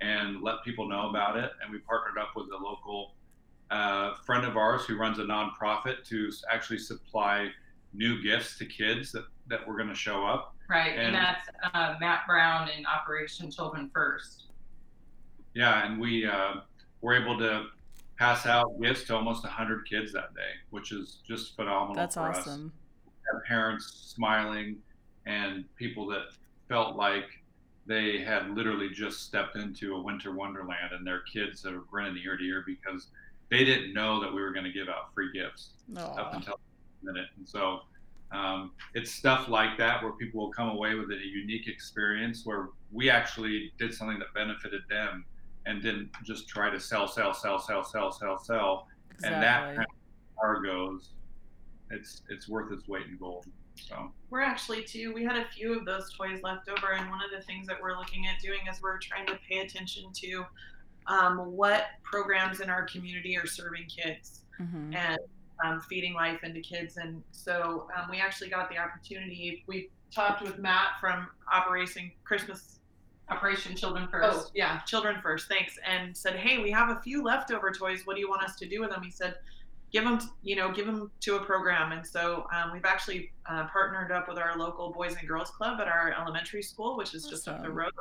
and 0.00 0.42
let 0.42 0.56
people 0.64 0.88
know 0.88 1.08
about 1.10 1.36
it. 1.36 1.50
And 1.62 1.72
we 1.72 1.78
partnered 1.78 2.18
up 2.20 2.30
with 2.36 2.46
a 2.52 2.56
local 2.62 3.14
uh, 3.70 4.14
friend 4.26 4.44
of 4.44 4.56
ours 4.56 4.82
who 4.84 4.96
runs 4.96 5.18
a 5.18 5.22
nonprofit 5.22 6.04
to 6.08 6.30
actually 6.50 6.78
supply 6.78 7.48
new 7.94 8.22
gifts 8.22 8.58
to 8.58 8.66
kids 8.66 9.12
that, 9.12 9.24
that 9.48 9.66
were 9.66 9.76
going 9.76 9.88
to 9.88 9.94
show 9.94 10.26
up. 10.26 10.54
Right, 10.68 10.92
and, 10.96 11.08
And- 11.08 11.14
that's 11.14 11.48
uh, 11.74 11.94
Matt 12.00 12.20
Brown 12.26 12.68
in 12.68 12.84
Operation 12.86 13.50
Children 13.50 13.90
First. 13.92 14.44
Yeah, 15.54 15.84
and 15.86 16.00
we 16.00 16.26
uh, 16.26 16.54
were 17.02 17.14
able 17.14 17.38
to 17.38 17.66
pass 18.18 18.46
out 18.46 18.66
gifts 18.80 19.04
to 19.04 19.14
almost 19.16 19.42
100 19.44 19.86
kids 19.88 20.12
that 20.12 20.34
day, 20.34 20.40
which 20.70 20.92
is 20.92 21.18
just 21.26 21.54
phenomenal 21.56 21.94
That's 21.94 22.14
for 22.14 22.30
us. 22.30 22.38
awesome. 22.38 22.72
Have 23.32 23.44
parents 23.44 24.12
smiling 24.14 24.76
and 25.26 25.64
people 25.76 26.06
that 26.08 26.26
felt 26.72 26.96
like 26.96 27.26
they 27.86 28.18
had 28.18 28.56
literally 28.56 28.88
just 28.88 29.20
stepped 29.20 29.56
into 29.56 29.94
a 29.94 30.00
winter 30.00 30.32
wonderland 30.32 30.92
and 30.92 31.06
their 31.06 31.20
kids 31.20 31.66
are 31.66 31.80
grinning 31.90 32.16
ear 32.24 32.38
to 32.38 32.44
ear 32.44 32.64
because 32.66 33.08
they 33.50 33.62
didn't 33.62 33.92
know 33.92 34.22
that 34.22 34.32
we 34.32 34.40
were 34.40 34.52
going 34.52 34.64
to 34.64 34.72
give 34.72 34.88
out 34.88 35.12
free 35.14 35.30
gifts 35.34 35.72
up 35.98 36.32
until 36.32 36.58
the 37.02 37.12
minute. 37.12 37.28
And 37.36 37.46
so 37.46 37.80
um, 38.30 38.72
it's 38.94 39.10
stuff 39.10 39.48
like 39.48 39.76
that 39.76 40.02
where 40.02 40.12
people 40.12 40.40
will 40.40 40.52
come 40.52 40.70
away 40.70 40.94
with 40.94 41.10
a 41.10 41.16
unique 41.16 41.68
experience 41.68 42.46
where 42.46 42.68
we 42.90 43.10
actually 43.10 43.72
did 43.78 43.92
something 43.92 44.18
that 44.20 44.32
benefited 44.34 44.80
them 44.88 45.26
and 45.66 45.82
didn't 45.82 46.08
just 46.24 46.48
try 46.48 46.70
to 46.70 46.80
sell, 46.80 47.06
sell, 47.06 47.34
sell, 47.34 47.58
sell, 47.58 47.84
sell, 47.84 48.10
sell, 48.10 48.38
sell. 48.38 48.86
Exactly. 49.10 49.34
And 49.34 49.42
that 49.42 49.76
kind 49.76 49.80
of 49.80 50.40
car 50.40 50.62
goes, 50.62 51.10
it's 51.90 52.22
it's 52.30 52.48
worth 52.48 52.72
its 52.72 52.88
weight 52.88 53.06
in 53.06 53.18
gold. 53.18 53.44
So 53.76 54.12
We're 54.30 54.40
actually 54.42 54.82
too. 54.84 55.12
We 55.12 55.24
had 55.24 55.36
a 55.36 55.44
few 55.46 55.76
of 55.78 55.84
those 55.84 56.12
toys 56.14 56.40
left 56.42 56.68
over, 56.68 56.92
and 56.92 57.08
one 57.10 57.20
of 57.22 57.30
the 57.36 57.44
things 57.44 57.66
that 57.66 57.80
we're 57.80 57.96
looking 57.96 58.26
at 58.26 58.40
doing 58.40 58.60
is 58.70 58.80
we're 58.82 58.98
trying 58.98 59.26
to 59.26 59.38
pay 59.48 59.58
attention 59.60 60.12
to 60.12 60.44
um, 61.06 61.38
what 61.52 61.86
programs 62.02 62.60
in 62.60 62.70
our 62.70 62.84
community 62.86 63.36
are 63.36 63.46
serving 63.46 63.86
kids 63.86 64.40
Mhm. 64.60 64.94
and 64.94 65.18
um, 65.64 65.80
feeding 65.82 66.14
life 66.14 66.42
into 66.44 66.60
kids. 66.60 66.96
And 66.96 67.22
so 67.32 67.88
um, 67.96 68.08
we 68.10 68.18
actually 68.18 68.50
got 68.50 68.68
the 68.70 68.78
opportunity. 68.78 69.64
We 69.66 69.90
talked 70.10 70.42
with 70.42 70.58
Matt 70.58 70.98
from 71.00 71.26
Operation 71.52 72.10
Christmas. 72.24 72.78
Operation 73.28 73.74
Children 73.76 74.08
First. 74.08 74.28
Oh, 74.28 74.38
First. 74.40 74.52
yeah, 74.54 74.80
Children 74.80 75.20
First. 75.22 75.48
Thanks. 75.48 75.78
And 75.86 76.14
said, 76.16 76.36
hey, 76.36 76.58
we 76.62 76.70
have 76.70 76.90
a 76.90 77.00
few 77.00 77.22
leftover 77.22 77.70
toys. 77.72 78.02
What 78.04 78.14
do 78.14 78.20
you 78.20 78.28
want 78.28 78.42
us 78.42 78.56
to 78.56 78.68
do 78.68 78.80
with 78.80 78.90
them? 78.90 79.02
He 79.02 79.10
said, 79.10 79.36
give 79.92 80.04
them, 80.04 80.18
you 80.42 80.56
know, 80.56 80.72
give 80.72 80.86
them 80.86 81.10
to 81.20 81.36
a 81.36 81.44
program. 81.44 81.92
And 81.92 82.06
so 82.06 82.46
um, 82.52 82.72
we've 82.72 82.84
actually 82.84 83.30
uh, 83.48 83.66
partnered 83.66 84.10
up 84.10 84.26
with 84.28 84.38
our 84.38 84.56
local 84.58 84.90
Boys 84.90 85.14
and 85.18 85.28
Girls 85.28 85.50
Club 85.50 85.80
at 85.80 85.86
our 85.86 86.14
elementary 86.18 86.62
school, 86.62 86.96
which 86.96 87.14
is 87.14 87.24
just 87.24 87.46
up 87.46 87.62
the 87.62 87.70
road. 87.70 87.92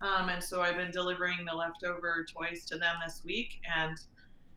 Um, 0.00 0.28
and 0.28 0.42
so 0.42 0.62
I've 0.62 0.76
been 0.76 0.90
delivering 0.90 1.44
the 1.44 1.54
leftover 1.54 2.24
toys 2.32 2.64
to 2.66 2.78
them 2.78 2.96
this 3.04 3.22
week, 3.24 3.60
and 3.76 3.98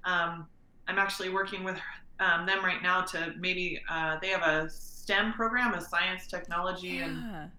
um, 0.06 0.48
I'm 0.88 1.00
actually 1.00 1.30
working 1.30 1.64
with 1.64 1.78
um, 2.20 2.46
them 2.46 2.64
right 2.64 2.82
now 2.82 3.02
to 3.02 3.34
maybe 3.40 3.82
uh, 3.90 4.18
they 4.22 4.30
have 4.30 4.44
a 4.44 4.70
STEM 4.70 5.34
program, 5.34 5.74
a 5.74 5.82
science, 5.82 6.28
technology, 6.28 7.00
and 7.00 7.50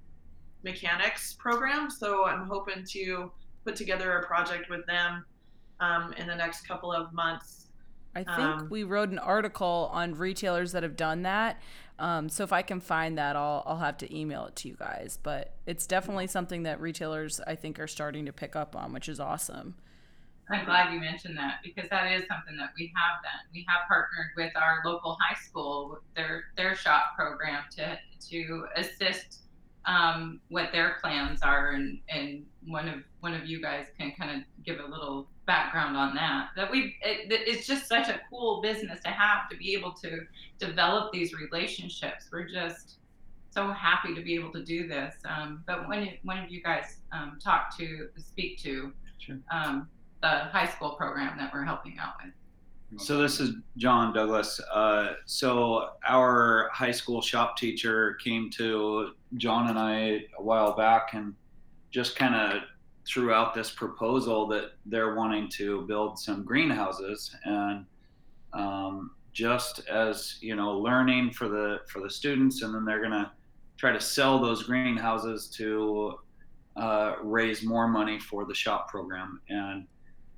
mechanics 0.62 1.34
program. 1.34 1.90
So 1.90 2.24
I'm 2.24 2.46
hoping 2.46 2.84
to 2.90 3.32
put 3.64 3.74
together 3.76 4.18
a 4.18 4.26
project 4.26 4.70
with 4.70 4.86
them 4.86 5.24
um, 5.80 6.12
in 6.14 6.26
the 6.28 6.36
next 6.36 6.66
couple 6.68 6.92
of 6.92 7.12
months. 7.12 7.61
I 8.14 8.24
think 8.24 8.38
Um, 8.38 8.68
we 8.70 8.84
wrote 8.84 9.10
an 9.10 9.18
article 9.18 9.88
on 9.92 10.14
retailers 10.14 10.72
that 10.72 10.82
have 10.82 10.96
done 10.96 11.22
that. 11.22 11.60
Um, 11.98 12.28
so 12.28 12.42
if 12.44 12.52
I 12.52 12.62
can 12.62 12.80
find 12.80 13.16
that, 13.18 13.36
I'll 13.36 13.62
I'll 13.66 13.78
have 13.78 13.96
to 13.98 14.16
email 14.16 14.46
it 14.46 14.56
to 14.56 14.68
you 14.68 14.74
guys. 14.76 15.18
But 15.22 15.54
it's 15.66 15.86
definitely 15.86 16.26
something 16.26 16.64
that 16.64 16.80
retailers 16.80 17.40
I 17.46 17.54
think 17.54 17.78
are 17.78 17.86
starting 17.86 18.26
to 18.26 18.32
pick 18.32 18.56
up 18.56 18.74
on, 18.76 18.92
which 18.92 19.08
is 19.08 19.20
awesome. 19.20 19.76
I'm 20.50 20.64
glad 20.66 20.92
you 20.92 21.00
mentioned 21.00 21.38
that 21.38 21.60
because 21.64 21.88
that 21.90 22.12
is 22.12 22.26
something 22.26 22.56
that 22.58 22.70
we 22.76 22.92
have 22.96 23.22
done. 23.22 23.40
We 23.54 23.64
have 23.68 23.86
partnered 23.88 24.32
with 24.36 24.52
our 24.56 24.82
local 24.84 25.16
high 25.20 25.38
school, 25.40 25.90
with 25.90 26.02
their 26.14 26.44
their 26.56 26.74
shop 26.74 27.14
program 27.16 27.64
to 27.76 27.98
to 28.30 28.66
assist 28.76 29.38
um, 29.86 30.40
what 30.48 30.70
their 30.72 30.96
plans 31.00 31.42
are, 31.42 31.70
and 31.70 32.00
and 32.08 32.44
one 32.66 32.88
of 32.88 33.02
one 33.20 33.34
of 33.34 33.46
you 33.46 33.62
guys 33.62 33.86
can 33.98 34.12
kind 34.18 34.30
of 34.42 34.64
give 34.64 34.80
a 34.80 34.86
little 34.86 35.28
background 35.46 35.96
on 35.96 36.14
that. 36.14 36.48
That 36.56 36.70
we 36.70 36.96
it, 37.02 37.26
it's 37.30 37.66
just 37.66 37.88
such 37.88 38.08
a 38.08 38.20
cool 38.30 38.60
business 38.62 39.00
to 39.02 39.10
have 39.10 39.48
to 39.50 39.56
be 39.56 39.74
able 39.74 39.92
to 39.94 40.20
develop 40.58 41.12
these 41.12 41.32
relationships. 41.34 42.28
We're 42.32 42.48
just 42.48 42.98
so 43.50 43.70
happy 43.72 44.14
to 44.14 44.22
be 44.22 44.34
able 44.34 44.50
to 44.52 44.64
do 44.64 44.88
this. 44.88 45.14
Um, 45.28 45.62
but 45.66 45.88
when 45.88 46.08
one 46.22 46.38
of 46.38 46.50
you 46.50 46.62
guys 46.62 46.98
um, 47.12 47.38
talk 47.42 47.76
to 47.78 48.08
speak 48.18 48.58
to 48.62 48.92
Sure. 49.18 49.38
um, 49.52 49.88
the 50.20 50.28
high 50.28 50.66
school 50.66 50.90
program 50.90 51.38
that 51.38 51.52
we're 51.52 51.64
helping 51.64 51.96
out 51.98 52.14
with. 52.24 52.32
So 53.00 53.18
this 53.18 53.40
is 53.40 53.54
John 53.76 54.12
Douglas. 54.12 54.60
Uh, 54.72 55.14
so 55.24 55.90
our 56.06 56.68
high 56.72 56.90
school 56.90 57.22
shop 57.22 57.56
teacher 57.56 58.14
came 58.22 58.50
to 58.50 59.12
John 59.36 59.68
and 59.70 59.78
I 59.78 60.24
a 60.38 60.42
while 60.42 60.76
back 60.76 61.14
and 61.14 61.34
just 61.90 62.16
kind 62.16 62.34
of 62.34 62.62
threw 63.06 63.32
out 63.32 63.54
this 63.54 63.70
proposal 63.70 64.46
that 64.46 64.72
they're 64.86 65.14
wanting 65.14 65.48
to 65.48 65.82
build 65.82 66.18
some 66.18 66.44
greenhouses 66.44 67.34
and 67.44 67.84
um, 68.52 69.10
just 69.32 69.86
as 69.88 70.38
you 70.40 70.54
know 70.54 70.78
learning 70.78 71.30
for 71.32 71.48
the 71.48 71.80
for 71.88 72.00
the 72.00 72.10
students 72.10 72.62
and 72.62 72.74
then 72.74 72.84
they're 72.84 73.02
gonna 73.02 73.32
try 73.76 73.92
to 73.92 74.00
sell 74.00 74.38
those 74.38 74.62
greenhouses 74.62 75.48
to 75.48 76.14
uh, 76.76 77.14
raise 77.22 77.62
more 77.62 77.88
money 77.88 78.18
for 78.18 78.44
the 78.44 78.54
shop 78.54 78.88
program 78.88 79.40
and 79.48 79.86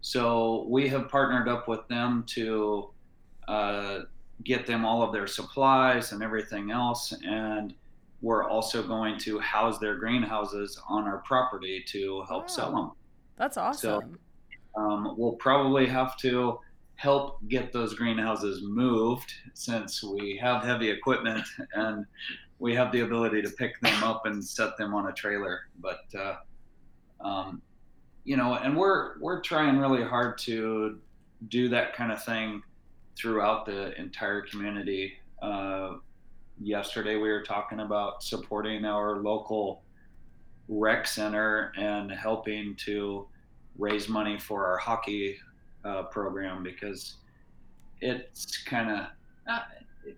so 0.00 0.66
we 0.68 0.86
have 0.88 1.08
partnered 1.08 1.48
up 1.48 1.66
with 1.66 1.88
them 1.88 2.24
to 2.28 2.90
uh, 3.48 4.00
get 4.42 4.66
them 4.66 4.84
all 4.84 5.02
of 5.02 5.12
their 5.12 5.26
supplies 5.26 6.12
and 6.12 6.22
everything 6.22 6.70
else. 6.70 7.14
And 7.24 7.74
we're 8.24 8.48
also 8.48 8.82
going 8.82 9.18
to 9.18 9.38
house 9.38 9.78
their 9.78 9.96
greenhouses 9.96 10.80
on 10.88 11.04
our 11.04 11.18
property 11.18 11.84
to 11.86 12.24
help 12.26 12.48
sell 12.48 12.74
them. 12.74 12.92
That's 13.36 13.58
awesome. 13.58 14.18
Um, 14.76 15.14
we'll 15.18 15.34
probably 15.34 15.86
have 15.86 16.16
to 16.18 16.58
help 16.96 17.46
get 17.48 17.70
those 17.70 17.92
greenhouses 17.92 18.62
moved 18.64 19.34
since 19.52 20.02
we 20.02 20.38
have 20.40 20.64
heavy 20.64 20.88
equipment 20.88 21.46
and 21.74 22.06
we 22.58 22.74
have 22.74 22.90
the 22.92 23.00
ability 23.00 23.42
to 23.42 23.50
pick 23.50 23.78
them 23.82 24.02
up 24.02 24.24
and 24.24 24.42
set 24.42 24.78
them 24.78 24.94
on 24.94 25.08
a 25.08 25.12
trailer. 25.12 25.68
But 25.78 26.04
uh, 26.18 26.36
um, 27.20 27.60
you 28.24 28.38
know, 28.38 28.54
and 28.54 28.74
we're 28.74 29.18
we're 29.20 29.42
trying 29.42 29.76
really 29.76 30.02
hard 30.02 30.38
to 30.38 30.98
do 31.48 31.68
that 31.68 31.94
kind 31.94 32.10
of 32.10 32.24
thing 32.24 32.62
throughout 33.16 33.66
the 33.66 33.94
entire 34.00 34.40
community. 34.40 35.12
Uh, 35.42 35.96
yesterday, 36.60 37.16
we 37.16 37.28
were 37.30 37.42
talking 37.42 37.80
about 37.80 38.22
supporting 38.22 38.84
our 38.84 39.16
local 39.22 39.82
rec 40.68 41.06
center 41.06 41.72
and 41.76 42.10
helping 42.10 42.74
to 42.76 43.26
raise 43.78 44.08
money 44.08 44.38
for 44.38 44.66
our 44.66 44.78
hockey 44.78 45.36
uh, 45.84 46.04
program 46.04 46.62
because 46.62 47.16
it's 48.00 48.62
kind 48.64 48.90
of 48.90 49.06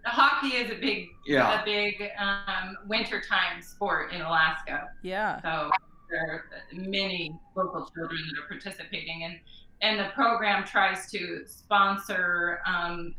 Hockey 0.05 0.57
is 0.57 0.70
a 0.70 0.74
big, 0.74 1.07
Yeah. 1.26 1.62
a 1.62 1.64
big 1.64 2.03
um, 2.18 2.76
wintertime 2.89 3.62
sport 3.62 4.12
in 4.12 4.20
Alaska. 4.20 4.89
Yeah. 5.03 5.41
So 5.43 5.70
there 6.11 6.28
are 6.32 6.45
many 6.72 7.32
local 7.57 7.89
children 7.95 8.20
that 8.34 8.43
are 8.43 8.49
participating, 8.49 9.22
and 9.24 9.39
and 9.83 9.99
the 10.01 10.09
program 10.14 10.64
tries 10.64 11.11
to 11.11 11.45
sponsor 11.47 12.61
um, 12.66 13.14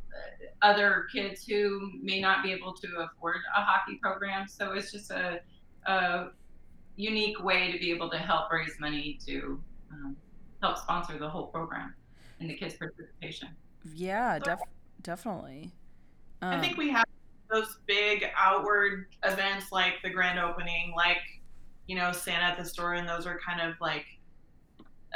other 0.62 1.06
kids 1.14 1.46
who 1.46 1.92
may 2.02 2.20
not 2.20 2.44
be 2.44 2.52
able 2.52 2.74
to 2.74 2.88
afford 3.00 3.38
a 3.56 3.62
hockey 3.62 3.96
program. 4.02 4.48
So 4.48 4.74
it's 4.74 4.92
just 4.92 5.12
a, 5.12 5.40
a 5.86 6.30
unique 6.96 7.44
way 7.44 7.72
to 7.72 7.78
be 7.78 7.92
able 7.92 8.10
to 8.10 8.18
help 8.18 8.52
raise 8.52 8.80
money 8.80 9.20
to 9.28 9.62
um, 9.92 10.18
help 10.62 10.78
sponsor 10.78 11.18
the 11.20 11.30
whole 11.30 11.48
program 11.48 11.94
and 12.40 12.50
the 12.50 12.56
kids' 12.56 12.74
participation. 12.74 13.50
Yeah, 13.94 14.40
def- 14.40 14.60
definitely. 15.04 15.72
I 16.42 16.56
Um, 16.56 16.62
think 16.62 16.78
we 16.78 16.90
have 16.90 17.06
those 17.50 17.78
big 17.86 18.26
outward 18.36 19.08
events 19.24 19.72
like 19.72 20.02
the 20.04 20.10
grand 20.10 20.40
opening, 20.40 20.94
like 20.96 21.18
you 21.88 21.96
know, 21.96 22.12
Santa 22.12 22.44
at 22.44 22.58
the 22.58 22.66
store, 22.66 22.96
and 22.96 23.08
those 23.08 23.26
are 23.26 23.40
kind 23.40 23.62
of 23.62 23.80
like 23.80 24.06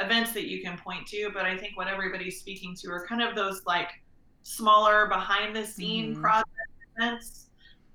events 0.03 0.31
that 0.33 0.47
you 0.47 0.61
can 0.61 0.77
point 0.77 1.07
to. 1.07 1.29
But 1.33 1.45
I 1.45 1.57
think 1.57 1.77
what 1.77 1.87
everybody's 1.87 2.39
speaking 2.39 2.75
to 2.81 2.89
are 2.91 3.05
kind 3.07 3.21
of 3.21 3.35
those 3.35 3.61
like 3.65 3.89
smaller 4.43 5.07
behind 5.07 5.55
the 5.55 5.65
scene 5.65 6.15
Mhm. 6.15 6.21
project 6.21 6.49
events 6.97 7.49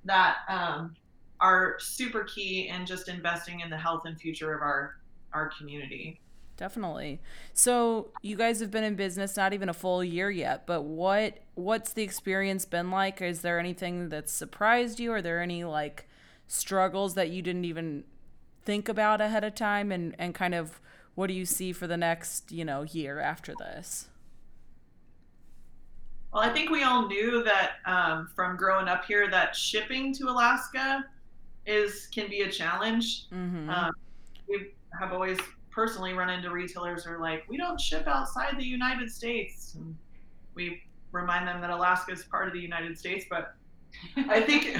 that 0.04 0.38
um, 0.48 0.94
are 1.40 1.76
super 1.80 2.24
key 2.24 2.68
in 2.68 2.86
just 2.86 3.08
investing 3.08 3.60
in 3.60 3.70
the 3.70 3.76
health 3.78 4.02
and 4.06 4.18
future 4.20 4.54
of 4.54 4.62
our 4.62 4.96
our 5.32 5.50
community. 5.58 6.20
Definitely. 6.56 7.20
So 7.52 8.12
you 8.22 8.34
guys 8.36 8.60
have 8.60 8.70
been 8.70 8.84
in 8.84 8.94
business 8.94 9.36
not 9.36 9.52
even 9.52 9.68
a 9.68 9.74
full 9.74 10.02
year 10.02 10.30
yet, 10.30 10.66
but 10.66 10.82
what 10.82 11.38
what's 11.54 11.92
the 11.92 12.02
experience 12.02 12.64
been 12.64 12.90
like? 12.90 13.20
Is 13.20 13.42
there 13.42 13.58
anything 13.58 14.08
that's 14.08 14.32
surprised 14.32 14.98
you? 14.98 15.12
Are 15.12 15.20
there 15.20 15.42
any 15.42 15.64
like 15.64 16.08
struggles 16.48 17.14
that 17.14 17.28
you 17.28 17.42
didn't 17.42 17.66
even 17.66 18.04
think 18.64 18.88
about 18.88 19.20
ahead 19.20 19.44
of 19.44 19.54
time 19.54 19.92
and, 19.92 20.14
and 20.18 20.34
kind 20.34 20.54
of 20.54 20.80
what 21.16 21.26
do 21.26 21.34
you 21.34 21.44
see 21.44 21.72
for 21.72 21.86
the 21.86 21.96
next, 21.96 22.52
you 22.52 22.64
know, 22.64 22.82
year 22.82 23.18
after 23.18 23.54
this? 23.58 24.08
Well, 26.32 26.42
I 26.42 26.52
think 26.52 26.70
we 26.70 26.82
all 26.82 27.08
knew 27.08 27.42
that 27.42 27.76
um, 27.86 28.28
from 28.36 28.56
growing 28.56 28.86
up 28.86 29.06
here 29.06 29.28
that 29.30 29.56
shipping 29.56 30.12
to 30.14 30.28
Alaska 30.28 31.04
is 31.64 32.08
can 32.08 32.28
be 32.28 32.42
a 32.42 32.50
challenge. 32.50 33.28
Mm-hmm. 33.32 33.70
Um, 33.70 33.90
we 34.46 34.74
have 35.00 35.12
always 35.12 35.38
personally 35.70 36.12
run 36.12 36.28
into 36.28 36.50
retailers 36.50 37.04
who 37.04 37.12
are 37.12 37.18
like, 37.18 37.44
we 37.48 37.56
don't 37.56 37.80
ship 37.80 38.06
outside 38.06 38.58
the 38.58 38.64
United 38.64 39.10
States. 39.10 39.74
And 39.74 39.96
we 40.54 40.82
remind 41.12 41.48
them 41.48 41.62
that 41.62 41.70
Alaska 41.70 42.12
is 42.12 42.24
part 42.24 42.46
of 42.46 42.52
the 42.52 42.60
United 42.60 42.98
States. 42.98 43.24
But 43.30 43.54
I 44.16 44.42
think, 44.42 44.78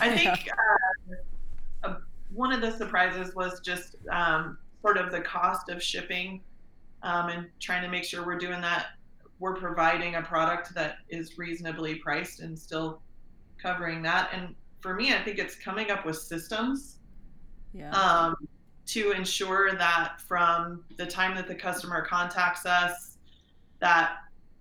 I 0.00 0.16
think 0.16 0.28
uh, 1.84 1.88
uh, 1.88 1.96
one 2.34 2.52
of 2.52 2.60
the 2.60 2.72
surprises 2.72 3.36
was 3.36 3.60
just 3.60 3.94
um, 4.10 4.58
sort 4.82 4.96
of 4.96 5.10
the 5.10 5.20
cost 5.20 5.68
of 5.68 5.82
shipping 5.82 6.40
um, 7.02 7.28
and 7.28 7.46
trying 7.60 7.82
to 7.82 7.88
make 7.88 8.04
sure 8.04 8.24
we're 8.24 8.38
doing 8.38 8.60
that. 8.60 8.86
We're 9.38 9.54
providing 9.54 10.16
a 10.16 10.22
product 10.22 10.74
that 10.74 10.96
is 11.08 11.38
reasonably 11.38 11.96
priced 11.96 12.40
and 12.40 12.58
still 12.58 13.00
covering 13.62 14.02
that. 14.02 14.30
And 14.32 14.54
for 14.80 14.94
me, 14.94 15.14
I 15.14 15.22
think 15.22 15.38
it's 15.38 15.54
coming 15.54 15.90
up 15.90 16.04
with 16.04 16.16
systems 16.16 16.98
yeah. 17.72 17.90
um, 17.90 18.36
to 18.86 19.12
ensure 19.12 19.74
that 19.74 20.20
from 20.26 20.84
the 20.96 21.06
time 21.06 21.36
that 21.36 21.46
the 21.46 21.54
customer 21.54 22.04
contacts 22.04 22.66
us, 22.66 23.18
that 23.80 24.16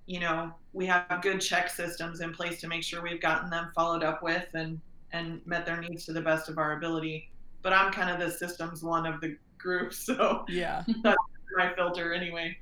you 0.05 0.20
know 0.20 0.53
we 0.74 0.86
have 0.86 1.22
good 1.22 1.41
check 1.41 1.70
systems 1.70 2.22
in 2.22 2.32
place 2.34 2.61
to 2.61 2.68
make 2.68 2.84
sure 2.84 3.01
we've 3.01 3.22
gotten 3.22 3.49
them 3.49 3.72
followed 3.76 4.03
up 4.03 4.22
with 4.22 4.45
and 4.53 4.80
and 5.11 5.41
met 5.45 5.65
their 5.65 5.80
needs 5.80 6.05
to 6.05 6.13
the 6.13 6.22
best 6.22 6.49
of 6.49 6.57
our 6.57 6.78
ability. 6.78 7.32
But 7.61 7.74
I'm 7.74 7.91
kind 7.91 8.09
of 8.09 8.20
the 8.20 8.36
systems 8.36 8.84
one 8.84 9.05
of 9.05 9.22
the 9.22 9.38
group, 9.58 9.93
so 9.93 10.45
yeah. 10.47 10.84
that's 11.03 11.18
my 11.55 11.74
filter 11.74 12.14
anyway. 12.14 12.58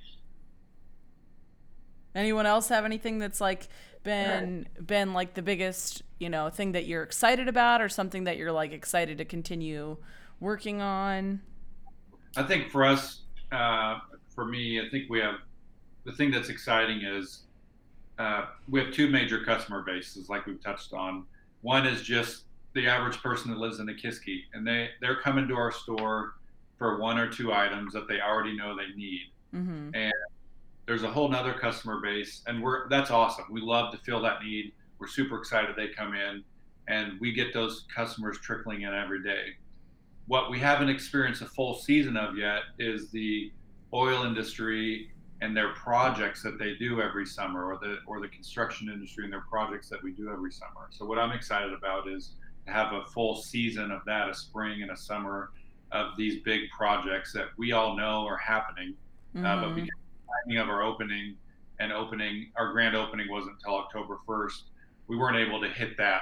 Anyone 2.14 2.46
else 2.46 2.70
have 2.70 2.86
anything 2.86 3.20
that's 3.20 3.41
like 3.41 3.68
been 4.04 4.68
been 4.86 5.14
like 5.14 5.34
the 5.34 5.41
biggest, 5.41 6.02
you 6.20 6.30
know, 6.30 6.50
thing 6.50 6.72
that 6.72 6.86
you're 6.86 7.04
excited 7.04 7.48
about 7.48 7.82
or 7.82 7.89
something 7.89 8.24
that 8.24 8.38
you're 8.38 8.52
like 8.52 8.72
excited 8.72 9.18
to 9.18 9.26
continue 9.26 9.98
working 10.39 10.82
on? 10.82 11.41
I 12.38 12.43
think 12.43 12.72
for 12.72 12.86
us, 12.86 13.22
uh, 13.52 14.00
for 14.30 14.46
me, 14.46 14.80
I 14.80 14.89
think 14.89 15.10
we 15.10 15.20
have 15.20 15.36
the 16.06 16.12
thing 16.14 16.32
that's 16.32 16.50
exciting 16.50 17.02
is 17.02 17.43
uh, 18.18 18.46
we 18.70 18.80
have 18.80 18.93
two 18.93 19.10
major 19.10 19.43
customer 19.43 19.82
bases, 19.82 20.30
like 20.30 20.46
we've 20.46 20.64
touched 20.64 20.93
on. 20.93 21.26
One 21.62 21.86
is 21.86 22.02
just 22.02 22.43
the 22.74 22.88
average 22.88 23.18
person 23.18 23.52
that 23.52 23.58
lives 23.58 23.80
in 23.80 23.88
Nikiski, 23.88 24.43
and 24.54 24.66
they 24.66 24.89
they're 25.02 25.20
coming 25.20 25.48
to 25.48 25.56
our 25.56 25.72
store 25.72 26.36
for 26.78 26.99
one 26.99 27.17
or 27.17 27.30
two 27.30 27.53
items 27.53 27.93
that 27.93 28.07
they 28.07 28.19
already 28.21 28.55
know 28.55 28.76
they 28.76 28.95
need. 28.95 29.32
Mm-hmm. 29.53 29.95
And 29.95 30.13
there's 30.86 31.03
a 31.03 31.11
whole 31.11 31.30
nother 31.30 31.53
customer 31.53 31.99
base, 32.01 32.41
and 32.47 32.61
we're 32.61 32.88
that's 32.89 33.11
awesome. 33.11 33.45
We 33.49 33.61
love 33.61 33.91
to 33.93 33.97
fill 33.99 34.21
that 34.21 34.43
need. 34.43 34.73
We're 34.99 35.07
super 35.07 35.38
excited 35.38 35.76
they 35.76 35.88
come 35.88 36.13
in, 36.13 36.43
and 36.88 37.19
we 37.19 37.32
get 37.32 37.53
those 37.53 37.86
customers 37.93 38.38
trickling 38.39 38.82
in 38.82 38.93
every 38.93 39.23
day 39.23 39.55
what 40.28 40.49
we 40.49 40.59
haven't 40.59 40.89
experienced 40.89 41.41
a 41.41 41.45
full 41.45 41.76
season 41.76 42.17
of 42.17 42.38
yet 42.38 42.61
is 42.80 43.11
the 43.11 43.51
oil 43.93 44.23
industry 44.23 45.11
and 45.41 45.55
their 45.55 45.73
projects 45.73 46.41
that 46.41 46.57
they 46.57 46.76
do 46.76 47.01
every 47.01 47.26
summer 47.26 47.65
or 47.65 47.78
the 47.78 47.97
or 48.07 48.19
the 48.19 48.28
construction 48.30 48.89
industry 48.89 49.26
and 49.26 49.34
their 49.34 49.43
projects 49.49 49.89
that 49.89 50.01
we 50.03 50.11
do 50.11 50.30
every 50.32 50.51
summer. 50.51 50.88
So 50.89 51.05
what 51.05 51.19
I'm 51.19 51.32
excited 51.32 51.73
about 51.73 52.07
is 52.07 52.32
to 52.65 52.73
have 52.73 52.93
a 52.93 53.05
full 53.07 53.36
season 53.36 53.91
of 53.91 54.01
that, 54.05 54.30
a 54.30 54.34
spring 54.34 54.82
and 54.82 54.91
a 54.91 54.97
summer 54.97 55.51
of 55.92 56.18
these 56.18 56.42
big 56.44 56.62
projects 56.76 57.32
that 57.34 57.48
we 57.58 57.72
all 57.72 57.96
know 57.96 58.26
are 58.26 58.38
happening. 58.38 58.94
Mm-hmm. 59.36 59.46
Uh, 59.46 59.62
but 59.62 59.76
because 59.76 59.90
the 59.90 60.48
timing 60.48 60.62
of 60.62 60.70
our 60.70 60.84
opening 60.84 61.36
and 61.80 61.92
opening, 61.92 62.52
our 62.56 62.72
grand 62.72 62.96
opening 62.96 63.30
wasn't 63.30 63.56
until 63.58 63.76
October 63.76 64.18
1st, 64.28 64.62
we 65.08 65.18
weren't 65.18 65.38
able 65.38 65.62
to 65.62 65.70
hit 65.70 65.98
that 65.98 66.22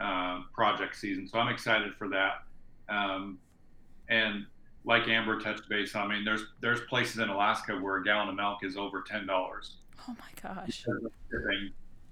um, 0.00 0.46
project 0.54 0.96
season. 0.96 1.28
So 1.28 1.38
I'm 1.38 1.48
excited 1.48 1.92
for 1.98 2.08
that. 2.08 2.42
Um, 2.88 3.38
and 4.08 4.46
like 4.84 5.08
Amber 5.08 5.40
touched 5.40 5.68
base 5.68 5.94
on, 5.94 6.10
I 6.10 6.14
mean, 6.14 6.24
there's 6.24 6.46
there's 6.60 6.80
places 6.82 7.18
in 7.18 7.28
Alaska 7.28 7.74
where 7.74 7.96
a 7.96 8.04
gallon 8.04 8.28
of 8.28 8.36
milk 8.36 8.60
is 8.62 8.76
over 8.76 9.02
ten 9.02 9.26
dollars. 9.26 9.76
Oh 10.08 10.16
my 10.18 10.54
gosh. 10.54 10.86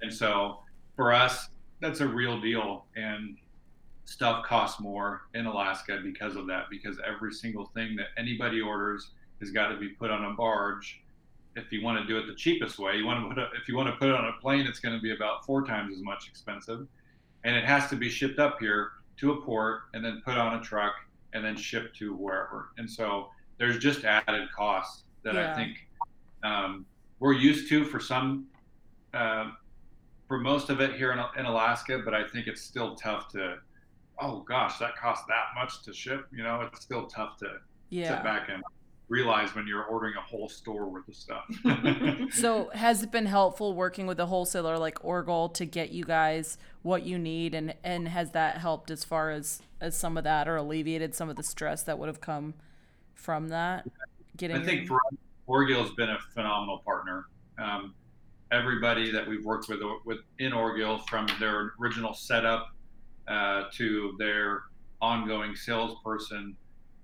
And 0.02 0.12
so 0.12 0.58
for 0.94 1.12
us, 1.12 1.48
that's 1.80 2.00
a 2.00 2.06
real 2.06 2.40
deal. 2.40 2.84
And 2.96 3.38
stuff 4.06 4.44
costs 4.44 4.80
more 4.80 5.22
in 5.34 5.46
Alaska 5.46 6.00
because 6.02 6.34
of 6.36 6.46
that. 6.46 6.64
Because 6.70 6.98
every 7.06 7.32
single 7.32 7.66
thing 7.66 7.94
that 7.96 8.06
anybody 8.16 8.60
orders 8.60 9.10
has 9.40 9.50
got 9.50 9.68
to 9.68 9.76
be 9.76 9.90
put 9.90 10.10
on 10.10 10.24
a 10.24 10.32
barge. 10.32 11.02
If 11.56 11.70
you 11.72 11.82
want 11.82 12.00
to 12.00 12.06
do 12.06 12.18
it 12.18 12.26
the 12.26 12.34
cheapest 12.34 12.78
way, 12.78 12.96
you 12.96 13.06
want 13.06 13.22
to 13.22 13.28
put 13.28 13.38
it, 13.38 13.48
if 13.60 13.68
you 13.68 13.76
want 13.76 13.88
to 13.88 13.96
put 13.96 14.08
it 14.08 14.14
on 14.14 14.26
a 14.26 14.32
plane, 14.40 14.66
it's 14.66 14.78
going 14.78 14.94
to 14.94 15.00
be 15.00 15.14
about 15.14 15.44
four 15.44 15.64
times 15.64 15.94
as 15.94 16.02
much 16.02 16.28
expensive, 16.28 16.86
and 17.44 17.56
it 17.56 17.64
has 17.64 17.88
to 17.90 17.96
be 17.96 18.08
shipped 18.08 18.38
up 18.38 18.58
here 18.60 18.90
to 19.18 19.32
a 19.32 19.40
port 19.42 19.82
and 19.94 20.04
then 20.04 20.22
put 20.24 20.36
on 20.36 20.58
a 20.58 20.62
truck 20.62 20.94
and 21.32 21.44
then 21.44 21.56
shipped 21.56 21.96
to 21.96 22.14
wherever. 22.14 22.68
And 22.76 22.90
so 22.90 23.30
there's 23.58 23.78
just 23.78 24.04
added 24.04 24.48
costs 24.54 25.04
that 25.22 25.34
Yeah. 25.34 25.52
I 25.52 25.54
think 25.54 25.88
um, 26.42 26.86
we're 27.20 27.32
used 27.32 27.68
to 27.70 27.84
for 27.84 28.00
some, 28.00 28.46
uh, 29.14 29.50
for 30.28 30.38
most 30.38 30.68
of 30.68 30.80
it 30.80 30.94
here 30.94 31.12
in, 31.12 31.20
in 31.38 31.46
Alaska, 31.46 32.02
but 32.04 32.12
I 32.14 32.22
think 32.28 32.46
it's 32.46 32.62
still 32.62 32.96
tough 32.96 33.28
to, 33.30 33.58
oh 34.20 34.40
gosh, 34.40 34.78
that 34.78 34.96
costs 34.96 35.24
that 35.28 35.46
much 35.54 35.82
to 35.84 35.92
ship. 35.92 36.26
You 36.32 36.42
know, 36.42 36.60
it's 36.62 36.80
still 36.82 37.06
tough 37.06 37.36
to 37.38 37.58
Yeah. 37.90 38.16
sit 38.16 38.24
back 38.24 38.48
and 38.48 38.62
realize 39.08 39.54
when 39.54 39.66
you're 39.68 39.84
ordering 39.84 40.14
a 40.16 40.20
whole 40.20 40.48
store 40.48 40.86
worth 40.88 41.06
of 41.08 41.14
stuff. 41.14 41.44
So 42.32 42.70
has 42.74 43.02
it 43.02 43.12
been 43.12 43.26
helpful 43.26 43.74
working 43.74 44.06
with 44.06 44.18
a 44.18 44.26
wholesaler 44.26 44.78
like 44.78 44.98
Orgill 45.00 45.52
to 45.54 45.64
get 45.64 45.90
you 45.90 46.04
guys 46.04 46.58
what 46.82 47.04
you 47.04 47.18
need 47.18 47.54
and 47.54 47.74
and 47.84 48.08
has 48.08 48.32
that 48.32 48.58
helped 48.58 48.90
as 48.90 49.04
far 49.04 49.30
as 49.30 49.62
as 49.80 49.96
some 49.96 50.16
of 50.16 50.24
that 50.24 50.48
or 50.48 50.56
alleviated 50.56 51.14
some 51.14 51.28
of 51.28 51.36
the 51.36 51.42
stress 51.42 51.82
that 51.84 51.98
would 51.98 52.08
have 52.08 52.20
come 52.20 52.54
from 53.14 53.48
that? 53.48 53.86
Getting 54.36 54.56
I 54.56 54.64
think 54.64 54.88
for 54.88 54.96
us, 54.96 55.18
Orgill's 55.48 55.94
been 55.94 56.10
a 56.10 56.18
phenomenal 56.34 56.78
partner. 56.78 57.26
Um, 57.58 57.94
everybody 58.50 59.10
that 59.12 59.26
we've 59.26 59.44
worked 59.44 59.68
with 59.68 59.80
with 60.04 60.18
in 60.38 60.52
Orgill, 60.52 61.06
from 61.08 61.26
their 61.40 61.72
original 61.80 62.12
setup 62.14 62.68
uh, 63.28 63.64
to 63.74 64.14
their 64.18 64.62
ongoing 65.02 65.54
salesperson 65.54 66.56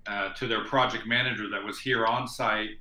uh, 0.07 0.33
to 0.33 0.47
their 0.47 0.65
project 0.65 1.05
manager 1.07 1.49
that 1.49 1.63
was 1.63 1.79
here 1.79 2.05
on 2.05 2.27
site 2.27 2.71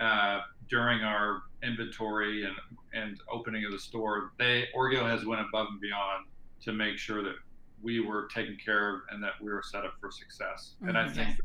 uh, 0.00 0.40
during 0.68 1.02
our 1.02 1.42
inventory 1.62 2.44
and 2.44 2.54
and 2.94 3.20
opening 3.30 3.64
of 3.64 3.72
the 3.72 3.78
store, 3.78 4.32
they 4.38 4.68
Orgill 4.76 5.08
has 5.08 5.24
went 5.24 5.40
above 5.40 5.66
and 5.70 5.80
beyond 5.80 6.26
to 6.62 6.72
make 6.72 6.96
sure 6.96 7.22
that 7.24 7.34
we 7.82 8.00
were 8.00 8.28
taken 8.32 8.56
care 8.64 8.94
of 8.94 9.00
and 9.10 9.22
that 9.22 9.32
we 9.42 9.50
were 9.50 9.62
set 9.64 9.84
up 9.84 9.94
for 10.00 10.10
success. 10.10 10.76
And 10.82 10.96
I 10.96 11.04
Mhm. 11.08 11.14
think 11.14 11.40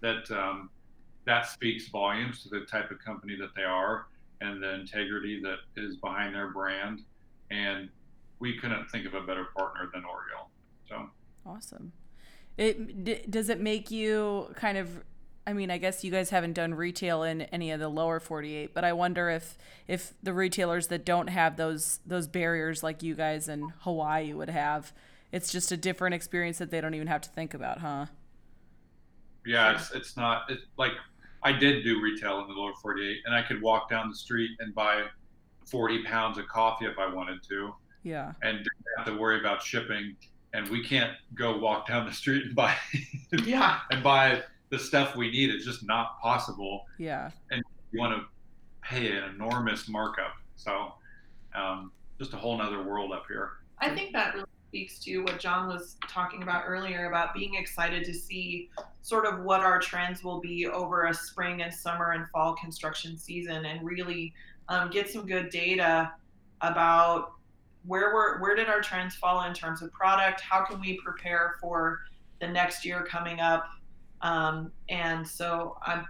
that 0.00 0.30
um, 0.30 0.70
that 1.24 1.46
speaks 1.48 1.88
volumes 1.88 2.42
to 2.44 2.48
the 2.48 2.60
type 2.66 2.90
of 2.90 2.98
company 3.00 3.36
that 3.36 3.54
they 3.56 3.64
are 3.64 4.06
and 4.40 4.62
the 4.62 4.74
integrity 4.74 5.40
that 5.42 5.58
is 5.76 5.96
behind 5.96 6.34
their 6.34 6.48
brand. 6.52 7.02
And 7.50 7.90
we 8.38 8.56
couldn't 8.58 8.88
think 8.90 9.06
of 9.06 9.14
a 9.14 9.22
better 9.22 9.46
partner 9.56 9.90
than 9.92 10.02
Orgill. 10.02 10.43
So 10.88 11.10
Awesome. 11.46 11.92
It 12.56 13.04
d- 13.04 13.24
does 13.28 13.48
it 13.48 13.60
make 13.60 13.90
you 13.90 14.48
kind 14.56 14.78
of 14.78 15.02
I 15.46 15.52
mean, 15.52 15.70
I 15.70 15.76
guess 15.76 16.02
you 16.02 16.10
guys 16.10 16.30
haven't 16.30 16.54
done 16.54 16.72
retail 16.72 17.22
in 17.22 17.42
any 17.42 17.70
of 17.70 17.78
the 17.78 17.88
lower 17.88 18.18
48, 18.18 18.72
but 18.72 18.82
I 18.82 18.94
wonder 18.94 19.28
if 19.28 19.58
if 19.86 20.14
the 20.22 20.32
retailers 20.32 20.86
that 20.86 21.04
don't 21.04 21.26
have 21.28 21.56
those 21.56 22.00
those 22.06 22.26
barriers 22.26 22.82
like 22.82 23.02
you 23.02 23.14
guys 23.14 23.46
in 23.48 23.72
Hawaii 23.80 24.32
would 24.32 24.48
have, 24.48 24.92
it's 25.32 25.52
just 25.52 25.70
a 25.70 25.76
different 25.76 26.14
experience 26.14 26.56
that 26.58 26.70
they 26.70 26.80
don't 26.80 26.94
even 26.94 27.08
have 27.08 27.20
to 27.22 27.28
think 27.30 27.52
about, 27.52 27.78
huh? 27.80 28.06
yeah, 29.44 29.74
it's 29.74 29.90
it's 29.92 30.16
not 30.16 30.44
it's 30.48 30.62
like 30.78 30.92
I 31.42 31.52
did 31.52 31.84
do 31.84 32.00
retail 32.00 32.40
in 32.40 32.48
the 32.48 32.54
lower 32.54 32.72
48, 32.80 33.18
and 33.26 33.34
I 33.34 33.42
could 33.42 33.60
walk 33.60 33.90
down 33.90 34.08
the 34.08 34.16
street 34.16 34.52
and 34.60 34.74
buy 34.74 35.02
40 35.66 36.02
pounds 36.04 36.38
of 36.38 36.46
coffee 36.48 36.86
if 36.86 36.98
I 36.98 37.12
wanted 37.12 37.42
to, 37.50 37.74
Yeah. 38.02 38.32
and 38.42 38.56
didn't 38.56 38.70
have 38.96 39.06
to 39.08 39.18
worry 39.18 39.38
about 39.40 39.62
shipping. 39.62 40.16
And 40.54 40.68
we 40.68 40.82
can't 40.84 41.10
go 41.34 41.58
walk 41.58 41.88
down 41.88 42.06
the 42.06 42.12
street 42.12 42.46
and 42.46 42.54
buy 42.54 42.74
Yeah. 43.44 43.80
and 43.90 44.02
buy 44.02 44.42
the 44.70 44.78
stuff 44.78 45.16
we 45.16 45.30
need 45.30 45.50
It's 45.50 45.64
just 45.64 45.84
not 45.84 46.18
possible. 46.20 46.86
Yeah. 46.98 47.30
And 47.50 47.62
you 47.92 48.00
want 48.00 48.14
to 48.16 48.24
pay 48.88 49.10
an 49.16 49.24
enormous 49.24 49.88
markup. 49.88 50.32
So 50.56 50.94
um, 51.54 51.92
just 52.18 52.32
a 52.32 52.36
whole 52.36 52.56
nother 52.56 52.82
world 52.82 53.12
up 53.12 53.24
here. 53.28 53.50
I 53.80 53.90
think 53.94 54.12
that 54.12 54.34
really 54.34 54.46
speaks 54.68 54.98
to 55.00 55.18
what 55.24 55.38
John 55.38 55.68
was 55.68 55.96
talking 56.08 56.42
about 56.42 56.64
earlier 56.66 57.06
about 57.06 57.34
being 57.34 57.54
excited 57.54 58.04
to 58.04 58.14
see 58.14 58.70
sort 59.02 59.26
of 59.26 59.40
what 59.44 59.60
our 59.60 59.78
trends 59.80 60.24
will 60.24 60.40
be 60.40 60.66
over 60.66 61.06
a 61.06 61.14
spring 61.14 61.62
and 61.62 61.72
summer 61.74 62.12
and 62.12 62.28
fall 62.30 62.54
construction 62.56 63.18
season 63.18 63.64
and 63.66 63.84
really 63.84 64.32
um, 64.68 64.90
get 64.90 65.10
some 65.10 65.26
good 65.26 65.50
data 65.50 66.12
about 66.60 67.33
where 67.86 68.14
we're 68.14 68.40
where 68.40 68.54
did 68.54 68.68
our 68.68 68.80
trends 68.80 69.14
fall 69.14 69.44
in 69.44 69.54
terms 69.54 69.82
of 69.82 69.92
product? 69.92 70.40
How 70.40 70.64
can 70.64 70.80
we 70.80 71.00
prepare 71.04 71.56
for 71.60 72.00
the 72.40 72.48
next 72.48 72.84
year 72.84 73.04
coming 73.04 73.40
up? 73.40 73.66
Um, 74.22 74.72
and 74.88 75.26
so 75.26 75.76
i 75.82 76.02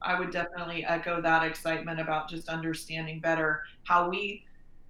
i 0.00 0.18
would 0.18 0.30
definitely 0.30 0.84
echo 0.84 1.20
that 1.20 1.42
excitement 1.42 1.98
about 1.98 2.28
just 2.28 2.48
understanding 2.48 3.18
better 3.18 3.62
how 3.82 4.08
we 4.08 4.44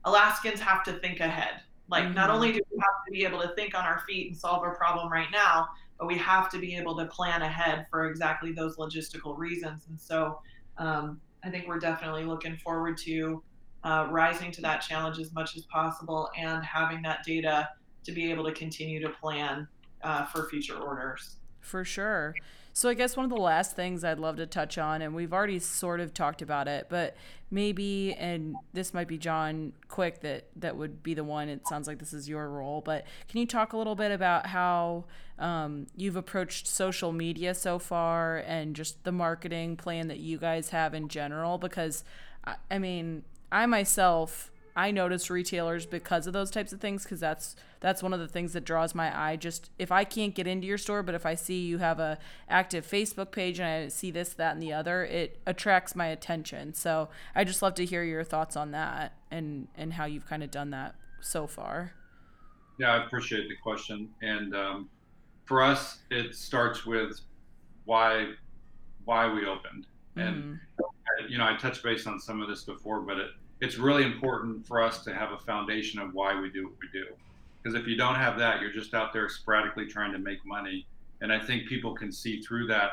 alaskans 0.05 0.61
have 0.61 0.83
to 0.85 0.93
think 0.95 1.21
ahead. 1.21 1.63
Like 1.89 2.05
mm-hmm. 2.05 2.15
not 2.15 2.31
only 2.31 2.53
do 2.53 2.61
we 2.71 2.79
have 2.79 3.05
to 3.07 3.13
be 3.13 3.25
able 3.25 3.41
to 3.41 3.55
think 3.55 3.75
on 3.75 3.85
our 3.85 4.01
feet 4.07 4.29
and 4.29 4.37
solve 4.37 4.65
a 4.65 4.71
problem 4.71 5.11
right 5.11 5.31
now 5.33 5.69
but 5.99 6.09
we 6.09 6.19
have 6.19 6.51
to 6.51 6.59
be 6.59 6.77
able 6.77 6.97
to 6.97 7.07
plan 7.07 7.43
ahead 7.43 7.87
for 7.89 8.07
exactly 8.07 8.51
those 8.51 8.77
logistical 8.77 9.39
reasons. 9.39 9.85
And 9.89 10.01
so 10.01 10.41
um, 10.79 11.21
i 11.45 11.51
think 11.51 11.67
we're 11.69 11.79
definitely 11.79 12.25
looking 12.25 12.57
forward 12.57 12.97
to 12.99 13.43
uh, 13.85 14.07
rising 14.11 14.51
to 14.53 14.61
that 14.63 14.81
challenge 14.81 15.19
as 15.19 15.33
much 15.33 15.57
as 15.57 15.65
possible 15.65 16.31
and 16.39 16.65
having 16.65 17.03
that 17.03 17.25
data 17.25 17.69
to 18.05 18.13
be 18.13 18.31
able 18.31 18.45
to 18.45 18.53
continue 18.53 19.01
to 19.01 19.09
plan 19.09 19.67
uh, 20.03 20.25
for 20.27 20.49
future 20.49 20.79
orders. 20.79 21.37
For 21.61 21.85
sure. 21.85 22.35
So 22.75 22.89
I 22.89 22.95
guess 22.95 23.17
one 23.17 23.25
of 23.25 23.31
the 23.31 23.37
last 23.37 23.77
things 23.77 24.03
I'd 24.03 24.19
love 24.19 24.37
to 24.37 24.47
touch 24.47 24.79
on, 24.79 25.03
and 25.03 25.15
we've 25.15 25.33
already 25.33 25.59
sort 25.59 26.01
of 26.01 26.15
talked 26.15 26.41
about 26.41 26.69
it, 26.69 26.87
but 26.89 27.17
maybe, 27.51 28.15
and 28.15 28.57
this 28.73 28.95
might 28.95 29.09
be 29.09 29.19
John 29.19 29.75
Quick 29.89 30.21
that 30.23 30.47
that 30.57 30.77
would 30.77 31.03
be 31.03 31.13
the 31.13 31.23
one. 31.23 31.51
It 31.51 31.69
sounds 31.69 31.87
like 31.87 31.99
this 31.99 32.15
is 32.15 32.29
your 32.31 32.49
role, 32.49 32.81
but 32.81 33.05
can 33.29 33.41
you 33.41 33.47
talk 33.47 33.75
a 33.75 33.77
little 33.77 33.95
bit 33.95 34.11
about 34.11 34.47
how 34.47 35.05
um, 35.39 35.87
you've 35.97 36.17
approached 36.17 36.67
social 36.67 37.13
media 37.13 37.55
so 37.55 37.79
far, 37.79 38.39
and 38.39 38.75
just 38.75 39.05
the 39.05 39.13
marketing 39.13 39.77
plan 39.77 40.09
that 40.09 40.19
you 40.19 40.39
guys 40.39 40.71
have 40.71 40.95
in 40.95 41.09
general? 41.09 41.59
Because 41.59 42.05
I 42.71 42.79
mean, 42.79 43.23
I 43.53 43.67
myself 43.67 44.53
I 44.75 44.91
notice 44.91 45.29
retailers 45.29 45.85
because 45.85 46.27
of 46.27 46.33
those 46.33 46.51
types 46.51 46.73
of 46.73 46.81
things 46.81 47.03
because 47.03 47.21
that's 47.21 47.57
that's 47.81 48.03
one 48.03 48.13
of 48.13 48.21
the 48.21 48.29
things 48.29 48.55
that 48.55 48.65
draws 48.65 48.95
my 48.95 49.17
eye. 49.17 49.37
Just 49.37 49.71
if 49.79 49.93
I 49.93 50.05
can't 50.05 50.35
get 50.35 50.47
into 50.47 50.67
your 50.67 50.79
store, 50.79 51.03
but 51.03 51.15
if 51.15 51.27
I 51.27 51.35
see 51.35 51.61
you 51.67 51.79
have 51.79 51.99
a 51.99 52.19
active 52.49 52.87
Facebook 52.87 53.33
page 53.33 53.61
and 53.61 53.69
I 53.69 53.89
see 53.89 54.11
this, 54.11 54.33
that, 54.35 54.53
and 54.53 54.63
the 54.63 54.73
other, 54.73 55.05
it 55.05 55.41
attracts 55.47 55.95
my 55.95 56.07
attention. 56.07 56.73
So 56.73 57.11
I 57.35 57.45
just 57.45 57.61
love 57.61 57.75
to 57.75 57.85
hear 57.85 58.03
your 58.03 58.25
thoughts 58.25 58.57
on 58.57 58.71
that 58.71 59.13
and 59.31 59.69
and 59.77 59.93
how 59.93 60.07
you've 60.07 60.27
kind 60.27 60.43
of 60.43 60.51
done 60.51 60.71
that 60.71 60.95
so 61.21 61.47
far. 61.47 61.93
Yeah, 62.79 62.95
I 62.95 63.05
appreciate 63.05 63.49
the 63.49 63.57
question, 63.63 64.09
and 64.23 64.57
um, 64.57 64.89
for 65.45 65.63
us, 65.63 65.99
it 66.11 66.35
starts 66.35 66.87
with 66.87 67.21
why 67.85 68.33
why 69.05 69.31
we 69.31 69.45
opened, 69.45 69.87
and 70.17 70.45
mm. 70.45 70.59
you 71.29 71.37
know 71.37 71.45
I 71.45 71.57
touched 71.59 71.83
base 71.83 72.07
on 72.07 72.19
some 72.19 72.41
of 72.41 72.49
this 72.49 72.65
before, 72.65 73.03
but 73.03 73.19
it 73.19 73.31
it's 73.63 73.79
really 73.79 74.03
important 74.03 74.67
for 74.67 74.83
us 74.83 75.05
to 75.05 75.15
have 75.15 75.31
a 75.31 75.39
foundation 75.39 76.01
of 76.01 76.13
why 76.15 76.39
we 76.39 76.51
do 76.51 76.65
what 76.65 76.73
we 76.83 76.89
do. 76.93 77.07
Because 77.63 77.81
if 77.81 77.87
you 77.87 77.97
don't 77.97 78.17
have 78.17 78.37
that, 78.37 78.61
you're 78.61 78.73
just 78.73 78.93
out 78.93 79.13
there 79.13 79.29
sporadically 79.29 79.87
trying 79.87 80.11
to 80.13 80.19
make 80.19 80.45
money. 80.45 80.85
And 81.21 81.33
I 81.33 81.39
think 81.39 81.69
people 81.69 81.95
can 81.95 82.11
see 82.11 82.43
through 82.43 82.67
that 82.67 82.91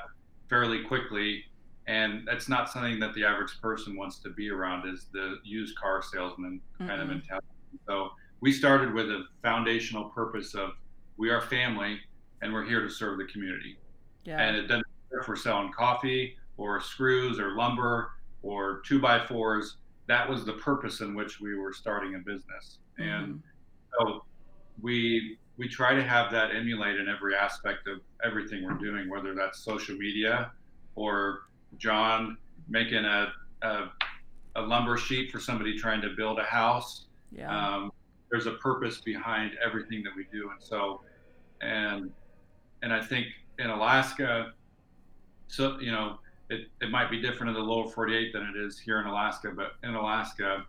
fairly 0.48 0.84
quickly. 0.84 1.44
And 1.88 2.22
that's 2.28 2.48
not 2.48 2.70
something 2.70 3.00
that 3.00 3.16
the 3.16 3.26
average 3.26 3.60
person 3.60 3.98
wants 3.98 4.20
to 4.20 4.30
be 4.30 4.52
around 4.52 4.88
is 4.88 5.08
the 5.12 5.40
used 5.44 5.76
car 5.76 6.04
salesman 6.04 6.62
kind 6.78 6.92
mm-hmm. 6.92 7.02
of 7.02 7.08
mentality. 7.08 7.48
So 7.88 8.12
we 8.40 8.52
started 8.52 8.94
with 8.94 9.10
a 9.10 9.24
foundational 9.42 10.10
purpose 10.10 10.54
of 10.54 10.74
we 11.18 11.32
are 11.32 11.42
family 11.42 12.00
and 12.44 12.54
we're 12.54 12.64
here 12.64 12.84
to 12.84 12.92
serve 12.92 13.18
the 13.18 13.26
community. 13.26 13.80
Yeah. 14.24 14.40
And 14.40 14.56
it 14.56 14.68
doesn't 14.68 14.86
matter 15.10 15.22
if 15.24 15.28
we're 15.28 15.36
selling 15.36 15.72
coffee 15.72 16.38
or 16.58 16.80
screws 16.80 17.40
or 17.40 17.56
lumber 17.56 18.12
or 18.44 18.84
two 18.86 19.02
by 19.02 19.26
fours 19.26 19.78
that 20.10 20.28
was 20.28 20.44
the 20.44 20.54
purpose 20.54 21.02
in 21.02 21.14
which 21.14 21.40
we 21.40 21.56
were 21.56 21.72
starting 21.72 22.16
a 22.16 22.18
business. 22.18 22.80
Mm-hmm. 23.00 23.10
And 23.10 23.44
so 23.98 24.26
we 24.82 25.38
we 25.58 25.68
try 25.68 25.94
to 25.94 26.04
have 26.04 26.32
that 26.32 26.56
emulate 26.56 26.98
in 27.00 27.08
every 27.08 27.36
aspect 27.36 27.88
of 27.88 28.00
everything 28.24 28.64
we're 28.64 28.74
doing, 28.74 29.10
whether 29.10 29.36
that's 29.36 29.60
social 29.60 29.96
media 29.96 30.52
or 30.96 31.42
John 31.78 32.38
making 32.70 33.04
a, 33.04 33.34
a, 33.62 33.92
a 34.56 34.62
lumber 34.62 34.98
sheet 34.98 35.32
for 35.32 35.40
somebody 35.40 35.78
trying 35.78 36.02
to 36.02 36.10
build 36.16 36.40
a 36.40 36.44
house. 36.44 37.08
Yeah. 37.32 37.56
Um, 37.56 37.92
there's 38.32 38.46
a 38.46 38.54
purpose 38.54 39.02
behind 39.02 39.52
everything 39.64 40.02
that 40.04 40.16
we 40.16 40.28
do, 40.32 40.50
and 40.50 40.62
so 40.62 41.02
and 41.62 42.12
and 42.82 42.94
I 42.94 43.02
think 43.02 43.28
in 43.60 43.70
Alaska, 43.70 44.54
so 45.48 45.78
you 45.80 45.92
know 45.92 46.20
it, 46.50 46.68
it 46.82 46.90
might 46.90 47.12
be 47.12 47.22
different 47.22 47.50
in 47.50 47.54
the 47.54 47.68
lower 47.68 47.90
48 47.90 48.34
than 48.34 48.44
it 48.44 48.58
is 48.58 48.80
here 48.80 49.00
in 49.00 49.08
Alaska, 49.08 49.52
but 49.56 49.74
in 49.84 49.94
Alaska, 49.94 50.66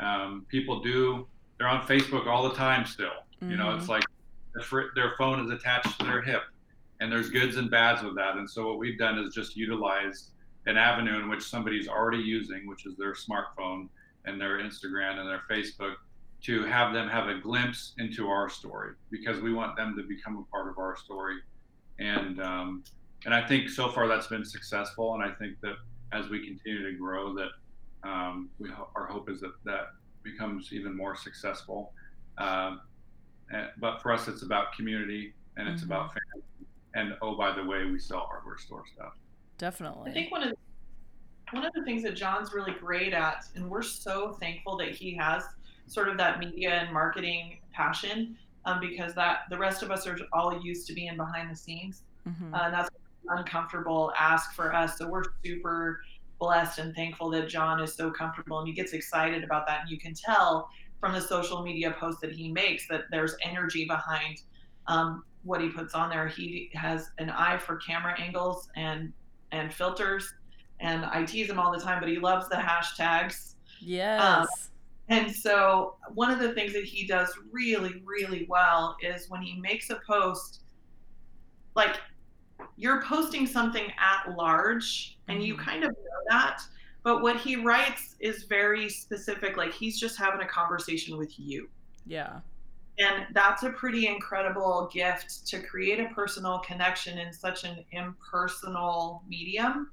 um, 0.00 0.46
people 0.48 0.80
do, 0.80 1.26
they're 1.58 1.68
on 1.68 1.86
Facebook 1.86 2.26
all 2.26 2.48
the 2.48 2.54
time 2.54 2.84
still. 2.84 3.06
Mm-hmm. 3.36 3.50
You 3.50 3.56
know, 3.56 3.74
it's 3.74 3.84
mm-hmm. 3.84 3.92
like 3.92 4.04
their, 4.54 4.90
their 4.94 5.14
phone 5.16 5.44
is 5.44 5.50
attached 5.50 5.98
to 6.00 6.06
their 6.06 6.22
hip, 6.22 6.42
and 7.00 7.10
there's 7.10 7.30
goods 7.30 7.56
and 7.56 7.70
bads 7.70 8.02
with 8.02 8.14
that. 8.16 8.36
And 8.36 8.48
so 8.48 8.66
what 8.68 8.78
we've 8.78 8.98
done 8.98 9.18
is 9.18 9.34
just 9.34 9.56
utilize 9.56 10.30
an 10.66 10.76
avenue 10.76 11.18
in 11.18 11.28
which 11.28 11.42
somebody's 11.42 11.88
already 11.88 12.22
using, 12.22 12.66
which 12.66 12.86
is 12.86 12.96
their 12.96 13.14
smartphone 13.14 13.88
and 14.24 14.40
their 14.40 14.58
Instagram 14.58 15.18
and 15.18 15.28
their 15.28 15.42
Facebook, 15.50 15.94
to 16.42 16.64
have 16.64 16.92
them 16.92 17.08
have 17.08 17.28
a 17.28 17.38
glimpse 17.38 17.94
into 17.98 18.28
our 18.28 18.48
story 18.48 18.94
because 19.10 19.40
we 19.40 19.52
want 19.52 19.76
them 19.76 19.96
to 19.96 20.02
become 20.02 20.36
a 20.36 20.50
part 20.50 20.68
of 20.68 20.78
our 20.78 20.96
story. 20.96 21.36
And 21.98 22.40
um, 22.40 22.84
and 23.24 23.34
I 23.34 23.46
think 23.46 23.68
so 23.68 23.88
far 23.88 24.08
that's 24.08 24.26
been 24.26 24.44
successful. 24.44 25.14
And 25.14 25.22
I 25.22 25.30
think 25.30 25.60
that 25.60 25.74
as 26.12 26.28
we 26.28 26.46
continue 26.46 26.90
to 26.90 26.96
grow, 26.98 27.34
that 27.34 27.50
um, 28.04 28.50
we 28.58 28.70
our 28.96 29.06
hope 29.06 29.30
is 29.30 29.40
that 29.40 29.52
that 29.64 29.88
becomes 30.22 30.72
even 30.72 30.96
more 30.96 31.16
successful. 31.16 31.92
Um, 32.38 32.80
and, 33.50 33.68
but 33.78 34.02
for 34.02 34.12
us, 34.12 34.28
it's 34.28 34.42
about 34.42 34.72
community 34.74 35.34
and 35.56 35.68
it's 35.68 35.82
mm-hmm. 35.82 35.92
about 35.92 36.08
family. 36.08 36.46
And 36.94 37.16
oh, 37.22 37.36
by 37.36 37.54
the 37.54 37.64
way, 37.64 37.84
we 37.84 37.98
sell 37.98 38.20
hardware 38.20 38.58
store 38.58 38.84
stuff. 38.94 39.14
Definitely. 39.58 40.10
I 40.10 40.14
think 40.14 40.30
one 40.30 40.42
of 40.42 40.50
the, 40.50 40.56
one 41.52 41.64
of 41.64 41.72
the 41.74 41.84
things 41.84 42.02
that 42.02 42.14
John's 42.16 42.52
really 42.52 42.72
great 42.72 43.12
at, 43.12 43.44
and 43.54 43.70
we're 43.70 43.82
so 43.82 44.36
thankful 44.40 44.76
that 44.78 44.90
he 44.90 45.14
has 45.16 45.44
sort 45.86 46.08
of 46.08 46.16
that 46.18 46.38
media 46.38 46.70
and 46.70 46.92
marketing 46.92 47.58
passion, 47.72 48.36
um, 48.64 48.80
because 48.80 49.14
that 49.14 49.40
the 49.50 49.58
rest 49.58 49.82
of 49.82 49.90
us 49.90 50.06
are 50.06 50.18
all 50.32 50.60
used 50.62 50.86
to 50.86 50.94
being 50.94 51.16
behind 51.16 51.50
the 51.50 51.56
scenes. 51.56 52.02
Mm-hmm. 52.28 52.54
Uh, 52.54 52.62
and 52.64 52.74
that's 52.74 52.88
uncomfortable 53.28 54.12
ask 54.18 54.54
for 54.54 54.74
us. 54.74 54.98
So 54.98 55.08
we're 55.08 55.24
super 55.44 56.00
blessed 56.38 56.80
and 56.80 56.94
thankful 56.94 57.30
that 57.30 57.48
John 57.48 57.80
is 57.80 57.94
so 57.94 58.10
comfortable 58.10 58.58
and 58.58 58.66
he 58.66 58.74
gets 58.74 58.92
excited 58.92 59.44
about 59.44 59.66
that. 59.66 59.82
And 59.82 59.90
you 59.90 59.98
can 59.98 60.14
tell 60.14 60.68
from 61.00 61.12
the 61.12 61.20
social 61.20 61.62
media 61.62 61.94
posts 61.98 62.20
that 62.20 62.32
he 62.32 62.50
makes 62.50 62.86
that 62.88 63.02
there's 63.10 63.36
energy 63.42 63.84
behind 63.84 64.42
um, 64.86 65.24
what 65.44 65.60
he 65.60 65.68
puts 65.68 65.94
on 65.94 66.10
there. 66.10 66.28
He 66.28 66.70
has 66.74 67.10
an 67.18 67.30
eye 67.30 67.58
for 67.58 67.76
camera 67.76 68.18
angles 68.20 68.68
and 68.76 69.12
and 69.50 69.72
filters, 69.72 70.32
and 70.80 71.04
I 71.04 71.24
tease 71.24 71.50
him 71.50 71.58
all 71.58 71.70
the 71.70 71.80
time, 71.80 72.00
but 72.00 72.08
he 72.08 72.18
loves 72.18 72.48
the 72.48 72.56
hashtags. 72.56 73.54
Yes. 73.80 74.22
Um, 74.22 74.46
and 75.08 75.30
so 75.30 75.96
one 76.14 76.30
of 76.30 76.38
the 76.38 76.54
things 76.54 76.72
that 76.72 76.84
he 76.84 77.06
does 77.06 77.28
really, 77.50 78.02
really 78.04 78.46
well 78.48 78.96
is 79.02 79.28
when 79.28 79.42
he 79.42 79.60
makes 79.60 79.90
a 79.90 80.00
post, 80.06 80.62
like 81.74 81.96
you're 82.76 83.02
posting 83.02 83.46
something 83.46 83.92
at 83.98 84.36
large 84.36 85.18
and 85.28 85.42
you 85.42 85.54
mm-hmm. 85.54 85.64
kind 85.64 85.84
of 85.84 85.90
know 85.90 86.20
that 86.30 86.62
but 87.02 87.22
what 87.22 87.36
he 87.36 87.56
writes 87.56 88.14
is 88.20 88.44
very 88.44 88.88
specific 88.88 89.56
like 89.56 89.72
he's 89.72 89.98
just 89.98 90.16
having 90.18 90.40
a 90.40 90.46
conversation 90.46 91.16
with 91.18 91.38
you. 91.38 91.68
Yeah. 92.06 92.40
And 92.98 93.26
that's 93.32 93.64
a 93.64 93.70
pretty 93.70 94.06
incredible 94.06 94.88
gift 94.92 95.46
to 95.48 95.60
create 95.60 95.98
a 95.98 96.14
personal 96.14 96.60
connection 96.60 97.18
in 97.18 97.32
such 97.32 97.64
an 97.64 97.84
impersonal 97.90 99.22
medium. 99.28 99.90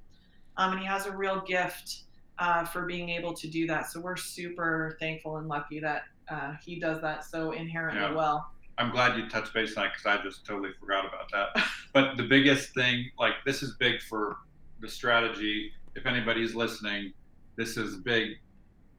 Um, 0.58 0.74
and 0.74 0.80
he 0.80 0.86
has 0.86 1.06
a 1.06 1.12
real 1.16 1.42
gift 1.42 2.04
uh, 2.38 2.66
for 2.66 2.86
being 2.86 3.10
able 3.10 3.34
to 3.34 3.48
do 3.48 3.66
that. 3.68 3.90
So 3.90 4.00
we're 4.02 4.18
super 4.18 4.98
thankful 5.00 5.38
and 5.38 5.48
lucky 5.48 5.80
that 5.80 6.04
uh, 6.30 6.54
he 6.64 6.80
does 6.80 7.02
that 7.02 7.26
so 7.26 7.54
inherently 7.54 8.02
yeah. 8.02 8.14
well 8.14 8.52
I'm 8.80 8.92
glad 8.92 9.18
you 9.18 9.30
touched 9.30 9.54
base 9.54 9.76
on 9.78 9.86
it 9.86 9.92
because 9.94 10.20
I 10.20 10.24
just 10.24 10.46
totally 10.46 10.72
forgot 10.80 11.06
about 11.06 11.32
that. 11.32 11.64
but 11.94 12.18
the 12.18 12.24
biggest 12.24 12.74
thing, 12.74 13.12
like 13.20 13.34
this 13.46 13.62
is 13.62 13.76
big 13.76 14.02
for 14.02 14.38
the 14.80 14.88
strategy. 14.88 15.74
If 15.96 16.06
anybody's 16.06 16.56
listening, 16.56 17.14
this 17.58 17.76
is 17.76 17.98
big 17.98 18.38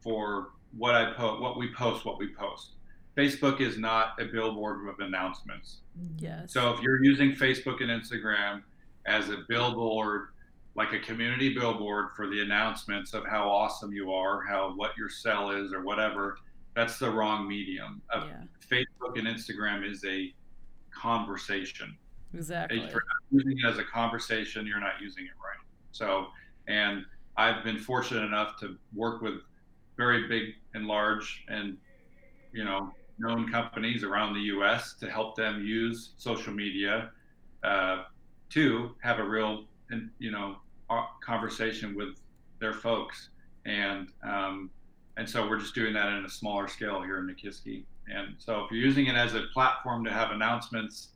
for 0.03 0.51
what 0.77 0.95
I 0.95 1.13
post, 1.13 1.41
what 1.41 1.59
we 1.59 1.73
post, 1.73 2.05
what 2.05 2.19
we 2.19 2.29
post. 2.35 2.73
Facebook 3.17 3.61
is 3.61 3.79
not 3.79 4.21
a 4.21 4.27
billboard 4.27 4.87
of 4.89 5.01
announcements. 5.01 5.79
Yes. 6.19 6.53
So 6.53 6.73
if 6.73 6.81
you're 6.81 7.03
using 7.03 7.33
Facebook 7.33 7.83
and 7.83 7.91
Instagram, 7.91 8.63
as 9.07 9.31
a 9.31 9.39
billboard, 9.49 10.29
like 10.77 10.93
a 10.93 10.99
community 10.99 11.55
billboard 11.55 12.11
for 12.15 12.29
the 12.29 12.43
announcements 12.43 13.15
of 13.15 13.27
how 13.27 13.49
awesome 13.49 13.93
you 13.93 14.13
are, 14.13 14.43
how 14.43 14.73
what 14.77 14.97
your 14.97 15.09
sell 15.09 15.51
is, 15.51 15.73
or 15.73 15.83
whatever, 15.83 16.37
that's 16.77 16.99
the 16.99 17.11
wrong 17.11 17.49
medium. 17.49 18.01
Yeah. 18.15 18.43
Facebook 18.71 19.19
and 19.19 19.27
Instagram 19.27 19.89
is 19.89 20.05
a 20.05 20.33
conversation. 20.91 21.97
Exactly. 22.35 22.79
If 22.79 22.93
you're 22.93 23.03
not 23.03 23.45
using 23.45 23.59
it 23.59 23.69
as 23.69 23.79
a 23.79 23.85
conversation, 23.85 24.67
you're 24.67 24.81
not 24.81 25.01
using 25.01 25.25
it 25.25 25.33
right. 25.45 25.65
So, 25.93 26.29
and 26.69 27.05
I've 27.37 27.65
been 27.65 27.79
fortunate 27.79 28.25
enough 28.25 28.59
to 28.61 28.77
work 28.95 29.23
with 29.23 29.35
very 29.97 30.29
big 30.29 30.55
and 30.75 30.87
large 30.87 31.45
and, 31.49 31.77
you 32.53 32.65
know, 32.65 32.93
known 33.19 33.51
companies 33.51 34.03
around 34.03 34.35
the 34.35 34.41
U.S. 34.41 34.95
to 34.95 35.11
help 35.11 35.37
them 35.37 35.65
use 35.65 36.11
social 36.17 36.53
media 36.53 37.11
uh, 37.63 38.05
to 38.51 38.95
have 39.03 39.19
a 39.19 39.25
real, 39.25 39.65
and 39.91 40.11
you 40.19 40.31
know, 40.31 40.57
conversation 41.23 41.95
with 41.95 42.21
their 42.59 42.73
folks. 42.73 43.29
And 43.67 44.09
um, 44.23 44.71
and 45.17 45.29
so 45.29 45.47
we're 45.49 45.59
just 45.59 45.75
doing 45.75 45.93
that 45.95 46.09
in 46.09 46.25
a 46.25 46.29
smaller 46.29 46.67
scale 46.67 47.03
here 47.03 47.19
in 47.19 47.27
Nikiski. 47.27 47.85
And 48.09 48.35
so 48.39 48.65
if 48.65 48.71
you're 48.71 48.81
using 48.85 49.07
it 49.07 49.15
as 49.17 49.35
a 49.35 49.45
platform 49.53 50.05
to 50.05 50.13
have 50.13 50.31
announcements, 50.31 51.09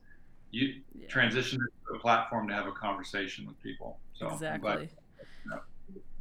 you 0.51 0.81
Yeah. 0.93 1.07
transition 1.07 1.59
it 1.61 1.73
to 1.87 1.95
a 1.95 1.99
platform 1.99 2.47
to 2.47 2.53
have 2.53 2.67
a 2.67 2.71
conversation 2.71 3.45
with 3.45 3.61
people. 3.61 3.99
So 4.13 4.27
exactly. 4.27 4.89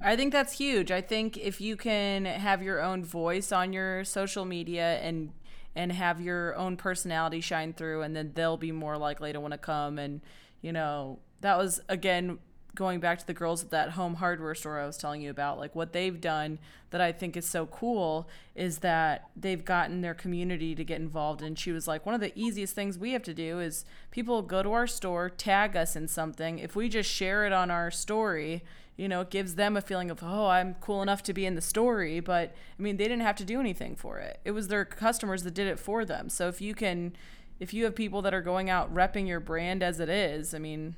I 0.00 0.16
think 0.16 0.32
that's 0.32 0.58
huge. 0.58 0.90
I 0.90 1.00
think 1.00 1.38
if 1.38 1.60
you 1.60 1.76
can 1.76 2.24
have 2.24 2.62
your 2.62 2.82
own 2.82 3.04
voice 3.04 3.52
on 3.52 3.72
your 3.72 4.04
social 4.04 4.44
media 4.44 4.98
and 5.00 5.32
and 5.76 5.90
have 5.92 6.20
your 6.20 6.54
own 6.54 6.76
personality 6.76 7.40
shine 7.40 7.72
through 7.72 8.02
and 8.02 8.14
then 8.14 8.32
they'll 8.34 8.56
be 8.56 8.70
more 8.70 8.96
likely 8.96 9.32
to 9.32 9.40
want 9.40 9.52
to 9.52 9.58
come 9.58 9.98
and 9.98 10.20
you 10.62 10.72
know, 10.72 11.18
that 11.40 11.58
was 11.58 11.80
again 11.88 12.38
going 12.74 13.00
back 13.00 13.18
to 13.18 13.26
the 13.26 13.34
girls 13.34 13.62
at 13.62 13.70
that 13.70 13.90
home 13.90 14.14
hardware 14.14 14.54
store 14.54 14.80
I 14.80 14.86
was 14.86 14.96
telling 14.96 15.22
you 15.22 15.30
about, 15.30 15.58
like 15.58 15.74
what 15.74 15.92
they've 15.92 16.20
done 16.20 16.58
that 16.90 17.00
I 17.00 17.12
think 17.12 17.36
is 17.36 17.46
so 17.46 17.66
cool 17.66 18.28
is 18.54 18.78
that 18.78 19.28
they've 19.36 19.64
gotten 19.64 20.00
their 20.00 20.14
community 20.14 20.74
to 20.74 20.84
get 20.84 21.00
involved. 21.00 21.42
And 21.42 21.58
she 21.58 21.72
was 21.72 21.88
like, 21.88 22.04
one 22.06 22.14
of 22.14 22.20
the 22.20 22.36
easiest 22.38 22.74
things 22.74 22.98
we 22.98 23.12
have 23.12 23.22
to 23.24 23.34
do 23.34 23.60
is 23.60 23.84
people 24.10 24.42
go 24.42 24.62
to 24.62 24.72
our 24.72 24.86
store, 24.86 25.28
tag 25.28 25.76
us 25.76 25.96
in 25.96 26.08
something. 26.08 26.58
If 26.58 26.76
we 26.76 26.88
just 26.88 27.10
share 27.10 27.46
it 27.46 27.52
on 27.52 27.70
our 27.70 27.90
story, 27.90 28.62
you 28.96 29.08
know, 29.08 29.22
it 29.22 29.30
gives 29.30 29.56
them 29.56 29.76
a 29.76 29.80
feeling 29.80 30.10
of, 30.10 30.22
oh, 30.22 30.46
I'm 30.46 30.74
cool 30.74 31.02
enough 31.02 31.22
to 31.24 31.32
be 31.32 31.46
in 31.46 31.56
the 31.56 31.60
story. 31.60 32.20
But 32.20 32.54
I 32.78 32.82
mean, 32.82 32.96
they 32.96 33.04
didn't 33.04 33.22
have 33.22 33.36
to 33.36 33.44
do 33.44 33.58
anything 33.58 33.96
for 33.96 34.18
it. 34.18 34.38
It 34.44 34.52
was 34.52 34.68
their 34.68 34.84
customers 34.84 35.42
that 35.42 35.54
did 35.54 35.66
it 35.66 35.78
for 35.78 36.04
them. 36.04 36.28
So 36.28 36.48
if 36.48 36.60
you 36.60 36.74
can, 36.74 37.16
if 37.58 37.74
you 37.74 37.84
have 37.84 37.96
people 37.96 38.22
that 38.22 38.34
are 38.34 38.42
going 38.42 38.70
out 38.70 38.94
repping 38.94 39.26
your 39.26 39.40
brand 39.40 39.82
as 39.82 39.98
it 39.98 40.08
is, 40.08 40.54
I 40.54 40.58
mean, 40.58 40.94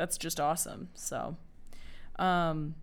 that's 0.00 0.16
just 0.16 0.40
awesome. 0.40 0.88
So, 0.94 1.36
um, 2.16 2.74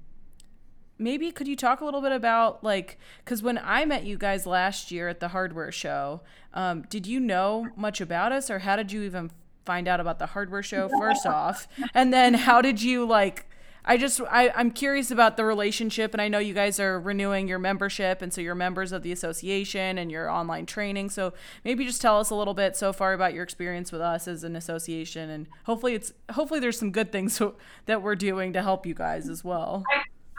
maybe 0.99 1.31
could 1.31 1.47
you 1.47 1.55
talk 1.55 1.81
a 1.81 1.85
little 1.85 1.99
bit 2.01 2.11
about 2.11 2.63
like 2.63 2.97
because 3.23 3.43
when 3.43 3.59
i 3.59 3.85
met 3.85 4.03
you 4.03 4.17
guys 4.17 4.47
last 4.47 4.89
year 4.89 5.07
at 5.07 5.19
the 5.19 5.27
hardware 5.27 5.71
show 5.71 6.21
um, 6.55 6.81
did 6.89 7.05
you 7.05 7.19
know 7.19 7.67
much 7.75 8.01
about 8.01 8.31
us 8.31 8.49
or 8.49 8.57
how 8.59 8.75
did 8.75 8.91
you 8.91 9.03
even 9.03 9.29
find 9.63 9.87
out 9.87 9.99
about 9.99 10.17
the 10.17 10.25
hardware 10.25 10.63
show 10.63 10.89
first 10.99 11.27
off 11.27 11.67
and 11.93 12.11
then 12.11 12.33
how 12.33 12.63
did 12.63 12.81
you 12.81 13.05
like 13.05 13.46
i 13.87 13.97
just 13.97 14.21
I, 14.29 14.51
i'm 14.55 14.69
curious 14.69 15.09
about 15.09 15.37
the 15.37 15.43
relationship 15.43 16.13
and 16.13 16.21
i 16.21 16.27
know 16.27 16.37
you 16.37 16.53
guys 16.53 16.79
are 16.79 16.99
renewing 16.99 17.47
your 17.47 17.57
membership 17.57 18.21
and 18.21 18.31
so 18.31 18.41
you're 18.41 18.55
members 18.55 18.91
of 18.91 19.01
the 19.01 19.11
association 19.11 19.97
and 19.97 20.11
your 20.11 20.29
online 20.29 20.65
training 20.65 21.09
so 21.09 21.33
maybe 21.65 21.85
just 21.85 22.01
tell 22.01 22.19
us 22.19 22.29
a 22.29 22.35
little 22.35 22.53
bit 22.53 22.75
so 22.75 22.93
far 22.93 23.13
about 23.13 23.33
your 23.33 23.43
experience 23.43 23.91
with 23.91 24.01
us 24.01 24.27
as 24.27 24.43
an 24.43 24.55
association 24.55 25.29
and 25.29 25.47
hopefully 25.63 25.95
it's 25.95 26.13
hopefully 26.31 26.59
there's 26.59 26.77
some 26.77 26.91
good 26.91 27.11
things 27.11 27.41
that 27.87 28.01
we're 28.03 28.15
doing 28.15 28.53
to 28.53 28.61
help 28.61 28.85
you 28.85 28.93
guys 28.93 29.27
as 29.27 29.43
well 29.43 29.83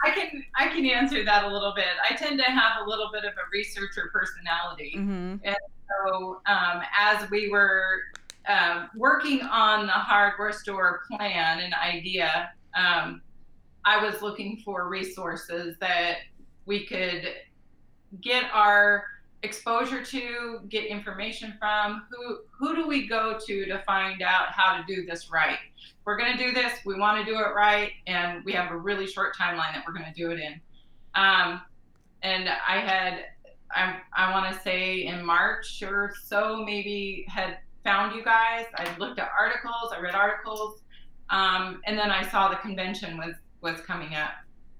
I 0.01 0.11
can 0.11 0.43
I 0.55 0.67
can 0.67 0.85
answer 0.85 1.25
that 1.25 1.43
a 1.43 1.47
little 1.47 1.73
bit. 1.75 1.85
I 2.09 2.15
tend 2.15 2.39
to 2.39 2.45
have 2.45 2.85
a 2.85 2.89
little 2.89 3.09
bit 3.11 3.25
of 3.25 3.33
a 3.33 3.49
researcher 3.51 4.09
personality, 4.13 4.93
mm-hmm. 4.95 5.35
and 5.43 5.57
so 5.89 6.41
um, 6.45 6.81
as 6.97 7.29
we 7.29 7.49
were 7.49 8.03
um, 8.47 8.89
working 8.95 9.41
on 9.41 9.87
the 9.87 9.91
hardware 9.91 10.53
store 10.53 11.01
plan 11.11 11.59
and 11.59 11.73
idea, 11.73 12.51
um, 12.75 13.21
I 13.85 14.03
was 14.03 14.21
looking 14.21 14.61
for 14.63 14.87
resources 14.87 15.77
that 15.79 16.17
we 16.65 16.85
could 16.85 17.29
get 18.21 18.45
our 18.53 19.05
exposure 19.43 20.03
to, 20.03 20.59
get 20.69 20.85
information 20.85 21.53
from. 21.59 22.03
Who 22.09 22.39
who 22.57 22.75
do 22.75 22.87
we 22.87 23.07
go 23.07 23.37
to 23.45 23.65
to 23.65 23.81
find 23.85 24.21
out 24.21 24.47
how 24.51 24.77
to 24.77 24.83
do 24.85 25.05
this 25.05 25.31
right? 25.31 25.57
We're 26.05 26.17
going 26.17 26.37
to 26.37 26.43
do 26.43 26.51
this. 26.51 26.73
We 26.85 26.99
want 26.99 27.23
to 27.23 27.31
do 27.31 27.37
it 27.37 27.53
right, 27.55 27.91
and 28.07 28.43
we 28.43 28.51
have 28.53 28.71
a 28.71 28.77
really 28.77 29.07
short 29.07 29.35
timeline 29.35 29.73
that 29.73 29.83
we're 29.85 29.93
going 29.93 30.11
to 30.11 30.19
do 30.19 30.31
it 30.31 30.39
in. 30.39 30.59
Um, 31.15 31.61
and 32.23 32.49
I 32.49 32.79
had, 32.79 33.25
I, 33.71 33.97
I 34.15 34.31
want 34.31 34.53
to 34.53 34.61
say 34.61 35.05
in 35.05 35.23
March 35.23 35.83
or 35.83 36.13
so, 36.23 36.63
maybe 36.65 37.25
had 37.27 37.59
found 37.83 38.15
you 38.15 38.23
guys. 38.23 38.65
I 38.75 38.95
looked 38.97 39.19
at 39.19 39.29
articles. 39.37 39.93
I 39.95 39.99
read 39.99 40.15
articles, 40.15 40.81
um, 41.29 41.81
and 41.85 41.97
then 41.97 42.09
I 42.09 42.27
saw 42.27 42.49
the 42.49 42.57
convention 42.57 43.17
was 43.17 43.35
was 43.61 43.81
coming 43.81 44.15
up. 44.15 44.31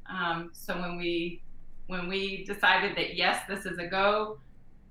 Um, 0.10 0.50
so 0.54 0.80
when 0.80 0.98
we 0.98 1.42
when 1.88 2.08
we 2.08 2.46
decided 2.46 2.96
that 2.98 3.16
yes, 3.16 3.42
this 3.48 3.66
is 3.66 3.78
a 3.80 3.88
go, 3.88 4.40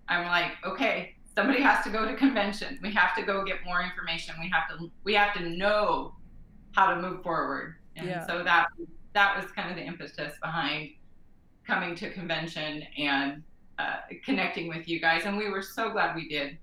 I'm 0.08 0.26
like, 0.26 0.52
okay, 0.64 1.14
somebody 1.34 1.60
has 1.62 1.84
to 1.84 1.90
go 1.90 2.04
to 2.06 2.14
convention. 2.16 2.78
We 2.82 2.92
have 2.92 3.14
to 3.16 3.22
go 3.22 3.44
get 3.44 3.58
more 3.64 3.82
information. 3.82 4.34
We 4.40 4.50
have 4.50 4.68
to 4.70 4.90
we 5.04 5.14
have 5.14 5.34
to 5.34 5.48
know 5.48 6.14
how 6.72 6.94
to 6.94 7.00
move 7.00 7.22
forward. 7.22 7.76
And 7.96 8.06
Yeah. 8.08 8.26
so 8.26 8.42
that 8.44 8.68
that 9.14 9.36
was 9.40 9.50
kind 9.52 9.70
of 9.70 9.76
the 9.76 9.82
impetus 9.82 10.34
behind 10.40 10.90
coming 11.66 11.94
to 11.96 12.10
convention 12.10 12.82
and 12.96 13.42
uh, 13.78 13.96
connecting 14.24 14.68
with 14.68 14.88
you 14.88 15.00
guys. 15.00 15.22
And 15.24 15.36
we 15.36 15.48
were 15.50 15.62
so 15.62 15.90
glad 15.90 16.14
we 16.16 16.28
did. 16.28 16.58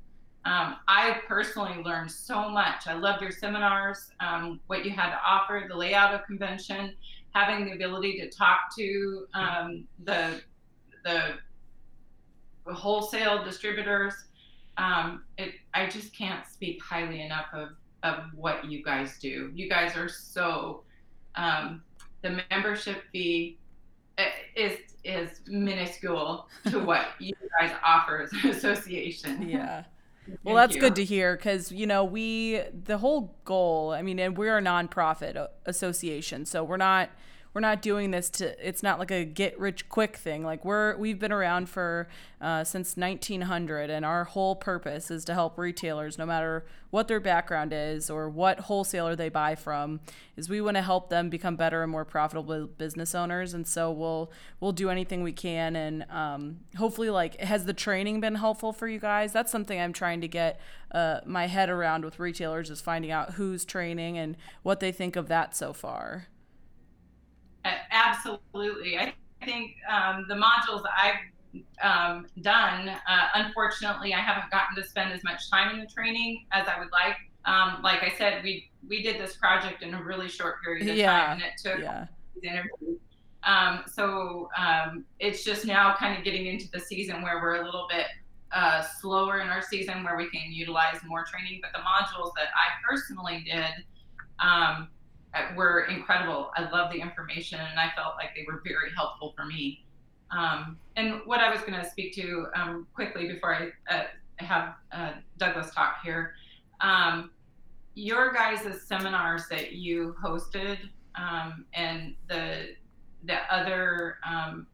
Um, 0.45 0.75
I 0.87 1.21
personally 1.27 1.81
learned 1.83 2.11
so 2.11 2.49
much. 2.49 2.87
I 2.87 2.93
loved 2.93 3.21
your 3.21 3.31
seminars, 3.31 4.11
um, 4.19 4.59
what 4.67 4.85
you 4.85 4.91
had 4.91 5.09
to 5.09 5.19
offer, 5.25 5.65
the 5.67 5.75
layout 5.75 6.13
of 6.13 6.23
convention, 6.25 6.93
having 7.35 7.65
the 7.65 7.73
ability 7.73 8.17
to 8.17 8.29
talk 8.29 8.73
to 8.75 9.27
um, 9.33 9.83
the 10.05 10.41
the 11.03 11.33
wholesale 12.73 13.43
distributors. 13.43 14.13
Um, 14.77 15.23
it, 15.37 15.53
I 15.73 15.87
just 15.87 16.15
can't 16.15 16.47
speak 16.47 16.81
highly 16.81 17.21
enough 17.21 17.47
of, 17.53 17.69
of 18.03 18.23
what 18.33 18.65
you 18.65 18.83
guys 18.83 19.19
do. 19.19 19.51
You 19.53 19.69
guys 19.69 19.95
are 19.95 20.09
so, 20.09 20.83
um, 21.35 21.83
the 22.23 22.41
membership 22.49 23.03
fee 23.11 23.57
is, 24.55 24.79
is 25.03 25.41
minuscule 25.47 26.47
to 26.69 26.79
what 26.85 27.09
you 27.19 27.33
guys 27.59 27.71
offer 27.85 28.23
as 28.23 28.33
an 28.33 28.49
association. 28.49 29.47
yeah 29.47 29.83
well 30.43 30.55
Thank 30.55 30.55
that's 30.55 30.75
you. 30.75 30.81
good 30.81 30.95
to 30.95 31.03
hear 31.03 31.35
because 31.35 31.71
you 31.71 31.85
know 31.87 32.03
we 32.03 32.61
the 32.83 32.97
whole 32.97 33.35
goal 33.45 33.91
i 33.91 34.01
mean 34.01 34.19
and 34.19 34.37
we're 34.37 34.57
a 34.57 34.61
nonprofit 34.61 35.47
association 35.65 36.45
so 36.45 36.63
we're 36.63 36.77
not 36.77 37.09
we're 37.55 37.61
not 37.61 37.81
doing 37.81 38.11
this 38.11 38.29
to 38.29 38.67
it's 38.67 38.83
not 38.83 38.99
like 38.99 39.11
a 39.11 39.23
get 39.23 39.57
rich 39.57 39.87
quick 39.87 40.17
thing. 40.17 40.43
Like 40.43 40.65
we're 40.65 40.97
we've 40.97 41.17
been 41.17 41.31
around 41.31 41.69
for 41.69 42.09
uh, 42.41 42.65
since 42.65 42.97
1900 42.97 43.89
and 43.89 44.03
our 44.03 44.25
whole 44.25 44.57
purpose 44.57 45.09
is 45.09 45.23
to 45.23 45.33
help 45.33 45.57
retailers 45.57 46.17
no 46.17 46.25
matter 46.25 46.65
what 46.89 47.07
their 47.07 47.21
background 47.21 47.71
is 47.71 48.09
or 48.09 48.29
what 48.29 48.59
wholesaler 48.59 49.15
they 49.15 49.29
buy 49.29 49.55
from 49.55 50.01
is 50.35 50.49
we 50.49 50.59
want 50.59 50.75
to 50.75 50.81
help 50.81 51.09
them 51.09 51.29
become 51.29 51.55
better 51.55 51.81
and 51.81 51.89
more 51.89 52.03
profitable 52.03 52.67
business 52.67 53.15
owners 53.15 53.53
and 53.53 53.65
so 53.65 53.89
we'll 53.89 54.29
we'll 54.59 54.73
do 54.73 54.89
anything 54.89 55.23
we 55.23 55.31
can 55.31 55.77
and 55.77 56.05
um, 56.11 56.57
hopefully 56.75 57.09
like 57.09 57.39
has 57.39 57.63
the 57.63 57.73
training 57.73 58.19
been 58.19 58.35
helpful 58.35 58.73
for 58.73 58.89
you 58.89 58.99
guys? 58.99 59.31
That's 59.31 59.51
something 59.51 59.79
i'm 59.79 59.93
trying 59.93 60.19
to 60.19 60.27
get 60.27 60.59
uh, 60.91 61.21
my 61.25 61.47
head 61.47 61.69
around 61.69 62.03
with 62.03 62.19
retailers 62.19 62.69
is 62.69 62.81
finding 62.81 63.11
out 63.11 63.35
who's 63.35 63.63
training 63.63 64.17
and 64.17 64.35
what 64.61 64.81
they 64.81 64.91
think 64.91 65.15
of 65.15 65.29
that 65.29 65.55
so 65.55 65.71
far 65.71 66.27
Absolutely. 67.91 68.97
I 68.97 69.13
think 69.43 69.75
um, 69.89 70.25
the 70.27 70.35
modules 70.35 70.83
I've 70.97 71.15
um, 71.81 72.27
done, 72.41 72.89
uh, 72.89 73.27
unfortunately, 73.35 74.13
I 74.13 74.19
haven't 74.19 74.51
gotten 74.51 74.75
to 74.75 74.87
spend 74.87 75.13
as 75.13 75.23
much 75.23 75.49
time 75.49 75.73
in 75.73 75.79
the 75.79 75.87
training 75.87 76.45
as 76.51 76.67
I 76.67 76.79
would 76.79 76.91
like. 76.91 77.15
Um, 77.45 77.81
like 77.83 78.01
I 78.03 78.13
said, 78.17 78.43
we 78.43 78.71
we 78.87 79.01
did 79.03 79.19
this 79.19 79.35
project 79.35 79.83
in 79.83 79.93
a 79.93 80.03
really 80.03 80.27
short 80.27 80.63
period 80.63 80.87
of 80.89 80.95
Yeah. 80.95 81.11
time, 81.11 81.31
and 81.33 81.41
it 81.41 81.53
took 81.61 81.79
yeah 81.79 82.07
these 82.35 82.43
interviews. 82.51 82.99
Um, 83.43 83.83
so 83.85 84.49
um, 84.57 85.05
it's 85.19 85.43
just 85.43 85.65
now 85.65 85.95
kind 85.95 86.17
of 86.17 86.23
getting 86.23 86.47
into 86.47 86.69
the 86.71 86.79
season 86.79 87.21
where 87.21 87.39
we're 87.39 87.61
a 87.61 87.65
little 87.65 87.87
bit 87.89 88.07
uh, 88.51 88.81
slower 88.99 89.39
in 89.41 89.47
our 89.49 89.61
season 89.61 90.03
where 90.03 90.17
we 90.17 90.29
can 90.29 90.51
utilize 90.51 90.97
more 91.05 91.23
training. 91.25 91.61
But 91.61 91.71
the 91.73 91.79
modules 91.79 92.31
that 92.35 92.47
I 92.55 92.73
personally 92.87 93.45
did 93.45 93.85
um, 94.39 94.89
were 95.55 95.85
incredible. 95.85 96.51
I 96.55 96.69
love 96.69 96.91
the 96.91 96.99
information 96.99 97.59
and 97.59 97.79
I 97.79 97.91
felt 97.95 98.15
like 98.15 98.29
they 98.35 98.45
were 98.47 98.61
very 98.63 98.89
helpful 98.95 99.33
for 99.35 99.45
me. 99.45 99.83
Um, 100.31 100.77
and 100.95 101.21
what 101.25 101.39
I 101.39 101.51
was 101.51 101.61
going 101.61 101.79
to 101.79 101.87
speak 101.87 102.15
to 102.15 102.47
um, 102.55 102.87
quickly 102.93 103.27
before 103.27 103.55
I 103.55 103.93
uh, 103.93 104.03
have 104.37 104.75
uh, 104.91 105.11
Douglas 105.37 105.73
talk 105.73 105.97
here. 106.03 106.33
Um, 106.81 107.31
your 107.93 108.33
guys' 108.33 108.81
seminars 108.85 109.47
that 109.49 109.73
you 109.73 110.15
hosted 110.21 110.77
um, 111.15 111.65
and 111.73 112.15
the 112.27 112.75
the 113.23 113.37
other 113.51 114.17
um, 114.27 114.67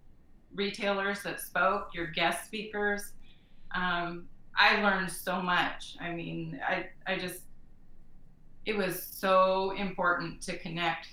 retailers 0.53 1.21
that 1.23 1.39
spoke, 1.39 1.89
your 1.93 2.07
guest 2.07 2.45
speakers, 2.45 3.13
um, 3.73 4.27
I 4.57 4.81
learned 4.81 5.09
so 5.09 5.41
much. 5.41 5.95
I 6.01 6.11
mean, 6.11 6.59
I 6.67 6.87
I 7.07 7.17
just 7.17 7.41
it 8.65 8.77
was 8.77 9.03
so 9.03 9.71
important 9.71 10.41
to 10.41 10.57
connect 10.57 11.07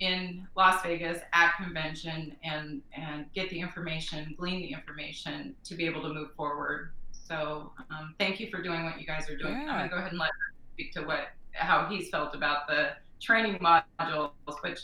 in 0.00 0.46
Las 0.56 0.82
Vegas 0.82 1.20
at 1.32 1.56
convention 1.56 2.36
and 2.42 2.82
and 2.92 3.26
get 3.34 3.48
the 3.50 3.60
information, 3.60 4.34
glean 4.36 4.60
the 4.60 4.72
information 4.72 5.54
to 5.64 5.74
be 5.74 5.86
able 5.86 6.02
to 6.02 6.08
move 6.08 6.34
forward. 6.36 6.90
So 7.12 7.72
um, 7.90 8.14
thank 8.18 8.40
you 8.40 8.50
for 8.50 8.62
doing 8.62 8.84
what 8.84 9.00
you 9.00 9.06
guys 9.06 9.28
are 9.30 9.36
doing. 9.36 9.52
Yeah. 9.54 9.72
I'm 9.72 9.78
gonna 9.78 9.88
go 9.88 9.96
ahead 9.96 10.10
and 10.10 10.18
let 10.18 10.28
her 10.28 10.54
speak 10.74 10.92
to 10.94 11.02
what 11.02 11.28
how 11.52 11.86
he's 11.86 12.08
felt 12.08 12.34
about 12.34 12.66
the 12.66 12.90
training 13.20 13.58
modules, 13.58 14.32
which 14.62 14.80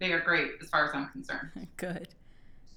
they 0.00 0.12
are 0.12 0.20
great 0.20 0.52
as 0.60 0.68
far 0.68 0.88
as 0.88 0.94
I'm 0.94 1.08
concerned. 1.10 1.68
Good. 1.76 2.08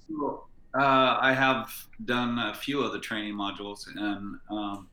So, 0.08 0.44
uh, 0.74 1.18
I 1.20 1.32
have 1.32 1.72
done 2.04 2.38
a 2.38 2.54
few 2.54 2.80
of 2.82 2.92
the 2.92 3.00
training 3.00 3.34
modules, 3.34 3.86
and 3.88 4.38
um, 4.50 4.88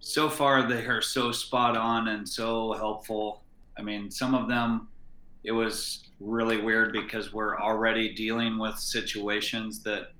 so 0.00 0.28
far 0.28 0.66
they 0.66 0.86
are 0.86 1.02
so 1.02 1.30
spot 1.30 1.76
on 1.76 2.08
and 2.08 2.28
so 2.28 2.72
helpful. 2.72 3.42
I 3.78 3.82
mean, 3.82 4.10
some 4.10 4.34
of 4.34 4.48
them 4.48 4.88
it 5.44 5.52
was 5.52 6.04
really 6.20 6.60
weird 6.60 6.92
because 6.92 7.32
we're 7.32 7.58
already 7.58 8.14
dealing 8.14 8.58
with 8.58 8.78
situations 8.78 9.82
that 9.82 10.12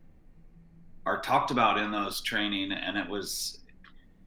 are 1.05 1.20
talked 1.20 1.51
about 1.51 1.78
in 1.78 1.91
those 1.91 2.20
training, 2.22 2.72
and 2.72 2.97
it 2.97 3.09
was 3.09 3.59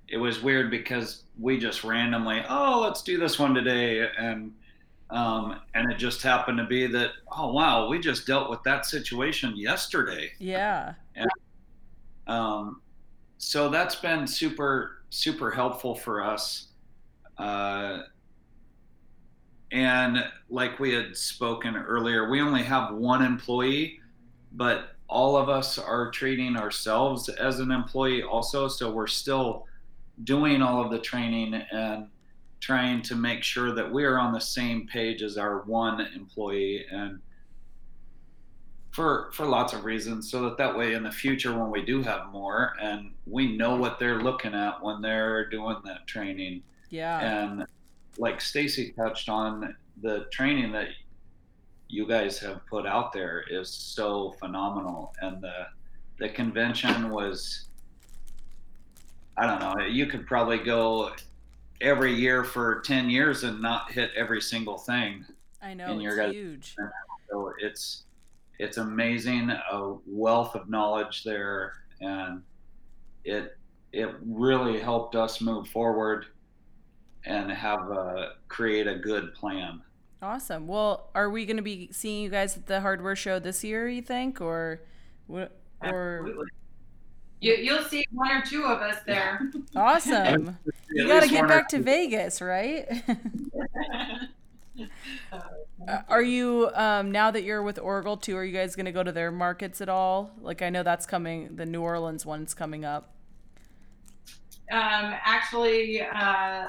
it 0.07 0.17
was 0.17 0.43
weird 0.43 0.69
because 0.69 1.23
we 1.39 1.57
just 1.57 1.83
randomly, 1.83 2.43
oh, 2.47 2.81
let's 2.81 3.01
do 3.01 3.17
this 3.17 3.39
one 3.39 3.53
today, 3.53 4.07
and 4.17 4.53
um, 5.09 5.59
and 5.73 5.91
it 5.91 5.97
just 5.97 6.21
happened 6.21 6.57
to 6.57 6.65
be 6.65 6.87
that, 6.87 7.11
oh 7.31 7.51
wow, 7.51 7.87
we 7.87 7.99
just 7.99 8.25
dealt 8.27 8.49
with 8.49 8.61
that 8.63 8.85
situation 8.85 9.55
yesterday. 9.55 10.31
Yeah. 10.39 10.93
Um, 12.27 12.81
so 13.43 13.69
that's 13.69 13.95
been 13.95 14.25
super 14.25 15.03
super 15.09 15.51
helpful 15.51 15.93
for 15.93 16.23
us. 16.23 16.69
Uh, 17.37 17.99
and 19.71 20.23
like 20.49 20.79
we 20.79 20.93
had 20.93 21.15
spoken 21.15 21.75
earlier, 21.75 22.29
we 22.29 22.41
only 22.41 22.63
have 22.63 22.95
one 22.95 23.23
employee, 23.23 23.99
but 24.53 24.95
all 25.07 25.37
of 25.37 25.49
us 25.49 25.77
are 25.77 26.09
treating 26.11 26.57
ourselves 26.57 27.29
as 27.29 27.59
an 27.59 27.71
employee 27.71 28.23
also. 28.23 28.67
So 28.67 28.91
we're 28.91 29.07
still 29.07 29.67
doing 30.23 30.61
all 30.61 30.83
of 30.83 30.91
the 30.91 30.99
training 30.99 31.53
and 31.53 32.07
trying 32.59 33.01
to 33.03 33.15
make 33.15 33.43
sure 33.43 33.73
that 33.75 33.91
we 33.91 34.05
are 34.05 34.17
on 34.17 34.33
the 34.33 34.39
same 34.39 34.87
page 34.87 35.21
as 35.21 35.37
our 35.37 35.61
one 35.61 36.01
employee 36.15 36.85
and 36.91 37.19
for 38.93 39.31
for 39.33 39.45
lots 39.47 39.73
of 39.73 39.83
reasons 39.85 40.29
so 40.29 40.43
that 40.43 40.55
that 40.57 40.77
way 40.77 40.93
in 40.93 41.03
the 41.03 41.11
future 41.11 41.57
when 41.57 41.71
we 41.71 41.83
do 41.83 42.01
have 42.03 42.31
more 42.31 42.73
and 42.79 43.11
we 43.25 43.57
know 43.57 43.75
what 43.75 43.97
they're 43.97 44.21
looking 44.21 44.53
at 44.53 44.81
when 44.83 45.01
they're 45.01 45.49
doing 45.49 45.75
that 45.83 46.05
training 46.05 46.61
Yeah. 46.91 47.19
and 47.19 47.65
like 48.19 48.39
Stacy 48.39 48.91
touched 48.95 49.29
on 49.29 49.75
the 50.03 50.25
training 50.31 50.71
that 50.73 50.89
you 51.89 52.07
guys 52.07 52.37
have 52.39 52.63
put 52.67 52.85
out 52.85 53.11
there 53.13 53.43
is 53.49 53.67
so 53.69 54.35
phenomenal 54.39 55.13
and 55.21 55.41
the 55.41 55.65
the 56.19 56.29
convention 56.29 57.09
was 57.09 57.67
I 59.37 59.47
don't 59.47 59.59
know 59.59 59.85
you 59.85 60.05
could 60.05 60.27
probably 60.27 60.59
go 60.59 61.11
every 61.81 62.13
year 62.13 62.43
for 62.43 62.81
10 62.81 63.09
years 63.09 63.43
and 63.43 63.59
not 63.59 63.91
hit 63.91 64.11
every 64.15 64.39
single 64.39 64.77
thing 64.77 65.25
I 65.63 65.73
know 65.73 65.87
in 65.93 65.99
your 65.99 66.11
it's 66.11 66.19
guys- 66.27 66.33
huge. 66.33 66.75
so 67.31 67.53
it's 67.59 68.03
it's 68.63 68.77
amazing 68.77 69.49
a 69.49 69.95
wealth 70.05 70.55
of 70.55 70.69
knowledge 70.69 71.23
there 71.23 71.73
and 72.01 72.41
it 73.25 73.57
it 73.91 74.09
really 74.25 74.79
helped 74.79 75.15
us 75.15 75.41
move 75.41 75.67
forward 75.67 76.25
and 77.25 77.51
have 77.51 77.91
a 77.91 78.33
create 78.47 78.87
a 78.87 78.95
good 78.95 79.33
plan 79.33 79.81
Awesome. 80.23 80.67
Well, 80.67 81.09
are 81.13 81.29
we 81.29 81.45
going 81.45 81.57
to 81.57 81.63
be 81.63 81.89
seeing 81.91 82.23
you 82.23 82.29
guys 82.29 82.55
at 82.55 82.65
the 82.65 82.79
hardware 82.79 83.13
show 83.15 83.39
this 83.39 83.61
year? 83.61 83.89
You 83.89 84.01
think, 84.01 84.39
or, 84.39 84.79
wh- 85.29 85.51
or 85.81 86.19
Absolutely. 86.21 86.45
You, 87.41 87.55
you'll 87.55 87.83
see 87.83 88.05
one 88.09 88.31
or 88.31 88.41
two 88.41 88.63
of 88.63 88.81
us 88.81 88.99
there. 89.05 89.51
awesome? 89.75 90.57
you 90.91 91.09
got 91.09 91.23
to 91.23 91.29
get 91.29 91.45
back 91.45 91.67
to. 91.69 91.79
Vegas, 91.79 92.41
right? 92.41 92.87
Uh, 95.87 96.01
are 96.07 96.21
you 96.21 96.69
um, 96.75 97.11
now 97.11 97.31
that 97.31 97.43
you're 97.43 97.61
with 97.63 97.77
Orgill 97.77 98.21
too? 98.21 98.35
Are 98.37 98.43
you 98.43 98.53
guys 98.53 98.75
going 98.75 98.85
to 98.85 98.91
go 98.91 99.03
to 99.03 99.11
their 99.11 99.31
markets 99.31 99.81
at 99.81 99.89
all? 99.89 100.31
Like 100.41 100.61
I 100.61 100.69
know 100.69 100.83
that's 100.83 101.05
coming. 101.05 101.55
The 101.55 101.65
New 101.65 101.81
Orleans 101.81 102.25
one's 102.25 102.53
coming 102.53 102.85
up. 102.85 103.13
Um, 104.71 105.13
actually, 105.25 106.01
uh, 106.01 106.67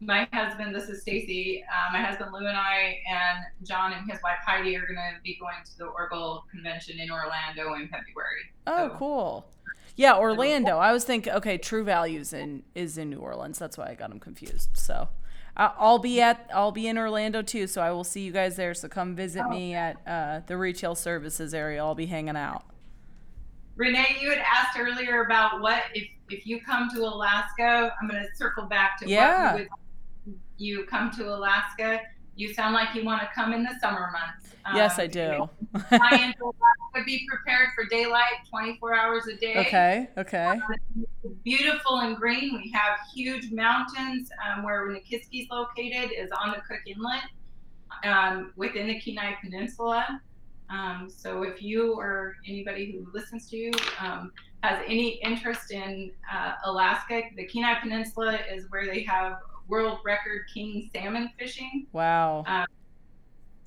my 0.00 0.28
husband, 0.32 0.74
this 0.74 0.88
is 0.88 1.00
Stacy, 1.00 1.64
uh, 1.72 1.92
my 1.92 2.02
husband 2.02 2.30
Lou 2.32 2.46
and 2.46 2.56
I, 2.56 2.98
and 3.10 3.38
John 3.66 3.92
and 3.94 4.08
his 4.10 4.20
wife 4.22 4.36
Heidi 4.46 4.76
are 4.76 4.86
going 4.86 4.96
to 4.96 5.20
be 5.24 5.36
going 5.40 5.56
to 5.64 5.78
the 5.78 5.86
Orgill 5.86 6.42
convention 6.50 7.00
in 7.00 7.10
Orlando 7.10 7.74
in 7.74 7.88
February. 7.88 8.52
Oh, 8.66 8.88
So- 8.90 8.94
cool. 8.96 9.46
Yeah, 9.96 10.16
Orlando. 10.16 10.78
I 10.78 10.92
was 10.92 11.04
thinking, 11.04 11.32
okay, 11.34 11.56
True 11.56 11.84
Values 11.84 12.32
in 12.32 12.64
is 12.74 12.98
in 12.98 13.10
New 13.10 13.18
Orleans. 13.18 13.60
That's 13.60 13.78
why 13.78 13.86
I 13.90 13.94
got 13.94 14.10
them 14.10 14.18
confused. 14.18 14.70
So, 14.74 15.08
I'll 15.56 15.98
be 16.00 16.20
at 16.20 16.50
I'll 16.52 16.72
be 16.72 16.88
in 16.88 16.98
Orlando 16.98 17.40
too. 17.42 17.66
So 17.66 17.80
I 17.80 17.90
will 17.92 18.04
see 18.04 18.22
you 18.22 18.32
guys 18.32 18.56
there. 18.56 18.74
So 18.74 18.88
come 18.88 19.14
visit 19.14 19.48
me 19.48 19.74
at 19.74 19.96
uh, 20.06 20.40
the 20.46 20.56
retail 20.56 20.94
services 20.94 21.54
area. 21.54 21.82
I'll 21.82 21.94
be 21.94 22.06
hanging 22.06 22.36
out. 22.36 22.64
Renee, 23.76 24.16
you 24.20 24.30
had 24.30 24.38
asked 24.38 24.78
earlier 24.78 25.22
about 25.24 25.60
what 25.60 25.82
if 25.94 26.08
if 26.30 26.46
you 26.46 26.60
come 26.60 26.88
to 26.94 27.02
Alaska. 27.02 27.94
I'm 28.00 28.08
going 28.08 28.22
to 28.22 28.36
circle 28.36 28.64
back 28.64 28.98
to 29.00 29.08
Yeah. 29.08 29.52
what 29.54 29.58
you 29.60 29.68
would 30.26 30.38
you 30.56 30.84
come 30.86 31.10
to 31.12 31.28
Alaska. 31.34 32.00
You 32.36 32.52
sound 32.52 32.74
like 32.74 32.94
you 32.94 33.04
want 33.04 33.20
to 33.22 33.28
come 33.34 33.52
in 33.52 33.62
the 33.62 33.74
summer 33.80 34.10
months. 34.12 34.54
yes, 34.74 34.98
Um, 34.98 35.04
I 35.04 35.06
do. 35.06 35.20
Into 35.20 35.84
Alaska, 35.94 37.04
be 37.06 37.26
prepared 37.28 37.68
for 37.74 37.84
daylight, 37.86 38.32
24 38.50 38.94
hours 38.94 39.26
a 39.28 39.36
day. 39.36 39.54
okay. 39.66 40.08
Okay. 40.18 40.58
beautiful 41.44 42.00
and 42.00 42.16
green. 42.16 42.56
We 42.56 42.70
have 42.72 42.98
huge 43.14 43.50
mountains 43.52 44.30
um, 44.46 44.62
where 44.64 44.86
Nikiski 44.88 45.42
is 45.42 45.46
located 45.50 46.10
is 46.16 46.30
on 46.40 46.50
the 46.50 46.56
Cook 46.68 46.80
Inlet 46.86 47.22
um, 48.04 48.52
within 48.56 48.86
the 48.88 49.00
Kenai 49.00 49.34
Peninsula. 49.42 50.20
Um, 50.70 51.08
so 51.14 51.42
if 51.42 51.62
you 51.62 51.92
or 51.94 52.36
anybody 52.48 52.90
who 52.92 53.06
listens 53.12 53.48
to 53.50 53.56
you 53.56 53.70
um, 54.00 54.32
has 54.62 54.82
any 54.86 55.20
interest 55.22 55.70
in 55.70 56.10
uh, 56.32 56.52
Alaska, 56.64 57.22
the 57.36 57.44
Kenai 57.46 57.74
Peninsula 57.80 58.38
is 58.52 58.64
where 58.70 58.86
they 58.86 59.02
have 59.04 59.36
world 59.68 59.98
record 60.04 60.42
king 60.52 60.90
salmon 60.94 61.30
fishing. 61.38 61.86
Wow. 61.92 62.66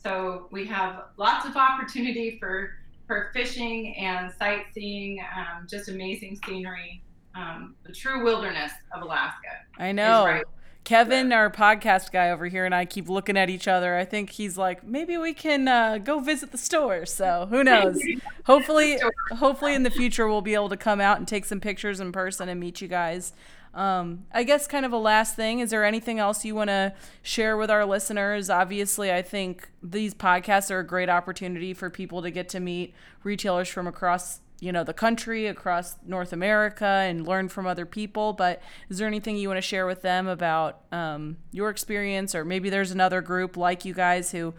So 0.01 0.47
we 0.51 0.65
have 0.67 1.05
lots 1.17 1.45
of 1.45 1.55
opportunity 1.57 2.37
for 2.39 2.77
for 3.07 3.31
fishing 3.33 3.95
and 3.95 4.31
sightseeing, 4.37 5.23
um, 5.35 5.65
just 5.67 5.87
amazing 5.87 6.37
scenery, 6.45 7.01
um, 7.35 7.75
the 7.85 7.93
true 7.93 8.23
wilderness 8.23 8.71
of 8.93 9.01
Alaska. 9.01 9.47
I 9.77 9.93
know. 9.93 10.25
right. 10.25 10.43
Kevin, 10.83 11.33
our 11.33 11.49
podcast 11.49 12.13
guy 12.13 12.29
over 12.31 12.47
here, 12.47 12.63
and 12.63 12.73
I 12.73 12.85
keep 12.85 13.09
looking 13.09 13.35
at 13.35 13.49
each 13.49 13.67
other. 13.67 13.97
I 13.97 14.05
think 14.05 14.29
he's 14.29 14.57
like, 14.57 14.85
maybe 14.85 15.17
we 15.17 15.33
can 15.33 15.67
uh, 15.67 15.97
go 15.97 16.19
visit 16.19 16.53
the 16.53 16.57
store. 16.57 17.05
So 17.05 17.45
who 17.49 17.61
knows? 17.65 18.01
hopefully, 18.45 18.97
hopefully 19.35 19.75
in 19.75 19.83
the 19.83 19.89
future 19.89 20.29
we'll 20.29 20.41
be 20.41 20.53
able 20.53 20.69
to 20.69 20.77
come 20.77 21.01
out 21.01 21.17
and 21.17 21.27
take 21.27 21.43
some 21.43 21.59
pictures 21.59 21.99
in 21.99 22.13
person 22.13 22.47
and 22.47 22.57
meet 22.59 22.79
you 22.79 22.87
guys. 22.87 23.33
Um, 23.77 24.25
I 24.31 24.41
guess 24.41 24.65
kind 24.65 24.87
of 24.87 24.91
a 24.91 24.97
last 24.97 25.35
thing. 25.35 25.59
Is 25.59 25.69
there 25.69 25.85
anything 25.85 26.17
else 26.17 26.43
you 26.43 26.55
want 26.55 26.69
to 26.69 26.93
share 27.21 27.55
with 27.55 27.69
our 27.69 27.85
listeners? 27.85 28.49
Obviously, 28.49 29.13
I 29.13 29.21
think 29.21 29.69
these 29.83 30.15
podcasts 30.15 30.71
are 30.71 30.79
a 30.79 30.85
great 30.85 31.09
opportunity 31.09 31.75
for 31.75 31.91
people 31.91 32.23
to 32.23 32.31
get 32.31 32.49
to 32.49 32.59
meet 32.59 32.95
retailers 33.23 33.69
from 33.69 33.85
across 33.85 34.39
you 34.59 34.71
know 34.71 34.83
the 34.83 34.93
country 34.93 35.45
across 35.45 35.97
north 36.03 36.33
america 36.33 36.83
and 36.83 37.27
learn 37.27 37.47
from 37.47 37.67
other 37.67 37.85
people 37.85 38.33
but 38.33 38.59
is 38.89 38.97
there 38.97 39.07
anything 39.07 39.37
you 39.37 39.47
want 39.47 39.57
to 39.57 39.61
share 39.61 39.85
with 39.85 40.01
them 40.01 40.25
about 40.27 40.81
um, 40.91 41.37
your 41.51 41.69
experience 41.69 42.33
or 42.33 42.43
maybe 42.43 42.67
there's 42.67 42.89
another 42.89 43.21
group 43.21 43.55
like 43.55 43.85
you 43.85 43.93
guys 43.93 44.31
who 44.31 44.55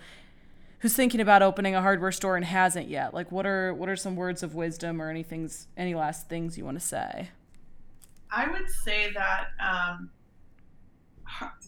who's 0.79 0.95
thinking 0.95 1.21
about 1.21 1.43
opening 1.43 1.75
a 1.75 1.83
hardware 1.83 2.13
store 2.13 2.37
and 2.37 2.45
hasn't 2.45 2.89
yet 2.89 3.13
like 3.13 3.33
what 3.33 3.45
are 3.45 3.75
what 3.75 3.89
are 3.89 3.97
some 3.97 4.15
words 4.15 4.45
of 4.45 4.55
wisdom 4.55 5.03
or 5.03 5.11
anything's 5.11 5.67
any 5.77 5.97
last 5.97 6.29
things 6.29 6.57
you 6.57 6.65
want 6.65 6.79
to 6.79 6.87
say 6.87 7.31
I 8.31 8.51
would 8.51 8.69
say 8.69 9.13
that 9.15 9.49
um, 9.61 10.11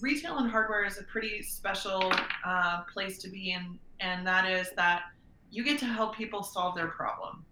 retail 0.01 0.39
and 0.39 0.51
hardware 0.51 0.85
is 0.85 0.99
a 0.99 1.05
pretty 1.05 1.43
special 1.43 2.13
uh, 2.45 2.83
place 2.93 3.19
to 3.19 3.29
be 3.29 3.53
in, 3.53 3.79
and 4.01 4.27
that 4.27 4.51
is 4.51 4.71
that 4.77 5.03
you 5.51 5.65
get 5.65 5.79
to 5.81 5.87
help 5.87 6.15
people 6.15 6.43
solve 6.43 6.75
their 6.75 6.89
problem. 6.89 7.45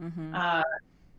mm-hmm. 0.00 0.34
Uh, 0.34 0.62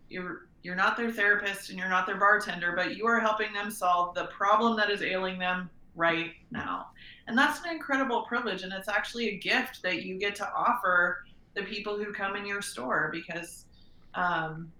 you're 0.09 0.47
you're 0.63 0.75
not 0.75 0.97
their 0.97 1.11
therapist 1.11 1.69
and 1.69 1.79
you're 1.79 1.89
not 1.89 2.05
their 2.05 2.17
bartender, 2.17 2.73
but 2.75 2.97
you 2.97 3.05
are 3.07 3.19
helping 3.19 3.53
them 3.53 3.71
solve 3.71 4.13
the 4.15 4.25
problem 4.25 4.75
that 4.75 4.89
is 4.89 5.01
ailing 5.01 5.39
them 5.39 5.69
right 5.95 6.31
now. 6.51 6.87
And 7.27 7.37
that's 7.37 7.63
an 7.63 7.71
incredible 7.71 8.23
privilege. 8.23 8.63
And 8.63 8.73
it's 8.73 8.89
actually 8.89 9.29
a 9.29 9.37
gift 9.37 9.81
that 9.83 10.03
you 10.03 10.17
get 10.17 10.35
to 10.35 10.49
offer 10.53 11.23
the 11.55 11.63
people 11.63 11.97
who 11.97 12.11
come 12.11 12.35
in 12.35 12.45
your 12.45 12.61
store 12.61 13.09
because 13.13 13.65
um, 14.13 14.71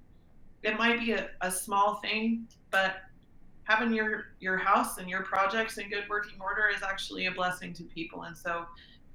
it 0.63 0.77
might 0.77 0.99
be 0.99 1.11
a, 1.11 1.29
a 1.41 1.51
small 1.51 1.95
thing, 1.95 2.47
but 2.71 2.97
having 3.63 3.93
your 3.93 4.25
your 4.39 4.57
house 4.57 4.97
and 4.97 5.09
your 5.09 5.23
projects 5.23 5.77
in 5.77 5.89
good 5.89 6.05
working 6.09 6.39
order 6.39 6.69
is 6.73 6.83
actually 6.83 7.25
a 7.25 7.31
blessing 7.31 7.73
to 7.73 7.83
people. 7.83 8.23
And 8.23 8.35
so 8.35 8.65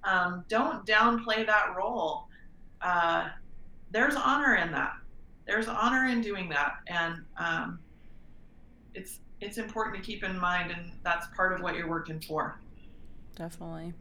um, 0.05 0.45
don't 0.49 0.87
downplay 0.87 1.47
that 1.47 1.75
role. 1.77 2.27
Uh, 2.81 3.29
there's 3.91 4.15
honor 4.15 4.57
in 4.57 4.73
that. 4.73 4.95
There's 5.47 5.69
honor 5.69 6.07
in 6.07 6.21
doing 6.21 6.49
that, 6.51 6.77
and 6.87 7.23
um, 7.37 7.79
it's 8.95 9.21
it's 9.41 9.59
important 9.59 9.97
to 9.97 10.03
keep 10.03 10.23
in 10.23 10.39
mind, 10.39 10.71
and 10.71 10.93
that's 11.03 11.27
part 11.35 11.53
of 11.53 11.61
what 11.61 11.75
you're 11.75 11.89
working 11.89 12.21
for. 12.21 12.61
Definitely. 13.35 13.93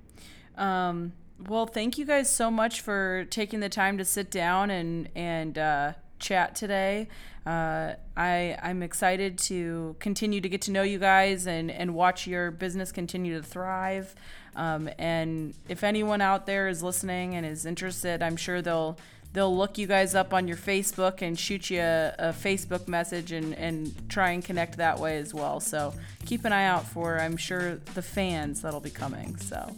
Um, 0.57 1.13
well, 1.47 1.65
thank 1.65 1.97
you 1.97 2.05
guys 2.05 2.33
so 2.33 2.51
much 2.51 2.81
for 2.81 3.25
taking 3.29 3.59
the 3.59 3.69
time 3.69 3.97
to 3.97 4.05
sit 4.05 4.29
down 4.29 4.69
and 4.69 5.09
and 5.15 5.57
uh, 5.57 5.93
chat 6.21 6.55
today. 6.55 7.07
Uh, 7.45 7.93
I 8.15 8.57
I'm 8.61 8.83
excited 8.83 9.37
to 9.39 9.95
continue 9.99 10.41
to 10.41 10.47
get 10.47 10.61
to 10.63 10.71
know 10.71 10.83
you 10.83 10.99
guys 10.99 11.47
and 11.47 11.69
and 11.71 11.95
watch 11.95 12.27
your 12.27 12.51
business 12.51 12.91
continue 12.91 13.37
to 13.37 13.43
thrive. 13.43 14.15
Um, 14.55 14.89
and 14.99 15.53
if 15.67 15.83
anyone 15.83 16.21
out 16.21 16.45
there 16.45 16.67
is 16.67 16.83
listening 16.83 17.35
and 17.35 17.45
is 17.45 17.65
interested, 17.65 18.21
I'm 18.21 18.37
sure 18.37 18.61
they'll 18.61 18.97
they'll 19.33 19.55
look 19.55 19.77
you 19.77 19.87
guys 19.87 20.13
up 20.13 20.33
on 20.33 20.47
your 20.47 20.57
Facebook 20.57 21.21
and 21.21 21.39
shoot 21.39 21.69
you 21.69 21.79
a, 21.79 22.13
a, 22.19 22.29
Facebook 22.33 22.87
message 22.87 23.31
and, 23.31 23.53
and 23.55 24.09
try 24.09 24.31
and 24.31 24.43
connect 24.43 24.77
that 24.77 24.99
way 24.99 25.17
as 25.17 25.33
well. 25.33 25.59
So 25.59 25.93
keep 26.25 26.43
an 26.45 26.51
eye 26.51 26.65
out 26.65 26.85
for, 26.85 27.17
I'm 27.19 27.37
sure, 27.37 27.75
the 27.93 28.01
fans 28.01 28.61
that'll 28.61 28.81
be 28.81 28.89
coming. 28.89 29.37
So 29.37 29.73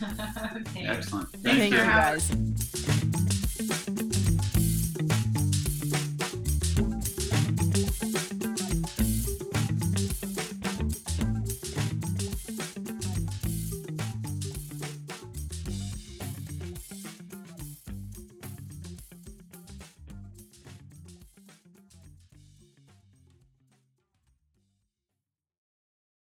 excellent. 0.76 1.30
Thank, 1.30 1.58
Thank 1.58 1.72
you, 1.72 1.78
guys. 1.78 3.35